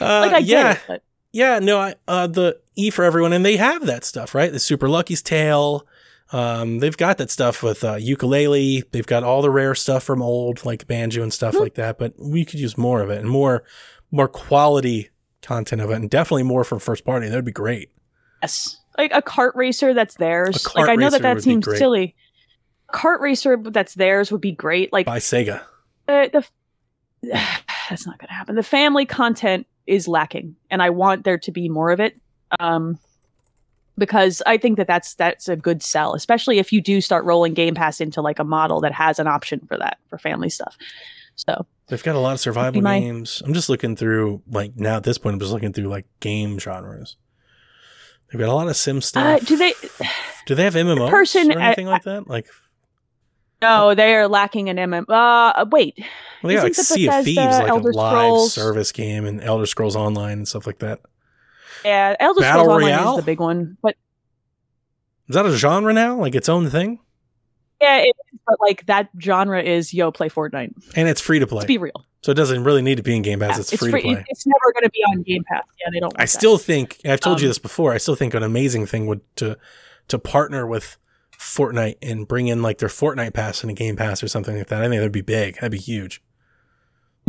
[0.00, 1.58] Uh, like I get yeah, it, but yeah.
[1.58, 4.50] No, I, uh, the E for everyone, and they have that stuff, right?
[4.50, 5.86] The Super Lucky's Tale.
[6.32, 8.84] Um, they've got that stuff with uh, Yooka-Laylee.
[8.92, 11.60] They've got all the rare stuff from old, like banjo and stuff Mhm.
[11.60, 11.98] like that.
[11.98, 13.64] But we could use more of it and more,
[14.10, 15.09] more quality
[15.42, 17.28] content of it, and definitely more from first party.
[17.28, 17.90] That'd be great.
[18.42, 20.56] yes, like a kart racer that's theirs.
[20.56, 22.14] A kart like I know that that seems silly.
[22.88, 24.92] A kart racer that's theirs would be great.
[24.92, 25.62] Like By Sega.
[26.08, 26.46] uh, the
[27.22, 28.54] that's not going to happen.
[28.56, 32.18] The family content is lacking, and I want there to be more of it.
[32.58, 32.98] Um,
[33.98, 37.54] because I think that that's that's a good sell, especially if you do start rolling
[37.54, 40.76] Game Pass into like a model that has an option for that for family stuff.
[41.36, 43.42] So They've got a lot of survival my- games.
[43.44, 46.58] I'm just looking through, like, now at this point, I'm just looking through, like, game
[46.58, 47.16] genres.
[48.32, 49.42] They've got a lot of sim stuff.
[49.42, 49.74] uh, do they?
[50.46, 52.26] Do they have MMOs person or anything like that?
[52.26, 52.46] Like,
[53.60, 55.04] No, they are lacking an MM.
[55.08, 55.94] Uh, wait,
[56.42, 59.26] well, they got like the Sea of Thieves, like Elder a live Scrolls- service game,
[59.26, 61.00] and Elder Scrolls Online and stuff like that.
[61.84, 63.96] yeah, Elder Battle Scrolls Online is the big one, but
[65.28, 66.16] Is that a genre now?
[66.18, 67.00] Like its own thing?
[67.82, 68.16] yeah, it,
[68.51, 70.72] but like that genre is yo play Fortnite.
[70.97, 71.59] And it's free to play.
[71.59, 72.05] Let's be real.
[72.22, 73.56] so it doesn't really need to be in Game Pass.
[73.56, 74.24] Yeah, it's, free, to play.
[74.28, 75.64] It's never going to be on Game Pass.
[75.81, 76.12] Yeah, they don't.
[76.14, 76.28] I want that.
[76.28, 77.93] still think I've told you Um, this before.
[77.93, 79.56] I still think an amazing thing would to
[80.09, 80.97] to partner with
[81.39, 84.66] Fortnite and bring in like their Fortnite pass and a Game Pass or something like
[84.68, 84.82] that.
[84.82, 85.55] I think that'd be big.
[85.55, 86.22] That'd be huge.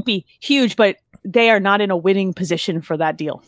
[0.03, 3.43] be huge, but they are not in a winning position for that deal.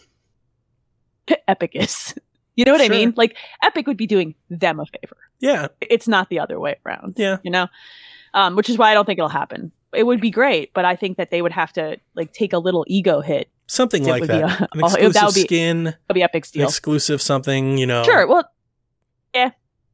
[1.48, 2.14] Epic is.
[2.56, 2.94] You know what Sure.
[2.94, 3.14] I mean?
[3.18, 5.18] Like Epic would be doing them a favor.
[5.40, 7.16] Yeah, It's not the other way around.
[7.18, 7.38] yeah.
[7.44, 7.68] You know,
[8.34, 9.72] um, which is why I don't think it'll happen.
[9.94, 12.58] It would be great, but I think that they would have to like take a
[12.60, 13.50] little ego hit.
[13.68, 14.42] Something like would that.
[14.44, 16.68] a- An oh, that exclusive would be- skin, That'll be Epic's deal.
[16.68, 18.04] exclusive something, you know.
[18.04, 18.28] Sure.
[18.28, 18.44] Well,
[19.36, 19.52] yeah,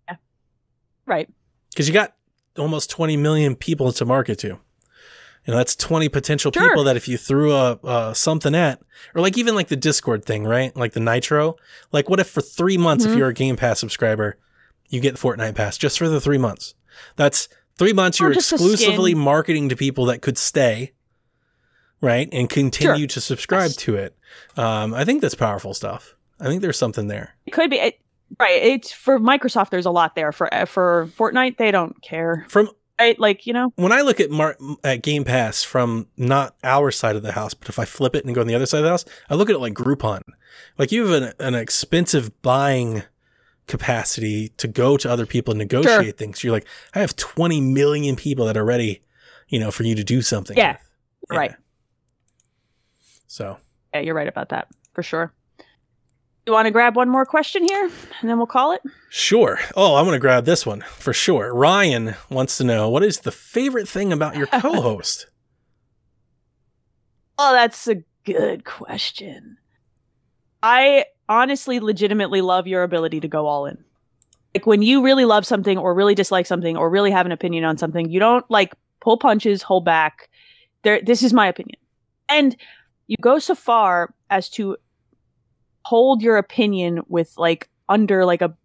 [0.09, 0.15] yeah,
[1.05, 1.29] right.
[1.71, 2.13] because you got
[2.57, 4.59] almost 20 million people to market to.
[5.45, 6.67] You know, that's 20 potential Sure.
[6.69, 8.79] people that if you threw a uh, something at,
[9.15, 10.75] or like even like the Discord thing, right?
[10.75, 11.55] Like the Nitro.
[11.91, 13.17] Like, what if for three months, if Mhm.
[13.17, 14.37] you're a Game Pass subscriber,
[14.89, 16.75] you get Fortnite Pass just for the three months?
[17.15, 17.47] That's
[17.77, 20.91] three months you're exclusively marketing to people that could stay,
[22.01, 22.27] right?
[22.31, 23.07] And continue Sure.
[23.07, 23.75] to subscribe Yes.
[23.77, 24.15] to it.
[24.57, 26.15] Um, I think that's powerful stuff.
[26.39, 27.35] I think there's something there.
[27.45, 27.99] It could be it,
[28.39, 28.61] right.
[28.61, 29.69] It's for Microsoft.
[29.71, 31.57] There's a lot there for for Fortnite.
[31.57, 32.69] They don't care, From
[32.99, 33.19] right?
[33.19, 37.15] Like you know, when I look at Mar- at Game Pass from not our side
[37.15, 38.83] of the house, but if I flip it and go on the other side of
[38.83, 40.21] the house, I look at it like Groupon.
[40.77, 43.03] Like you have an, an expensive buying
[43.67, 46.43] capacity to go to other people and negotiate things.
[46.43, 49.01] You're like, I have 20 million people that are ready,
[49.47, 50.57] you know, for you to do something.
[50.57, 50.77] Yeah.
[51.29, 51.37] with.
[51.37, 51.55] Right.
[53.27, 53.57] So
[53.93, 55.31] yeah, you're right about that for sure.
[56.45, 57.83] You want to grab one more question here,
[58.21, 58.81] and then we'll call it.
[59.09, 59.59] sure.
[59.75, 61.53] Oh, I'm going to grab this one for sure.
[61.53, 65.27] Ryan wants to know what is the favorite thing about your co-host?
[67.37, 69.57] Oh, that's a good question.
[70.63, 73.83] I honestly, legitimately love your ability to go all in.
[74.55, 77.63] Like when you really love something or really dislike something or really have an opinion
[77.63, 80.29] on something, you don't like pull punches, hold back.
[80.81, 81.79] There, this is my opinion.
[82.27, 82.55] And
[83.07, 84.75] you go so far as to
[85.89, 88.55] hold your opinion with like under like a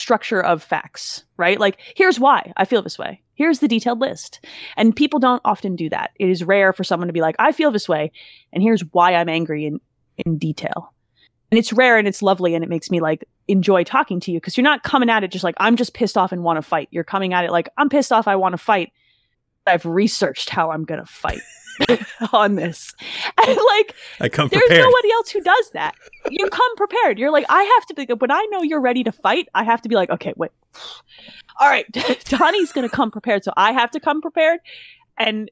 [0.00, 1.60] structure of facts, right?
[1.60, 3.22] Like, here's why I feel this way.
[3.34, 4.44] Here's the detailed list.
[4.76, 6.10] And people don't often do that.
[6.18, 8.10] It is rare for someone to be like, I feel this way,
[8.52, 9.80] and here's why I'm angry in,
[10.26, 10.92] in detail.
[11.52, 14.40] And it's rare and it's lovely, and it makes me like enjoy talking to you
[14.40, 16.62] because you're not coming at it just like, I'm just pissed off and want to
[16.62, 16.88] fight.
[16.90, 18.90] You're coming at it like, I'm pissed off, I want to fight.
[19.68, 21.42] I've researched how I'm going to fight
[22.32, 22.94] on this.
[23.44, 25.94] And like, I come there's nobody else who does that.
[26.30, 27.18] You come prepared.
[27.18, 29.82] You're like, I have to be when I know you're ready to fight, I have
[29.82, 30.50] to be like, okay, wait.
[31.60, 31.86] All right,
[32.24, 34.60] Donnie's gonna come prepared, so I have to come prepared.
[35.16, 35.50] And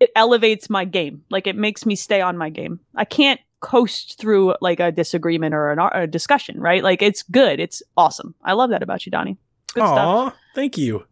[0.00, 1.24] it elevates my game.
[1.30, 2.80] Like it makes me stay on my game.
[2.94, 6.82] I can't coast through like a disagreement or an, a discussion, right?
[6.82, 7.60] Like it's good.
[7.60, 8.34] It's awesome.
[8.42, 9.36] I love that about you, Donnie.
[9.74, 9.98] Good stuff.
[9.98, 11.04] Aw, thank you.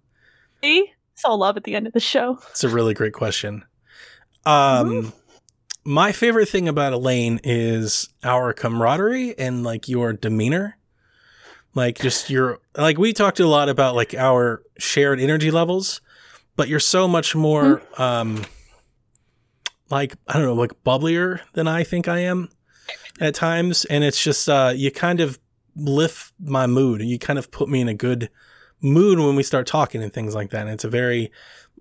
[0.62, 0.92] See?
[1.12, 2.38] It's all love at the end of the show.
[2.50, 3.64] It's a really great question.
[4.46, 5.12] Um,
[5.84, 10.78] my favorite thing about Elaine is our camaraderie and like your demeanor.
[11.74, 16.00] Like just your like we talked a lot about like our shared energy levels,
[16.56, 18.02] but you're so much more Mm-hmm.
[18.02, 18.44] um
[19.90, 22.48] like I don't know, like bubblier than I think I am
[23.20, 25.38] at times and it's just uh you kind of
[25.76, 28.30] lift my mood and you kind of put me in a good
[28.80, 30.62] mood when we start talking and things like that.
[30.62, 31.30] And it's a very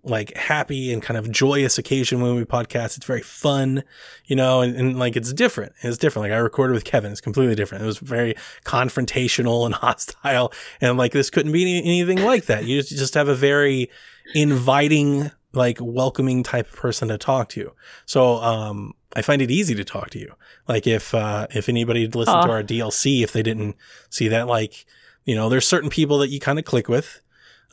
[0.06, 2.98] like happy and kind of joyous occasion when we podcast.
[2.98, 3.84] It's very fun,
[4.26, 5.74] you know, and, and like it's different.
[5.82, 6.30] It's different.
[6.30, 7.84] Like I recorded with Kevin, it's completely different.
[7.84, 12.66] It was very confrontational and hostile, and like this couldn't be any, anything like that.
[12.66, 13.90] You just have a very
[14.34, 17.72] inviting, like welcoming type of person to talk to.
[18.06, 20.34] So, um, I find it easy to talk to you.
[20.68, 23.76] Like if uh, if anybody listened to our DLC, if they didn't
[24.10, 24.86] see that, like
[25.26, 27.22] you know, there's certain people that you kind of click with.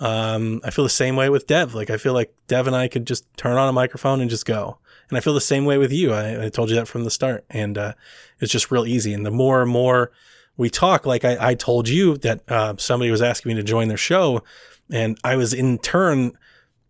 [0.01, 1.75] Um, I feel the same way with Dev.
[1.75, 4.47] Like I feel like Dev and I could just turn on a microphone and just
[4.47, 4.79] go.
[5.09, 6.13] And I feel the same way with you.
[6.13, 7.93] I, I told you that from the start, and uh,
[8.41, 9.13] it's just real easy.
[9.13, 10.11] And the more and more
[10.57, 13.89] we talk, like I, I told you that uh, somebody was asking me to join
[13.89, 14.43] their show,
[14.91, 16.33] and I was in turn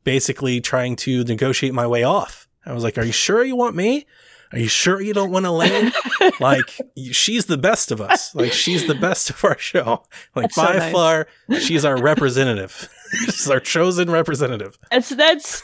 [0.05, 2.49] basically trying to negotiate my way off.
[2.65, 4.07] I was like, "Are you sure you want me?
[4.53, 5.93] Are you sure you don't want Elaine?
[6.41, 6.79] like,
[7.11, 8.35] she's the best of us.
[8.35, 10.05] Like, she's the best of our show.
[10.35, 10.93] Like, That's so by nice.
[10.93, 12.89] far, she's our representative.
[13.25, 14.79] she's our chosen representative.
[14.91, 15.63] That's that's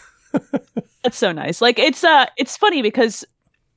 [1.02, 1.60] that's so nice.
[1.60, 3.24] Like it's uh it's funny because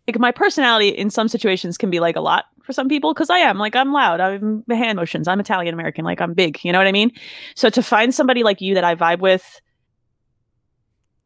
[0.07, 3.29] like my personality in some situations can be like a lot for some people because
[3.29, 4.19] I am like I'm loud.
[4.19, 5.27] I'm hand motions.
[5.27, 6.03] I'm Italian American.
[6.03, 6.59] Like I'm big.
[6.63, 7.11] You know what I mean?
[7.55, 9.61] So to find somebody like you that I vibe with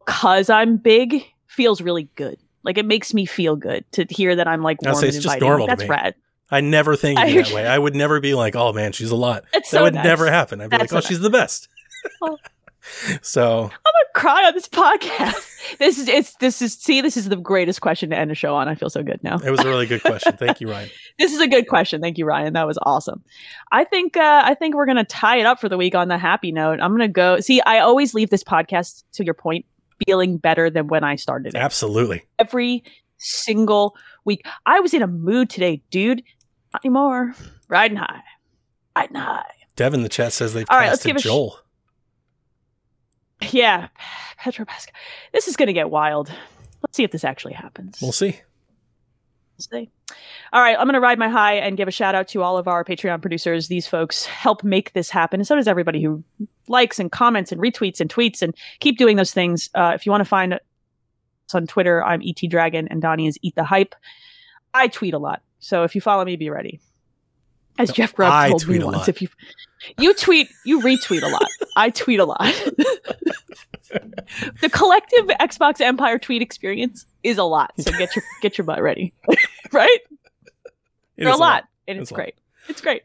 [0.05, 2.37] because I'm big feels really good.
[2.65, 5.15] Like it makes me feel good to hear that I'm like I'll warm say and
[5.15, 6.15] it's just normal Like, that's rad.
[6.51, 7.65] I never think of that way.
[7.67, 9.45] I would never be like, oh man, she's a lot.
[9.53, 10.03] It's that so would nice.
[10.05, 10.61] never happen.
[10.61, 11.69] I'd be That's like, oh, so she's the best.
[12.21, 12.39] Well-
[13.21, 15.77] so I'm gonna cry on this podcast.
[15.79, 18.55] this is it's this is see this is the greatest question to end a show
[18.55, 18.67] on.
[18.67, 19.39] I feel so good now.
[19.39, 20.37] it was a really good question.
[20.37, 20.89] Thank you, Ryan.
[21.17, 22.01] This is a good question.
[22.01, 22.53] Thank you, Ryan.
[22.53, 23.23] That was awesome.
[23.71, 26.17] I think uh, I think we're gonna tie it up for the week on the
[26.17, 26.79] happy note.
[26.79, 27.39] I'm gonna go.
[27.39, 29.65] See, I always leave this podcast to your point
[30.05, 31.57] feeling better than when I started it.
[31.57, 32.23] Absolutely.
[32.39, 32.83] Every
[33.17, 36.23] single week, I was in a mood today, dude.
[36.73, 37.33] Not anymore.
[37.67, 38.21] Riding high,
[38.95, 39.43] riding high.
[39.75, 41.59] Devin the chat says they've All right, let's give a sh- Joel.
[43.51, 43.89] Yeah,
[44.37, 44.93] Pedro Pascal.
[45.33, 46.29] This is gonna get wild.
[46.81, 47.99] Let's see if this actually happens.
[48.01, 48.39] we'll see.
[49.57, 49.89] Wednesday.
[50.53, 52.57] All right, I'm going to ride my high and give a shout out to all
[52.57, 53.67] of our Patreon producers.
[53.67, 56.23] These folks help make this happen, and so does everybody who
[56.67, 59.69] likes and comments and retweets and tweets and keep doing those things.
[59.75, 60.59] Uh, if you want to find us
[61.53, 63.95] on Twitter, I'm ET Dragon and Donnie is Eat the Hype.
[64.73, 66.79] I tweet a lot, so if you follow me, be ready.
[67.77, 69.09] As Jeff Grubb I told me once, lot.
[69.09, 69.27] if you
[69.99, 71.45] you tweet, you retweet a lot.
[71.75, 72.39] I tweet a lot.
[74.61, 78.81] the collective Xbox Empire tweet experience is a lot, so get your get your butt
[78.81, 79.13] ready,
[79.71, 79.99] right?
[81.17, 82.35] It for a lot, and It's it's great.
[82.67, 83.03] It's great.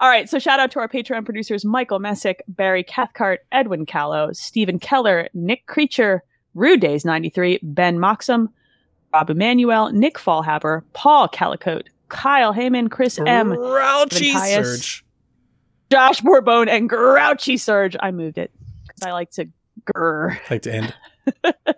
[0.00, 4.32] All right, so shout out to our Patreon producers: Michael Messick, Barry Cathcart, Edwin Callow,
[4.32, 6.22] Stephen Keller, Nick Creature,
[6.54, 8.48] Rude Days ninety three, Ben Moxham,
[9.12, 14.32] Rob Emanuel, Nick Fallhaber, Paul Calicote, Kyle Heyman, Chris M, Grouchy.
[14.32, 15.04] Surge.
[15.90, 17.96] Josh Bourbon, and Grouchy Surge.
[18.00, 18.50] I moved it
[18.86, 19.48] because I like to
[19.84, 20.38] grr.
[20.50, 20.94] Like to end.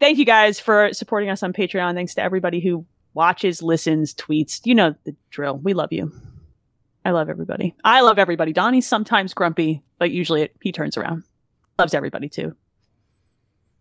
[0.00, 1.94] Thank you guys for supporting us on Patreon.
[1.94, 2.84] Thanks to everybody who
[3.14, 4.60] watches, listens, tweets.
[4.64, 5.56] You know the drill.
[5.58, 6.12] We love you.
[7.04, 7.74] I love everybody.
[7.84, 8.52] I love everybody.
[8.52, 11.24] Donnie's sometimes grumpy, but usually it, he turns around.
[11.78, 12.54] Loves everybody too.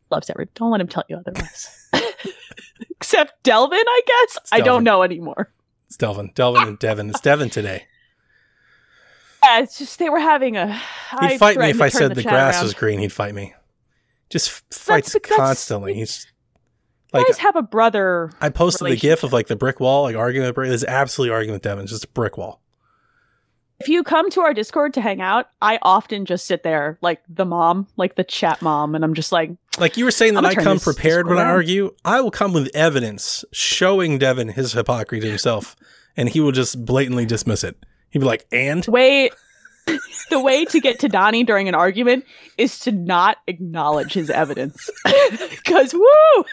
[0.10, 0.48] Loves every.
[0.56, 1.90] Don't let him tell you otherwise.
[2.90, 4.40] Except Delvin, I guess.
[4.52, 5.53] I don't know anymore.
[5.88, 6.32] It's Delvin.
[6.36, 7.10] Delvin and Devin.
[7.10, 7.86] It's Devin today.
[9.44, 10.72] Yeah, it's just they were having a.
[11.20, 12.64] He'd fight me if I said the chat grass around.
[12.64, 12.99] was green.
[12.99, 13.56] He'd fight me.
[14.30, 15.95] Just f- fights constantly.
[15.95, 16.31] He's
[17.14, 18.32] like guys have a brother.
[18.40, 20.70] I posted the gif of like the brick wall, like arguing with brick.
[20.70, 21.84] There's absolutely arguing with Devin.
[21.84, 22.62] It's just a brick wall.
[23.82, 27.24] If you come to our Discord to hang out, I often just sit there like
[27.28, 30.46] the mom, like the chat mom, and I'm just like, Like you were saying that
[30.46, 31.96] I come prepared when I argue.
[32.06, 35.76] I will come with evidence showing Devin his hypocrisy to himself,
[36.16, 37.76] and he will just blatantly dismiss it.
[38.12, 39.34] He'd be like, "And wait.
[40.30, 42.26] the way to get to Donnie during an argument
[42.58, 44.90] is to not acknowledge his evidence.
[45.64, 46.44] Because woo!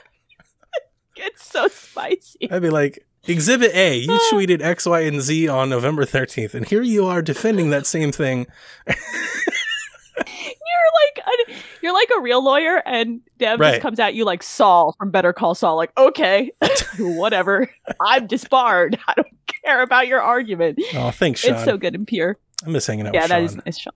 [1.21, 2.51] It's so spicy.
[2.51, 6.67] I'd be like, Exhibit A, you tweeted X, Y, and Z on November 13th, and
[6.67, 8.47] here you are defending that same thing.
[10.17, 10.27] You're
[11.07, 13.71] like a, you're like a real lawyer, and Dev Right.
[13.73, 15.77] just comes at you like Saul from Better Call Saul.
[15.77, 16.51] Like, okay,
[16.99, 17.71] whatever.
[18.01, 18.99] I'm disbarred.
[19.07, 19.29] I don't
[19.65, 20.81] care about your argument.
[20.95, 21.55] Oh, thanks, Sean.
[21.55, 22.37] It's so good and pure.
[22.67, 23.45] I miss hanging out yeah, with that Sean.
[23.45, 23.93] is nice, Sean.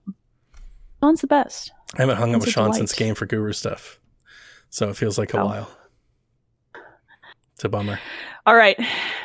[1.01, 1.71] Sean's the best.
[1.97, 2.77] I haven't hung out with Sean delight.
[2.77, 3.99] since Game for Guru stuff,
[4.69, 5.45] so it feels like a Oh.
[5.45, 5.69] while.
[7.63, 7.97] It's a bummer.
[8.45, 8.75] All right,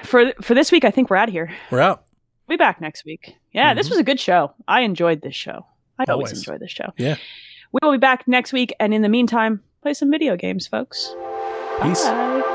[0.05, 1.51] for for this week, I think we're out of here.
[1.73, 2.05] We're out.
[2.47, 3.35] We'll be back next week.
[3.51, 3.91] Yeah, this Mhm.
[3.91, 4.53] was a good show.
[4.69, 5.67] I enjoyed this show.
[5.99, 6.39] I always, Always.
[6.39, 6.93] enjoy this show.
[6.97, 7.17] Yeah.
[7.73, 11.17] We will be back next week, and in the meantime, play some video games, folks.
[11.83, 12.05] Peace.
[12.05, 12.55] Bye.